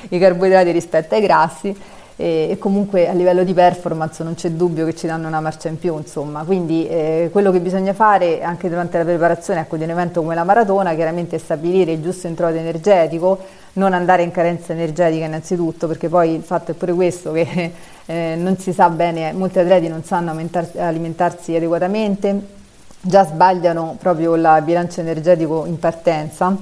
i 0.09 0.19
carboidrati 0.19 0.71
rispetto 0.71 1.15
ai 1.15 1.21
grassi 1.21 1.77
e, 2.17 2.49
e, 2.51 2.59
comunque 2.59 3.09
a 3.09 3.13
livello 3.13 3.43
di 3.43 3.53
performance 3.53 4.23
non 4.23 4.35
c'è 4.35 4.51
dubbio 4.51 4.85
che 4.85 4.95
ci 4.95 5.07
danno 5.07 5.27
una 5.27 5.41
marcia 5.41 5.69
in 5.69 5.79
più, 5.79 5.97
insomma. 5.97 6.45
Quindi 6.45 6.87
eh, 6.87 7.29
quello 7.33 7.51
che 7.51 7.61
bisogna 7.61 7.93
fare 7.93 8.43
anche 8.43 8.69
durante 8.69 8.99
la 8.99 9.05
preparazione 9.05 9.61
ecco, 9.61 9.77
di 9.77 9.85
un 9.85 9.91
evento 9.91 10.21
come 10.21 10.35
la 10.35 10.45
maratona, 10.45 10.95
chiaramente 10.95 11.37
è 11.37 11.39
stabilire 11.39 11.93
il 11.93 12.03
giusto 12.03 12.27
introito 12.27 12.59
energetico, 12.59 13.39
non 13.75 13.93
andare 13.93 14.23
in 14.23 14.31
carenza 14.31 14.73
energetica 14.73 15.25
innanzitutto, 15.25 15.89
perché 15.89 16.09
poi 16.09 16.35
il 16.35 16.43
fatto 16.43 16.71
è 16.71 16.75
pure 16.75 16.93
questo 16.93 17.33
che 17.33 17.73
eh, 18.07 18.35
non 18.37 18.59
si 18.59 18.73
sa 18.73 18.89
bene, 18.91 19.33
molti 19.33 19.59
atleti 19.59 19.89
non 19.89 20.05
sanno 20.05 20.37
alimentarsi 20.77 21.57
adeguatamente, 21.57 22.63
già 23.01 23.25
sbagliano 23.25 23.97
proprio 23.99 24.35
il 24.35 24.63
bilancio 24.65 25.01
energetico 25.01 25.67
in 25.67 25.79
partenza 25.79 26.57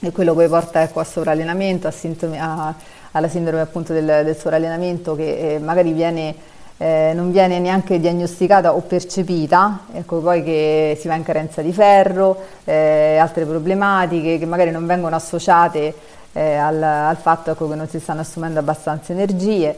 e 0.00 0.12
quello 0.12 0.34
poi 0.34 0.48
porta 0.48 0.82
ecco, 0.82 1.00
a 1.00 1.04
sovrallenamento, 1.04 1.86
a 1.86 1.90
sintomi, 1.90 2.38
a, 2.38 2.74
alla 3.16 3.28
sindrome 3.28 3.62
appunto 3.62 3.92
del, 3.92 4.22
del 4.24 4.36
sovrallenamento 4.36 5.14
che 5.14 5.54
eh, 5.54 5.58
magari 5.58 5.92
viene 5.92 6.52
eh, 6.76 7.12
non 7.14 7.30
viene 7.30 7.60
neanche 7.60 8.00
diagnosticata 8.00 8.74
o 8.74 8.80
percepita, 8.80 9.86
ecco 9.92 10.18
poi 10.18 10.42
che 10.42 10.98
si 11.00 11.06
va 11.06 11.14
in 11.14 11.22
carenza 11.22 11.62
di 11.62 11.72
ferro, 11.72 12.36
eh, 12.64 13.16
altre 13.16 13.44
problematiche 13.44 14.38
che 14.38 14.46
magari 14.46 14.72
non 14.72 14.84
vengono 14.84 15.14
associate 15.14 15.94
eh, 16.32 16.54
al, 16.56 16.82
al, 16.82 17.16
fatto 17.16 17.52
ecco, 17.52 17.68
che 17.68 17.76
non 17.76 17.88
si 17.88 18.00
stanno 18.00 18.22
assumendo 18.22 18.58
abbastanza 18.58 19.12
energie 19.12 19.74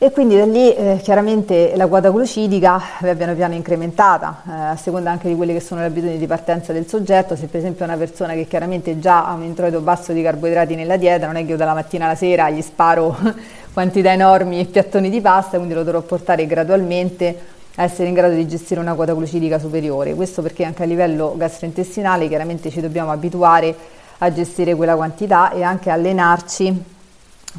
e 0.00 0.12
quindi 0.12 0.36
da 0.36 0.44
lì 0.44 0.72
eh, 0.72 1.00
chiaramente 1.02 1.72
la 1.74 1.88
quota 1.88 2.10
glucidica 2.10 2.80
va 3.00 3.14
piano 3.16 3.34
piano 3.34 3.54
incrementata, 3.54 4.42
eh, 4.46 4.52
a 4.52 4.76
seconda 4.76 5.10
anche 5.10 5.26
di 5.26 5.34
quelle 5.34 5.52
che 5.52 5.58
sono 5.58 5.80
le 5.80 5.88
abitudini 5.88 6.18
di 6.18 6.26
partenza 6.28 6.72
del 6.72 6.86
soggetto, 6.86 7.34
se 7.34 7.48
per 7.48 7.58
esempio 7.58 7.84
è 7.84 7.88
una 7.88 7.96
persona 7.96 8.34
che 8.34 8.46
chiaramente 8.46 9.00
già 9.00 9.26
ha 9.26 9.32
un 9.32 9.42
introito 9.42 9.80
basso 9.80 10.12
di 10.12 10.22
carboidrati 10.22 10.76
nella 10.76 10.96
dieta, 10.96 11.26
non 11.26 11.34
è 11.34 11.44
che 11.44 11.50
io 11.50 11.56
dalla 11.56 11.74
mattina 11.74 12.04
alla 12.04 12.14
sera 12.14 12.48
gli 12.48 12.62
sparo 12.62 13.16
quantità 13.74 14.12
enormi 14.12 14.60
e 14.60 14.66
piattoni 14.66 15.10
di 15.10 15.20
pasta, 15.20 15.56
quindi 15.56 15.74
lo 15.74 15.82
dovrò 15.82 16.00
portare 16.02 16.46
gradualmente 16.46 17.36
a 17.74 17.82
essere 17.82 18.06
in 18.06 18.14
grado 18.14 18.34
di 18.34 18.46
gestire 18.46 18.78
una 18.78 18.94
quota 18.94 19.14
glucidica 19.14 19.58
superiore. 19.58 20.14
Questo 20.14 20.42
perché 20.42 20.62
anche 20.62 20.84
a 20.84 20.86
livello 20.86 21.34
gastrointestinale 21.36 22.28
chiaramente 22.28 22.70
ci 22.70 22.80
dobbiamo 22.80 23.10
abituare 23.10 23.74
a 24.18 24.32
gestire 24.32 24.76
quella 24.76 24.94
quantità 24.94 25.50
e 25.50 25.64
anche 25.64 25.90
allenarci 25.90 26.96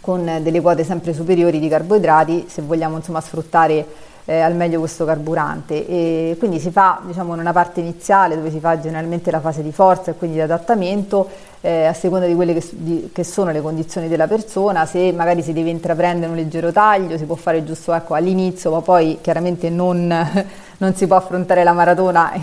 con 0.02 0.40
delle 0.42 0.62
quote 0.62 0.84
sempre 0.84 1.14
superiori 1.14 1.60
di 1.60 1.68
carboidrati 1.68 2.46
se 2.48 2.62
vogliamo 2.62 2.98
insomma, 2.98 3.22
sfruttare 3.22 3.86
eh, 4.30 4.42
al 4.42 4.56
meglio 4.56 4.78
questo 4.78 5.06
carburante. 5.06 5.88
E 5.88 6.36
quindi 6.38 6.60
si 6.60 6.70
fa 6.70 7.02
diciamo, 7.04 7.34
in 7.34 7.40
una 7.40 7.52
parte 7.52 7.80
iniziale 7.80 8.36
dove 8.36 8.52
si 8.52 8.60
fa 8.60 8.80
generalmente 8.80 9.32
la 9.32 9.40
fase 9.40 9.64
di 9.64 9.72
forza 9.72 10.12
e 10.12 10.14
quindi 10.14 10.38
di 10.38 10.44
adattamento 10.44 11.28
eh, 11.62 11.86
a 11.86 11.94
seconda 11.94 12.28
di 12.28 12.36
quelle 12.36 12.54
che, 12.54 12.64
di, 12.72 13.10
che, 13.12 13.24
sono 13.24 13.52
le 13.52 13.60
condizioni 13.60 14.08
della 14.08 14.28
persona, 14.28 14.86
se 14.86 15.12
magari 15.12 15.42
si 15.42 15.52
deve 15.52 15.72
intraprendere 15.72 16.30
un 16.30 16.38
leggero 16.38 16.72
taglio 16.72 17.18
si 17.18 17.26
può 17.26 17.36
fare 17.36 17.64
giusto 17.64 17.94
ecco, 17.94 18.14
all'inizio 18.14 18.72
ma 18.72 18.82
poi 18.82 19.18
chiaramente 19.20 19.70
non, 19.70 20.08
non 20.78 20.96
si 20.96 21.08
può 21.08 21.16
affrontare 21.18 21.64
la 21.64 21.74
maratona 21.74 22.32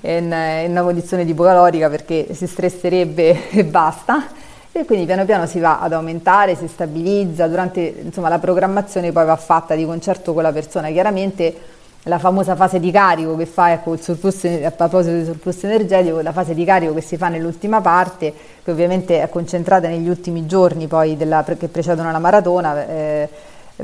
in, 0.00 0.34
in 0.64 0.70
una 0.70 0.82
condizione 0.82 1.22
ipocalorica 1.22 1.88
perché 1.90 2.34
si 2.34 2.46
stresserebbe 2.46 3.50
e 3.50 3.64
basta 3.64 4.48
e 4.72 4.84
quindi 4.84 5.04
piano 5.04 5.24
piano 5.24 5.46
si 5.46 5.58
va 5.58 5.80
ad 5.80 5.92
aumentare, 5.92 6.54
si 6.54 6.68
stabilizza, 6.68 7.48
durante 7.48 7.80
insomma, 8.02 8.28
la 8.28 8.38
programmazione 8.38 9.10
poi 9.10 9.24
va 9.24 9.36
fatta 9.36 9.74
di 9.74 9.84
concerto 9.84 10.32
con 10.32 10.42
la 10.42 10.52
persona, 10.52 10.90
chiaramente 10.90 11.78
la 12.04 12.18
famosa 12.18 12.56
fase 12.56 12.80
di 12.80 12.90
carico 12.90 13.36
che 13.36 13.46
fa 13.46 13.72
ecco, 13.72 13.96
surplus, 13.96 14.44
a 14.44 14.70
proposito 14.70 15.14
del 15.16 15.24
surplus 15.26 15.64
energetico, 15.64 16.20
la 16.20 16.32
fase 16.32 16.54
di 16.54 16.64
carico 16.64 16.94
che 16.94 17.02
si 17.02 17.16
fa 17.16 17.28
nell'ultima 17.28 17.80
parte, 17.80 18.32
che 18.62 18.70
ovviamente 18.70 19.20
è 19.20 19.28
concentrata 19.28 19.88
negli 19.88 20.08
ultimi 20.08 20.46
giorni 20.46 20.86
poi 20.86 21.16
della, 21.16 21.44
che 21.44 21.68
precedono 21.68 22.10
la 22.10 22.18
maratona, 22.18 22.86
eh, 22.86 23.28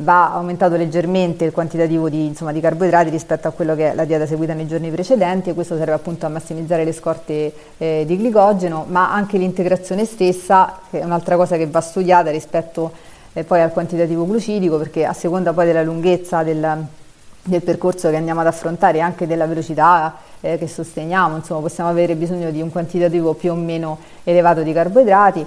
va 0.01 0.33
aumentato 0.33 0.77
leggermente 0.77 1.45
il 1.45 1.53
quantitativo 1.53 2.09
di, 2.09 2.27
insomma, 2.27 2.53
di, 2.53 2.61
carboidrati 2.61 3.11
rispetto 3.11 3.49
a 3.49 3.51
quello 3.51 3.75
che 3.75 3.93
è 3.93 3.95
la 3.95 4.05
dieta 4.05 4.27
seguita 4.27 4.53
nei 4.55 4.67
giorni 4.67 4.91
precedenti 4.91 5.51
e 5.51 5.55
questo 5.55 5.77
serve 5.77 5.93
appunto 5.93 6.27
a 6.27 6.29
massimizzare 6.29 6.85
le 6.85 6.93
scorte 6.93 7.53
eh, 7.79 8.05
di 8.07 8.17
glicogeno, 8.17 8.85
ma 8.89 9.13
anche 9.13 9.39
l'integrazione 9.39 10.05
stessa, 10.05 10.79
che 10.91 11.01
è 11.01 11.05
un'altra 11.05 11.37
cosa 11.37 11.57
che 11.57 11.67
va 11.67 11.81
studiata 11.81 12.31
rispetto 12.31 12.93
eh, 13.33 13.45
poi 13.45 13.61
al 13.61 13.73
quantitativo 13.73 14.27
glucidico, 14.27 14.79
perché 14.79 15.05
a 15.05 15.13
seconda 15.13 15.53
poi 15.53 15.67
della 15.67 15.83
lunghezza 15.83 16.43
del, 16.43 16.87
del 17.43 17.63
percorso 17.63 18.11
che 18.11 18.17
andiamo 18.17 18.41
ad 18.41 18.47
affrontare 18.47 18.99
e 18.99 19.01
anche 19.01 19.27
della 19.27 19.47
velocità 19.47 20.17
eh, 20.41 20.59
che 20.59 20.69
sosteniamo, 20.69 21.37
insomma 21.37 21.61
possiamo 21.61 21.91
avere 21.91 22.15
bisogno 22.15 22.51
di 22.51 22.61
un 22.61 22.71
quantitativo 22.71 23.35
più 23.35 23.53
o 23.53 23.55
meno 23.55 23.99
elevato 24.25 24.63
di 24.63 24.73
carboidrati 24.73 25.47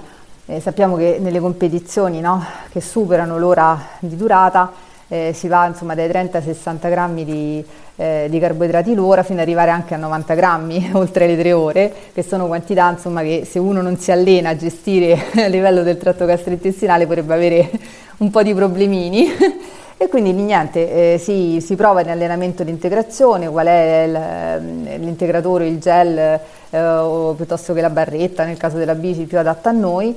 eh, 0.50 0.60
sappiamo 0.60 0.96
che 0.96 1.18
nelle 1.20 1.38
competizioni 1.38 2.20
no, 2.20 2.44
che 2.70 2.80
superano 2.80 3.38
l'ora 3.38 3.78
di 4.00 4.16
durata 4.16 4.72
eh, 5.06 5.32
si 5.32 5.46
va 5.46 5.66
insomma, 5.66 5.94
dai 5.94 6.08
30 6.08 6.38
ai 6.38 6.44
60 6.44 6.88
grammi 6.88 7.24
di, 7.24 7.64
eh, 7.96 8.26
di, 8.28 8.38
carboidrati 8.40 8.94
l'ora 8.94 9.22
fino 9.22 9.40
ad 9.40 9.46
arrivare 9.46 9.70
anche 9.70 9.94
a 9.94 9.96
90 9.96 10.34
grammi 10.34 10.90
oltre 10.94 11.28
le 11.28 11.36
tre 11.36 11.52
ore, 11.52 11.92
che 12.12 12.24
sono 12.24 12.48
quantità 12.48 12.90
insomma, 12.90 13.22
che 13.22 13.46
se 13.48 13.60
uno 13.60 13.80
non 13.80 13.96
si 13.96 14.10
allena 14.10 14.50
a 14.50 14.56
gestire 14.56 15.16
a 15.38 15.46
livello 15.46 15.84
del 15.84 15.98
tratto 15.98 16.24
gastrointestinale 16.24 17.06
potrebbe 17.06 17.34
avere 17.34 17.70
un 18.18 18.30
po' 18.30 18.42
di 18.42 18.52
problemini. 18.52 19.28
E 20.02 20.08
quindi 20.08 20.32
niente, 20.32 21.12
eh, 21.12 21.18
si, 21.18 21.60
si, 21.60 21.76
prova 21.76 22.00
in 22.00 22.08
allenamento 22.08 22.64
di 22.64 22.70
integrazione, 22.70 23.50
qual 23.50 23.66
è 23.66 24.04
il, 24.06 24.98
l'integratore, 24.98 25.66
il 25.66 25.78
gel 25.78 26.40
eh, 26.70 26.82
o 26.82 27.34
piuttosto 27.34 27.74
che 27.74 27.82
la 27.82 27.90
barretta, 27.90 28.44
nel 28.44 28.56
caso 28.56 28.78
della 28.78 28.94
bici 28.94 29.24
più 29.24 29.38
adatta 29.38 29.68
a 29.68 29.72
noi 29.72 30.16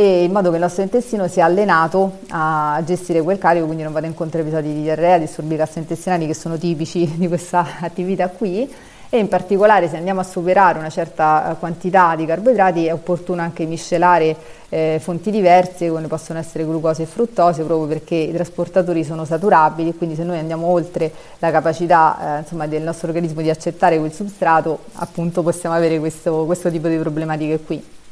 in 0.00 0.32
modo 0.32 0.50
che 0.50 0.56
il 0.56 0.62
nostro 0.62 0.82
intestino 0.82 1.28
sia 1.28 1.44
allenato 1.44 2.18
a 2.30 2.82
gestire 2.84 3.22
quel 3.22 3.38
carico, 3.38 3.66
quindi 3.66 3.84
non 3.84 3.92
vada 3.92 4.06
incontro 4.06 4.38
a 4.38 4.42
episodi 4.42 4.74
di 4.74 4.82
diarrea, 4.82 5.18
disturbi 5.18 5.54
gastrointestinali 5.56 6.26
che 6.26 6.34
sono 6.34 6.58
tipici 6.58 7.14
di 7.16 7.28
questa 7.28 7.64
attività 7.80 8.28
qui 8.28 8.68
e 9.14 9.18
in 9.18 9.28
particolare 9.28 9.88
se 9.88 9.96
andiamo 9.96 10.18
a 10.18 10.24
superare 10.24 10.76
una 10.76 10.88
certa 10.88 11.52
eh, 11.52 11.58
quantità 11.60 12.16
di 12.16 12.26
carboidrati 12.26 12.86
è 12.86 12.92
opportuno 12.92 13.42
anche 13.42 13.64
miscelare 13.64 14.34
eh, 14.68 14.98
fonti 15.00 15.30
diverse 15.30 15.88
come 15.88 16.08
possono 16.08 16.40
essere 16.40 16.64
glucosio 16.64 17.04
e 17.04 17.06
fruttosio 17.06 17.64
proprio 17.64 17.86
perché 17.86 18.16
i 18.16 18.32
trasportatori 18.32 19.04
sono 19.04 19.24
saturabili 19.24 19.90
e 19.90 19.94
quindi 19.94 20.16
se 20.16 20.24
noi 20.24 20.38
andiamo 20.38 20.66
oltre 20.66 21.12
la 21.38 21.52
capacità 21.52 22.38
eh, 22.38 22.40
insomma, 22.40 22.66
del 22.66 22.82
nostro 22.82 23.06
organismo 23.06 23.40
di 23.40 23.50
accettare 23.50 23.98
quel 24.00 24.12
substrato 24.12 24.80
appunto 24.94 25.44
possiamo 25.44 25.76
avere 25.76 26.00
questo, 26.00 26.44
questo 26.44 26.68
tipo 26.68 26.88
di 26.88 26.96
problematiche 26.96 27.60
qui. 27.60 28.02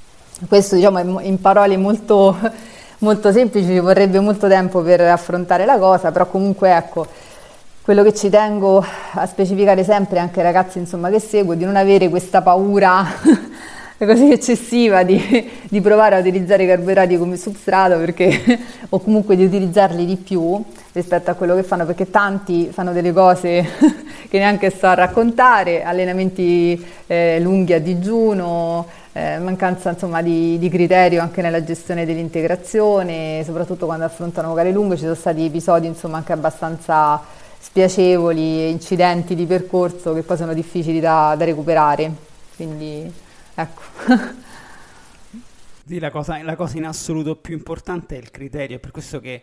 Questo 0.48 0.74
diciamo, 0.74 1.20
in 1.20 1.40
parole 1.40 1.76
molto, 1.76 2.37
molto 2.98 3.31
semplici, 3.31 3.66
ci 3.68 3.78
vorrebbe 3.78 4.18
molto 4.18 4.48
tempo 4.48 4.81
per 4.83 5.00
affrontare 5.02 5.64
la 5.64 5.78
cosa, 5.78 6.11
però 6.11 6.26
comunque 6.26 6.74
ecco, 6.74 7.07
quello 7.81 8.02
che 8.02 8.12
ci 8.12 8.28
tengo 8.28 8.85
a 9.12 9.26
specificare 9.26 9.85
sempre 9.85 10.18
anche 10.18 10.40
ai 10.40 10.46
ragazzi 10.46 10.78
insomma, 10.78 11.11
che 11.11 11.20
seguo, 11.20 11.55
di 11.55 11.64
non 11.64 11.76
avere 11.76 12.09
questa 12.09 12.42
paura 12.42 13.05
così 14.07 14.33
eccessiva 14.33 15.03
di, 15.03 15.51
di, 15.69 15.81
provare 15.81 16.17
a 16.17 16.19
utilizzare 16.19 16.65
i 16.65 16.67
carburati 16.67 17.19
come 17.19 17.37
substrato 17.37 17.99
perché, 17.99 18.59
o 18.91 19.01
comunque 19.01 19.37
di 19.37 19.45
utilizzarli 19.45 20.05
di 20.05 20.17
più 20.17 20.62
rispetto 20.93 21.31
a 21.31 21.35
quello 21.35 21.55
che 21.55 21.62
fanno 21.62 21.87
perché 21.87 22.11
tanti 22.11 22.69
fanno 22.73 22.93
delle 22.93 23.12
cose 23.12 23.67
che 24.29 24.38
neanche 24.38 24.71
sto 24.71 24.87
a 24.88 24.95
raccontare, 24.95 25.83
allenamenti 25.83 26.85
eh, 27.07 27.38
lunghi 27.41 27.73
a 27.73 27.81
digiuno, 27.81 28.87
eh, 29.12 29.38
mancanza 29.38 29.91
insomma, 29.91 30.23
di, 30.23 30.59
di, 30.59 30.69
criterio 30.69 31.21
anche 31.21 31.43
nella 31.43 31.62
gestione 31.62 32.07
dell'integrazione, 32.07 33.43
soprattutto 33.45 33.87
quando 33.87 34.05
affrontano 34.05 34.55
gare 34.55 34.73
lunghe, 34.73 34.97
ci 34.97 35.03
sono 35.03 35.15
stati 35.15 35.45
episodi 35.45 35.87
insomma, 35.87 36.17
anche 36.17 36.33
abbastanza 36.33 37.23
spiacevoli, 37.59 38.71
incidenti 38.71 39.35
di 39.35 39.45
percorso 39.45 40.15
che 40.15 40.23
poi 40.23 40.37
sono 40.37 40.55
difficili 40.55 40.99
da, 40.99 41.35
da 41.37 41.45
recuperare. 41.45 42.11
Quindi 42.57 43.12
ecco. 43.55 43.83
Sì, 45.85 45.99
la 45.99 46.11
cosa, 46.11 46.41
la 46.43 46.55
cosa, 46.55 46.79
in 46.79 46.87
assoluto 46.87 47.35
più 47.37 47.55
importante 47.55 48.15
è 48.15 48.19
il 48.19 48.31
criterio, 48.31 48.77
è 48.77 48.79
per 48.79 48.93
questo 48.93 49.19
che, 49.19 49.43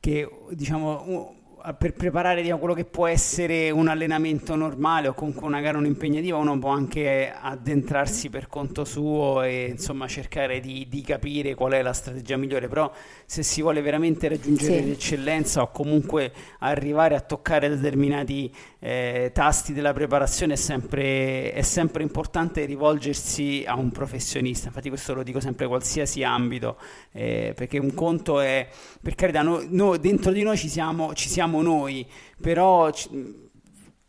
che 0.00 0.28
diciamo, 0.50 1.36
per 1.78 1.92
preparare 1.92 2.42
diciamo, 2.42 2.58
quello 2.58 2.74
che 2.74 2.84
può 2.84 3.06
essere 3.06 3.70
un 3.70 3.86
allenamento 3.86 4.56
normale 4.56 5.06
o 5.06 5.14
comunque 5.14 5.46
una 5.46 5.60
gara 5.60 5.78
non 5.78 5.86
impegnativa, 5.86 6.36
uno 6.36 6.58
può 6.58 6.70
anche 6.70 7.32
addentrarsi 7.32 8.30
per 8.30 8.48
conto 8.48 8.84
suo 8.84 9.42
e 9.42 9.68
insomma 9.70 10.08
cercare 10.08 10.58
di, 10.58 10.86
di 10.88 11.02
capire 11.02 11.54
qual 11.54 11.72
è 11.72 11.82
la 11.82 11.92
strategia 11.92 12.36
migliore. 12.36 12.66
Però 12.66 12.90
se 13.24 13.44
si 13.44 13.62
vuole 13.62 13.80
veramente 13.80 14.28
raggiungere 14.28 14.80
sì. 14.80 14.88
l'eccellenza 14.88 15.62
o 15.62 15.70
comunque 15.70 16.32
arrivare 16.58 17.14
a 17.14 17.20
toccare 17.20 17.68
determinati 17.68 18.52
eh, 18.80 19.30
tasti 19.32 19.72
della 19.72 19.92
preparazione, 19.92 20.54
è 20.54 20.56
sempre, 20.56 21.52
è 21.52 21.62
sempre 21.62 22.02
importante 22.02 22.64
rivolgersi 22.64 23.62
a 23.64 23.76
un 23.76 23.92
professionista. 23.92 24.66
Infatti, 24.66 24.88
questo 24.88 25.14
lo 25.14 25.22
dico 25.22 25.38
sempre 25.38 25.68
qualsiasi 25.68 26.24
ambito, 26.24 26.76
eh, 27.12 27.52
perché 27.54 27.78
un 27.78 27.94
conto 27.94 28.40
è 28.40 28.68
per 29.00 29.14
carità, 29.14 29.42
no, 29.42 29.62
no, 29.68 29.96
dentro 29.96 30.32
di 30.32 30.42
noi 30.42 30.56
ci 30.56 30.68
siamo, 30.68 31.14
ci 31.14 31.28
siamo 31.28 31.50
siamo 31.52 31.60
noi, 31.60 32.06
però 32.40 32.90
ci, 32.90 33.10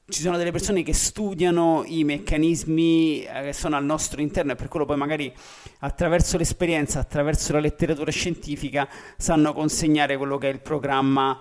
sono 0.07 0.37
delle 0.37 0.51
persone 0.51 0.83
che 0.83 0.93
studiano 0.93 1.83
i 1.85 2.03
meccanismi 2.05 3.23
eh, 3.23 3.41
che 3.43 3.53
sono 3.53 3.75
al 3.75 3.83
nostro 3.83 4.21
interno 4.21 4.53
e 4.53 4.55
per 4.55 4.69
quello 4.69 4.85
poi 4.85 4.95
magari 4.95 5.33
attraverso 5.79 6.37
l'esperienza, 6.37 6.99
attraverso 6.99 7.51
la 7.51 7.59
letteratura 7.59 8.11
scientifica 8.11 8.87
sanno 9.17 9.53
consegnare 9.53 10.15
quello 10.15 10.37
che 10.37 10.49
è 10.49 10.53
il 10.53 10.61
programma 10.61 11.37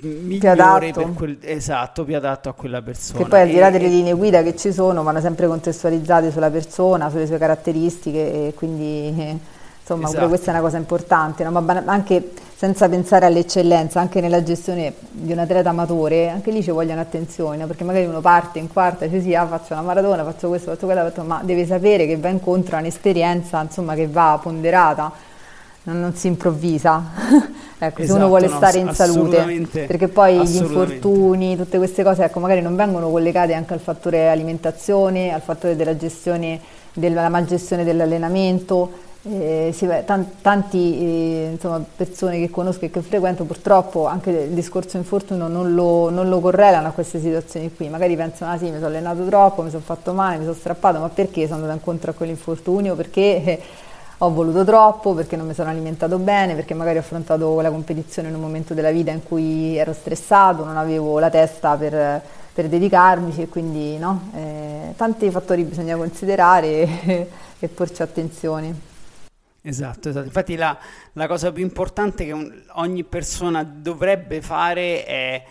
migliore 0.00 0.92
per 0.92 1.12
quel, 1.12 1.38
esatto, 1.40 2.04
più 2.04 2.16
adatto 2.16 2.48
a 2.48 2.54
quella 2.54 2.82
persona. 2.82 3.22
Che 3.22 3.28
poi 3.28 3.40
al 3.40 3.48
di 3.48 3.56
là 3.56 3.70
delle 3.70 3.88
linee 3.88 4.14
guida 4.14 4.42
che 4.42 4.56
ci 4.56 4.72
sono 4.72 5.02
vanno 5.02 5.20
sempre 5.20 5.46
contestualizzate 5.46 6.30
sulla 6.30 6.50
persona, 6.50 7.08
sulle 7.08 7.26
sue 7.26 7.38
caratteristiche 7.38 8.48
e 8.48 8.54
quindi 8.54 9.08
insomma 9.80 10.08
esatto. 10.08 10.28
questa 10.28 10.48
è 10.48 10.54
una 10.54 10.62
cosa 10.62 10.76
importante, 10.76 11.44
no? 11.44 11.60
ma 11.60 11.82
anche 11.86 12.32
senza 12.56 12.88
pensare 12.88 13.26
all'eccellenza, 13.26 14.00
anche 14.00 14.22
nella 14.22 14.42
gestione 14.42 14.94
di 15.10 15.30
un 15.30 15.40
atleta 15.40 15.68
amatore, 15.68 16.30
anche 16.30 16.50
lì 16.50 16.62
ci 16.62 16.70
vogliono 16.70 17.02
attenzione, 17.02 17.66
perché 17.66 17.84
magari 17.84 18.06
uno 18.06 18.22
parte 18.22 18.58
in 18.58 18.72
quarta 18.72 19.04
e 19.04 19.10
dice 19.10 19.20
sì, 19.20 19.34
ah, 19.34 19.46
faccio 19.46 19.74
una 19.74 19.82
maratona, 19.82 20.24
faccio 20.24 20.48
questo, 20.48 20.70
faccio 20.70 20.86
quello, 20.86 21.12
ma 21.24 21.42
deve 21.44 21.66
sapere 21.66 22.06
che 22.06 22.16
va 22.16 22.28
incontro 22.28 22.76
a 22.76 22.78
un'esperienza 22.78 23.60
insomma, 23.60 23.94
che 23.94 24.08
va 24.08 24.40
ponderata 24.42 25.12
non, 25.82 26.00
non 26.00 26.14
si 26.14 26.28
improvvisa. 26.28 27.02
ecco, 27.78 28.00
esatto, 28.00 28.04
se 28.04 28.12
uno 28.12 28.28
vuole 28.28 28.46
esatto, 28.46 28.64
no, 28.64 28.70
stare 28.70 28.78
in 28.78 28.94
salute, 28.94 29.86
perché 29.86 30.08
poi 30.08 30.46
gli 30.46 30.56
infortuni, 30.56 31.56
tutte 31.56 31.76
queste 31.76 32.02
cose, 32.02 32.24
ecco, 32.24 32.40
magari 32.40 32.62
non 32.62 32.74
vengono 32.74 33.10
collegate 33.10 33.52
anche 33.52 33.74
al 33.74 33.80
fattore 33.80 34.30
alimentazione, 34.30 35.30
al 35.30 35.42
fattore 35.42 35.76
della 35.76 35.96
gestione, 35.96 36.58
della 36.94 37.28
malgestione 37.28 37.84
dell'allenamento. 37.84 39.04
Eh, 39.28 39.72
sì, 39.74 39.86
beh, 39.86 40.04
tanti 40.40 41.00
eh, 41.00 41.48
insomma, 41.54 41.84
persone 41.96 42.38
che 42.38 42.48
conosco 42.48 42.84
e 42.84 42.90
che 42.90 43.02
frequento 43.02 43.42
purtroppo 43.44 44.06
anche 44.06 44.30
il 44.30 44.50
discorso 44.50 44.98
infortunio 44.98 45.48
non 45.48 45.74
lo, 45.74 46.10
non 46.10 46.28
lo, 46.28 46.38
correlano 46.38 46.86
a 46.86 46.90
queste 46.92 47.18
situazioni 47.18 47.74
qui, 47.74 47.88
magari 47.88 48.14
pensano 48.14 48.52
ah 48.52 48.56
sì 48.56 48.66
mi 48.66 48.74
sono 48.74 48.86
allenato 48.86 49.24
troppo, 49.24 49.62
mi 49.62 49.70
sono 49.70 49.82
fatto 49.82 50.12
male, 50.12 50.36
mi 50.36 50.44
sono 50.44 50.54
strappato, 50.54 51.00
ma 51.00 51.08
perché 51.08 51.42
sono 51.46 51.56
andato 51.56 51.74
incontro 51.74 52.12
a 52.12 52.14
quell'infortunio? 52.14 52.94
Perché 52.94 53.20
eh, 53.44 53.60
ho 54.18 54.30
voluto 54.30 54.64
troppo, 54.64 55.12
perché 55.12 55.34
non 55.34 55.48
mi 55.48 55.54
sono 55.54 55.70
alimentato 55.70 56.18
bene, 56.18 56.54
perché 56.54 56.74
magari 56.74 56.98
ho 56.98 57.00
affrontato 57.00 57.60
la 57.60 57.70
competizione 57.70 58.28
in 58.28 58.34
un 58.36 58.40
momento 58.40 58.74
della 58.74 58.92
vita 58.92 59.10
in 59.10 59.24
cui 59.24 59.76
ero 59.76 59.92
stressato, 59.92 60.64
non 60.64 60.76
avevo 60.76 61.18
la 61.18 61.30
testa 61.30 61.74
per, 61.74 62.22
per 62.52 62.68
dedicarmici 62.68 63.42
e 63.42 63.48
quindi 63.48 63.98
no, 63.98 64.30
eh, 64.36 64.94
tanti 64.96 65.28
fattori 65.32 65.64
bisogna 65.64 65.96
considerare 65.96 66.66
e, 66.66 67.28
e 67.58 67.68
porci 67.68 68.02
attenzione. 68.02 68.94
Esatto, 69.68 70.08
esatto. 70.10 70.26
Infatti 70.26 70.54
la, 70.54 70.78
la 71.14 71.26
cosa 71.26 71.50
più 71.50 71.64
importante 71.64 72.24
che 72.24 72.30
un, 72.30 72.62
ogni 72.74 73.02
persona 73.02 73.64
dovrebbe 73.64 74.40
fare 74.40 75.04
è 75.04 75.44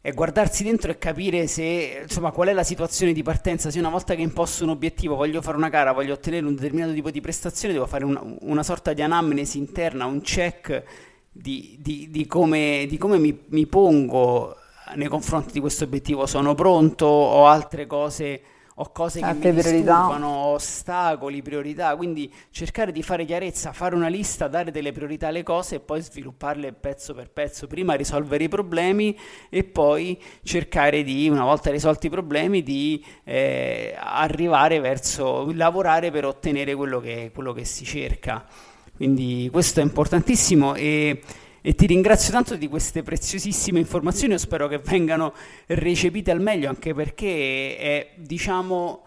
è 0.00 0.12
guardarsi 0.14 0.64
dentro 0.64 0.90
e 0.90 0.98
capire 0.98 1.46
se, 1.46 2.00
insomma, 2.02 2.32
qual 2.32 2.48
è 2.48 2.52
la 2.52 2.64
situazione 2.64 3.12
di 3.12 3.22
partenza. 3.22 3.70
Se 3.70 3.78
una 3.78 3.88
volta 3.88 4.16
che 4.16 4.20
imposto 4.20 4.64
un 4.64 4.70
obiettivo, 4.70 5.14
voglio 5.14 5.40
fare 5.40 5.56
una 5.56 5.68
gara, 5.68 5.92
voglio 5.92 6.14
ottenere 6.14 6.44
un 6.44 6.56
determinato 6.56 6.92
tipo 6.92 7.12
di 7.12 7.20
prestazione, 7.20 7.72
devo 7.72 7.86
fare 7.86 8.04
una, 8.04 8.20
una 8.40 8.64
sorta 8.64 8.92
di 8.94 9.02
anamnesi 9.02 9.58
interna, 9.58 10.04
un 10.06 10.20
check 10.20 10.82
di, 11.30 11.78
di, 11.80 12.08
di 12.10 12.26
come, 12.26 12.86
di 12.88 12.98
come 12.98 13.18
mi, 13.18 13.44
mi 13.50 13.66
pongo 13.66 14.56
nei 14.96 15.06
confronti 15.06 15.52
di 15.52 15.60
questo 15.60 15.84
obiettivo. 15.84 16.26
Sono 16.26 16.56
pronto? 16.56 17.06
Ho 17.06 17.46
altre 17.46 17.86
cose 17.86 18.40
ho 18.76 18.90
cose 18.90 19.20
che 19.20 19.26
Altre 19.26 19.50
mi 19.50 19.62
disturbano, 19.62 20.28
ostacoli, 20.28 21.42
priorità, 21.42 21.94
quindi 21.96 22.32
cercare 22.50 22.90
di 22.90 23.02
fare 23.02 23.24
chiarezza, 23.24 23.72
fare 23.72 23.94
una 23.94 24.08
lista, 24.08 24.48
dare 24.48 24.70
delle 24.70 24.92
priorità 24.92 25.28
alle 25.28 25.42
cose 25.42 25.76
e 25.76 25.80
poi 25.80 26.00
svilupparle 26.00 26.72
pezzo 26.72 27.12
per 27.14 27.30
pezzo, 27.30 27.66
prima 27.66 27.94
risolvere 27.94 28.44
i 28.44 28.48
problemi 28.48 29.16
e 29.50 29.64
poi 29.64 30.20
cercare 30.42 31.02
di, 31.02 31.28
una 31.28 31.44
volta 31.44 31.70
risolti 31.70 32.06
i 32.06 32.10
problemi, 32.10 32.62
di 32.62 33.04
eh, 33.24 33.94
arrivare 33.98 34.80
verso, 34.80 35.50
lavorare 35.52 36.10
per 36.10 36.24
ottenere 36.24 36.74
quello 36.74 37.00
che, 37.00 37.30
quello 37.34 37.52
che 37.52 37.64
si 37.64 37.84
cerca. 37.84 38.46
Quindi 38.94 39.48
questo 39.50 39.80
è 39.80 39.82
importantissimo 39.82 40.74
e 40.74 41.20
e 41.62 41.74
ti 41.74 41.86
ringrazio 41.86 42.32
tanto 42.32 42.56
di 42.56 42.68
queste 42.68 43.02
preziosissime 43.02 43.78
informazioni, 43.78 44.32
io 44.32 44.38
spero 44.38 44.66
che 44.66 44.78
vengano 44.78 45.32
recepite 45.66 46.32
al 46.32 46.40
meglio, 46.40 46.68
anche 46.68 46.92
perché 46.92 47.76
è, 47.78 48.10
diciamo, 48.16 49.04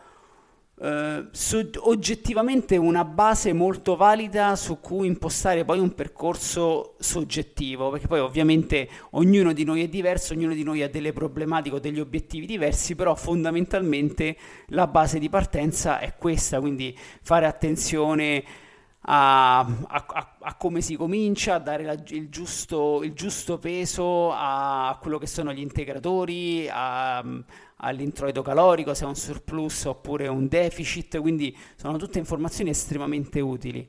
eh, 0.77 1.27
so- 1.31 1.69
oggettivamente 1.79 2.77
una 2.77 3.05
base 3.05 3.53
molto 3.53 3.95
valida 3.95 4.55
su 4.55 4.79
cui 4.79 5.07
impostare 5.07 5.65
poi 5.65 5.79
un 5.79 5.93
percorso 5.93 6.95
soggettivo, 6.99 7.89
perché 7.89 8.07
poi 8.07 8.19
ovviamente 8.19 8.87
ognuno 9.11 9.51
di 9.51 9.65
noi 9.65 9.83
è 9.83 9.87
diverso, 9.89 10.33
ognuno 10.33 10.53
di 10.53 10.63
noi 10.63 10.81
ha 10.81 10.89
delle 10.89 11.11
problematiche 11.11 11.75
o 11.75 11.79
degli 11.79 11.99
obiettivi 11.99 12.45
diversi, 12.45 12.95
però 12.95 13.15
fondamentalmente 13.15 14.37
la 14.67 14.87
base 14.87 15.19
di 15.19 15.29
partenza 15.29 15.99
è 15.99 16.15
questa, 16.17 16.59
quindi 16.61 16.97
fare 17.21 17.45
attenzione 17.45 18.43
a, 19.07 19.59
a, 19.59 20.35
a, 20.39 20.55
come 20.55 20.81
si 20.81 20.95
comincia, 20.95 21.55
a 21.55 21.59
dare 21.59 21.83
la, 21.83 21.95
il, 22.07 22.29
giusto, 22.29 23.03
il, 23.03 23.13
giusto, 23.13 23.59
peso 23.59 24.31
a 24.31 24.97
quello 25.01 25.17
che 25.17 25.27
sono 25.27 25.53
gli 25.53 25.59
integratori, 25.59 26.67
all'introito 26.69 28.41
calorico, 28.41 28.93
se 28.93 29.03
è 29.03 29.07
un 29.07 29.15
surplus 29.15 29.85
oppure 29.85 30.27
un 30.27 30.47
deficit, 30.47 31.19
quindi 31.19 31.55
sono 31.75 31.97
tutte 31.97 32.19
informazioni 32.19 32.71
estremamente 32.71 33.39
utili. 33.41 33.87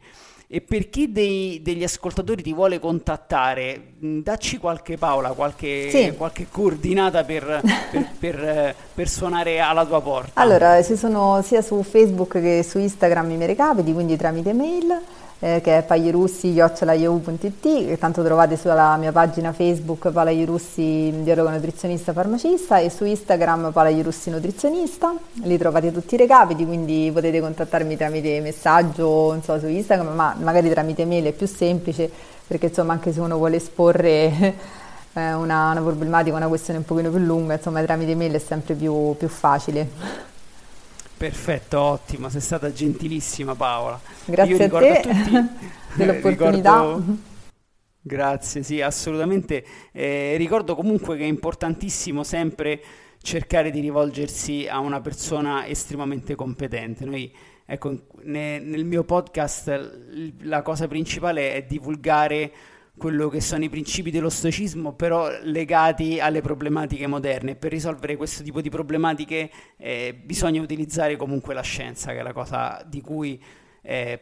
E 0.49 0.61
per 0.61 0.89
chi 0.91 1.11
dei, 1.11 1.61
degli 1.61 1.83
ascoltatori 1.83 2.41
ti 2.41 2.53
vuole 2.53 2.79
contattare, 2.79 3.95
dacci 3.99 4.59
qualche 4.59 4.97
Paola, 4.97 5.31
qualche, 5.31 5.91
sì. 5.91 6.15
qualche 6.17 6.47
coordinata 6.49 7.25
per, 7.25 7.63
per, 7.91 8.09
per, 8.17 8.75
per, 8.95 9.09
suonare 9.09 9.59
alla 9.59 9.85
tua 9.85 10.01
porta. 10.01 10.41
Allora, 10.41 10.81
ci 10.85 10.95
sono 10.95 11.43
sia 11.43 11.63
su 11.63 11.83
Facebook 11.83 12.41
che 12.41 12.63
su 12.63 12.79
Instagram 12.79 13.31
i 13.33 13.37
miei 13.37 13.49
recapiti, 13.49 13.93
quindi 13.93 14.17
tramite 14.17 14.53
mail 14.53 15.01
eh, 15.39 15.61
che 15.63 15.79
è 15.79 15.83
paglierussi.it, 15.83 17.99
tanto 17.99 18.25
trovate 18.25 18.57
sulla 18.57 18.97
mia 18.97 19.13
pagina 19.13 19.53
Facebook 19.53 20.11
Pala 20.11 20.31
Ierussi, 20.31 21.13
biologo 21.15 21.51
nutrizionista 21.51 22.15
farmacista 22.15 22.79
e 22.79 22.89
su 22.89 23.05
Instagram 23.05 23.71
Pala 23.73 23.91
Ierussi 23.91 24.31
nutrizionista, 24.31 25.15
lì 25.43 25.59
trovate 25.59 25.93
tutti 25.93 26.15
i 26.15 26.19
recapiti, 26.19 26.65
quindi 26.65 27.11
potete 27.13 27.41
contattarmi 27.41 27.97
tramite 27.97 28.41
messaggio, 28.41 29.33
non 29.33 29.43
so, 29.43 29.59
su 29.59 29.67
Instagram, 29.67 30.15
ma 30.15 30.35
magari 30.39 30.71
tramite 30.71 31.05
mail 31.05 31.25
è 31.25 31.33
più 31.33 31.47
semplice, 31.47 32.11
perché 32.47 32.67
insomma 32.67 32.95
anche 32.95 33.13
se 33.13 33.21
uno 33.21 33.37
vuole 33.37 33.57
esporre 33.57 34.55
una, 35.13 35.71
una 35.71 35.81
problematica, 35.81 36.35
una 36.35 36.49
questione 36.49 36.79
un 36.79 36.87
pochino 36.87 37.11
più 37.11 37.19
lunga, 37.19 37.53
insomma 37.55 37.83
tramite 37.83 38.15
mail 38.15 38.33
è 38.33 38.39
sempre 38.39 38.75
più, 38.75 39.15
più 39.19 39.29
facile. 39.29 40.35
Perfetto, 41.17 41.81
ottimo, 41.81 42.29
sei 42.29 42.43
stata 42.43 42.71
gentilissima 42.71 43.55
Paola. 43.55 43.99
Grazie 44.27 44.53
Io 44.53 44.59
ricordo 44.59 44.87
a, 44.87 45.01
te 45.01 45.09
a 45.09 45.15
tutti 45.15 45.31
dell'opportunità. 45.97 46.81
Ricordo... 46.81 47.17
Grazie, 48.03 48.63
sì, 48.63 48.81
assolutamente. 48.83 49.65
Eh, 49.93 50.37
ricordo 50.37 50.75
comunque 50.75 51.17
che 51.17 51.25
è 51.25 51.27
importantissimo 51.27 52.23
sempre 52.23 52.81
cercare 53.21 53.71
di 53.71 53.81
rivolgersi 53.81 54.69
a 54.69 54.79
una 54.79 55.01
persona 55.01 55.67
estremamente 55.67 56.35
competente. 56.35 57.05
Noi, 57.05 57.35
ecco, 57.65 58.03
ne, 58.23 58.59
nel 58.61 58.85
mio 58.85 59.03
podcast 59.03 60.37
la 60.43 60.63
cosa 60.63 60.87
principale 60.87 61.55
è 61.55 61.65
divulgare 61.65 62.53
quello 62.97 63.29
che 63.29 63.41
sono 63.41 63.65
i 63.65 63.69
principi 63.69 64.11
dello 64.11 64.31
stoicismo, 64.31 64.93
però 64.93 65.29
legati 65.43 66.19
alle 66.19 66.41
problematiche 66.41 67.07
moderne. 67.07 67.55
Per 67.55 67.71
risolvere 67.71 68.17
questo 68.17 68.43
tipo 68.43 68.61
di 68.61 68.71
problematiche 68.71 69.51
eh, 69.77 70.19
bisogna 70.25 70.61
utilizzare 70.61 71.17
comunque 71.17 71.55
la 71.55 71.63
scienza, 71.63 72.13
che 72.13 72.19
è 72.19 72.23
la 72.23 72.33
cosa 72.33 72.83
di 72.87 73.01
cui 73.01 73.41
eh, 73.83 74.21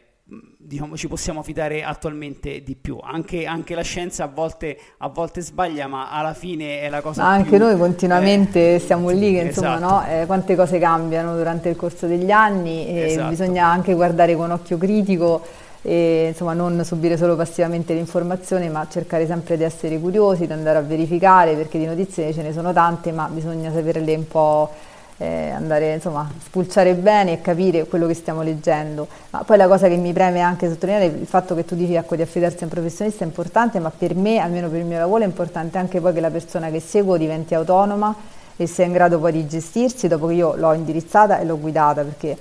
diciamo, 0.57 0.97
ci 0.97 1.07
possiamo 1.07 1.43
fidare 1.43 1.85
attualmente 1.85 2.63
di 2.63 2.75
più. 2.75 2.99
Anche, 3.01 3.47
anche 3.47 3.75
la 3.75 3.83
scienza 3.83 4.25
a 4.25 4.27
volte, 4.27 4.77
a 4.99 5.09
volte, 5.09 5.41
sbaglia, 5.41 5.87
ma 5.87 6.11
alla 6.11 6.35
fine 6.35 6.81
è 6.81 6.89
la 6.89 7.01
cosa 7.01 7.23
ma 7.23 7.31
anche 7.31 7.59
noi 7.59 7.77
continuamente 7.77 8.77
eh, 8.77 8.79
siamo 8.79 9.11
lì, 9.11 9.33
che 9.35 9.41
insomma, 9.41 9.77
esatto. 9.77 9.93
no? 9.93 10.07
eh, 10.07 10.27
quante 10.27 10.57
cose 10.57 10.79
cambiano 10.79 11.37
durante 11.37 11.69
il 11.69 11.77
corso 11.77 12.07
degli 12.07 12.31
anni 12.31 12.89
e 12.89 13.01
esatto. 13.03 13.29
bisogna 13.29 13.67
anche 13.67 13.95
guardare 13.95 14.35
con 14.35 14.51
occhio 14.51 14.79
critico 14.79 15.63
e 15.87 16.29
insomma 16.29 16.55
non 16.55 16.83
subire 16.83 17.19
solo 17.19 17.37
passivamente 17.37 17.93
l'informazione 17.93 18.71
ma 18.71 18.87
cercare 18.89 19.27
sempre 19.27 19.59
di 19.59 19.65
essere 19.65 19.99
curiosi, 19.99 20.47
di 20.47 20.53
andare 20.53 20.79
a 20.79 20.81
verificare 20.81 21.55
perché 21.55 21.79
di 21.79 21.85
notizie 21.85 22.33
ce 22.33 22.41
ne 22.41 22.55
sono 22.55 22.73
tante 22.73 23.13
ma 23.13 23.29
bisogna 23.31 23.71
saperle 23.71 24.15
un 24.15 24.27
po' 24.27 24.71
eh, 25.19 25.51
andare 25.51 25.93
insomma 25.93 26.27
spulciare 26.43 26.95
bene 26.95 27.33
e 27.33 27.41
capire 27.43 27.85
quello 27.85 28.07
che 28.07 28.15
stiamo 28.15 28.41
leggendo. 28.41 29.07
Ma 29.31 29.45
poi 29.45 29.59
la 29.59 29.69
cosa 29.69 29.87
che 29.87 29.97
mi 29.97 30.15
preme 30.15 30.41
anche 30.41 30.71
sottolineare 30.71 31.05
il 31.05 31.27
fatto 31.27 31.55
che 31.55 31.67
tu 31.67 31.75
dici 31.75 31.93
ecco, 31.93 32.17
di 32.17 32.23
affidarsi 32.23 32.63
a 32.63 32.65
un 32.65 32.71
professionista 32.71 33.23
è 33.23 33.27
importante 33.27 33.79
ma 33.79 33.91
per 33.91 34.15
me, 34.15 34.39
almeno 34.39 34.71
per 34.71 34.81
il 34.81 34.87
mio 34.87 34.99
lavoro, 34.99 35.23
è 35.23 35.27
importante 35.27 35.77
anche 35.77 36.01
poi 36.01 36.15
che 36.15 36.21
la 36.21 36.31
persona 36.31 36.71
che 36.71 36.81
seguo 36.81 37.19
diventi 37.19 37.55
autonoma 37.55 38.15
e 38.57 38.67
sia 38.67 38.87
in 38.87 38.93
grado 38.93 39.19
poi 39.19 39.33
di 39.33 39.47
gestirsi 39.47 40.09
dopo 40.09 40.29
che 40.29 40.35
io 40.35 40.55
l'ho 40.57 40.73
indirizzata 40.73 41.41
e 41.41 41.45
l'ho 41.45 41.59
guidata 41.59 42.03
perché 42.03 42.37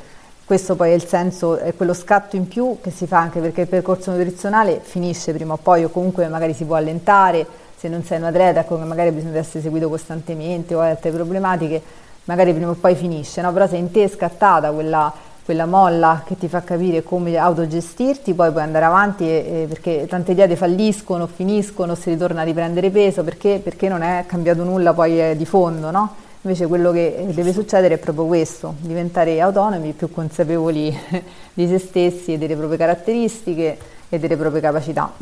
questo 0.45 0.75
poi 0.75 0.91
è 0.91 0.93
il 0.93 1.05
senso, 1.05 1.57
è 1.57 1.73
quello 1.73 1.93
scatto 1.93 2.35
in 2.35 2.49
più 2.49 2.77
che 2.81 2.91
si 2.91 3.07
fa 3.07 3.19
anche 3.19 3.39
perché 3.39 3.61
il 3.61 3.67
percorso 3.67 4.11
nutrizionale 4.11 4.81
finisce 4.83 5.31
prima 5.31 5.53
o 5.53 5.57
poi 5.57 5.85
o 5.85 5.89
comunque 5.89 6.27
magari 6.27 6.53
si 6.53 6.65
può 6.65 6.75
allentare, 6.75 7.45
se 7.77 7.87
non 7.87 8.03
sei 8.03 8.17
un 8.17 8.25
atleta 8.25 8.65
che 8.65 8.75
magari 8.75 9.11
bisogna 9.11 9.37
essere 9.37 9.61
seguito 9.61 9.87
costantemente 9.87 10.75
o 10.75 10.81
hai 10.81 10.89
altre 10.89 11.11
problematiche, 11.11 11.81
magari 12.25 12.53
prima 12.53 12.71
o 12.71 12.73
poi 12.73 12.93
finisce, 12.95 13.41
no? 13.41 13.53
però 13.53 13.67
se 13.67 13.77
in 13.77 13.89
te 13.89 14.03
è 14.03 14.07
scattata 14.09 14.71
quella, 14.71 15.13
quella 15.45 15.65
molla 15.65 16.23
che 16.25 16.37
ti 16.37 16.49
fa 16.49 16.61
capire 16.61 17.03
come 17.03 17.37
autogestirti, 17.37 18.33
poi 18.33 18.51
puoi 18.51 18.63
andare 18.63 18.83
avanti 18.83 19.23
e, 19.23 19.61
e 19.61 19.65
perché 19.67 20.07
tante 20.09 20.33
diete 20.33 20.57
falliscono, 20.57 21.25
finiscono, 21.25 21.95
si 21.95 22.09
ritorna 22.09 22.41
a 22.41 22.43
riprendere 22.43 22.89
peso 22.89 23.23
perché, 23.23 23.61
perché 23.63 23.87
non 23.87 24.01
è 24.01 24.25
cambiato 24.27 24.63
nulla 24.65 24.93
poi 24.93 25.37
di 25.37 25.45
fondo, 25.45 25.89
no? 25.89 26.22
Invece 26.45 26.67
quello 26.67 26.91
che 26.91 27.25
deve 27.29 27.53
succedere 27.53 27.95
è 27.95 27.97
proprio 27.97 28.25
questo, 28.25 28.75
diventare 28.81 29.39
autonomi, 29.39 29.93
più 29.93 30.11
consapevoli 30.11 30.93
di 31.53 31.67
se 31.67 31.79
stessi 31.79 32.33
e 32.33 32.37
delle 32.37 32.57
proprie 32.57 32.77
caratteristiche 32.77 33.77
e 34.09 34.19
delle 34.19 34.35
proprie 34.35 34.59
capacità. 34.59 35.13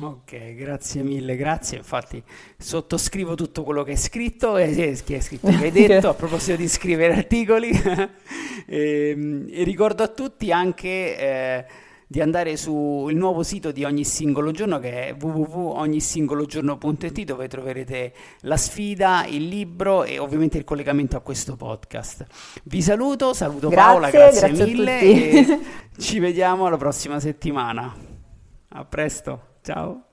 Ok, 0.00 0.54
grazie 0.54 1.02
mille, 1.02 1.36
grazie. 1.36 1.76
Infatti 1.76 2.22
sottoscrivo 2.56 3.34
tutto 3.34 3.62
quello 3.62 3.82
che 3.82 3.90
hai 3.90 3.96
scritto 3.98 4.56
e 4.56 4.74
che 4.74 5.14
hai, 5.16 5.20
scritto, 5.20 5.48
che 5.48 5.64
hai 5.64 5.70
detto 5.70 6.08
a 6.08 6.14
proposito 6.14 6.56
di 6.56 6.66
scrivere 6.66 7.14
articoli. 7.14 7.70
e, 7.70 8.08
ehm, 8.66 9.48
e, 9.50 9.62
ricordo 9.64 10.02
a 10.02 10.08
tutti 10.08 10.50
anche... 10.50 11.18
Eh, 11.18 11.64
di 12.06 12.20
andare 12.20 12.56
sul 12.56 13.12
nuovo 13.14 13.42
sito 13.42 13.72
di 13.72 13.82
ogni 13.84 14.04
singolo 14.04 14.52
giorno 14.52 14.78
che 14.78 15.08
è 15.08 15.16
www.ognisingologiorno.it 15.20 17.24
dove 17.24 17.48
troverete 17.48 18.12
la 18.42 18.56
sfida, 18.56 19.26
il 19.26 19.48
libro 19.48 20.04
e 20.04 20.18
ovviamente 20.18 20.56
il 20.58 20.64
collegamento 20.64 21.16
a 21.16 21.20
questo 21.20 21.56
podcast. 21.56 22.24
Vi 22.64 22.80
saluto, 22.80 23.34
saluto 23.34 23.68
grazie, 23.68 23.90
Paola, 23.90 24.10
grazie, 24.10 24.48
grazie 24.48 24.66
mille 24.66 25.00
e 25.00 25.58
ci 25.98 26.20
vediamo 26.20 26.68
la 26.68 26.76
prossima 26.76 27.18
settimana. 27.18 27.92
A 28.68 28.84
presto, 28.84 29.40
ciao. 29.62 30.05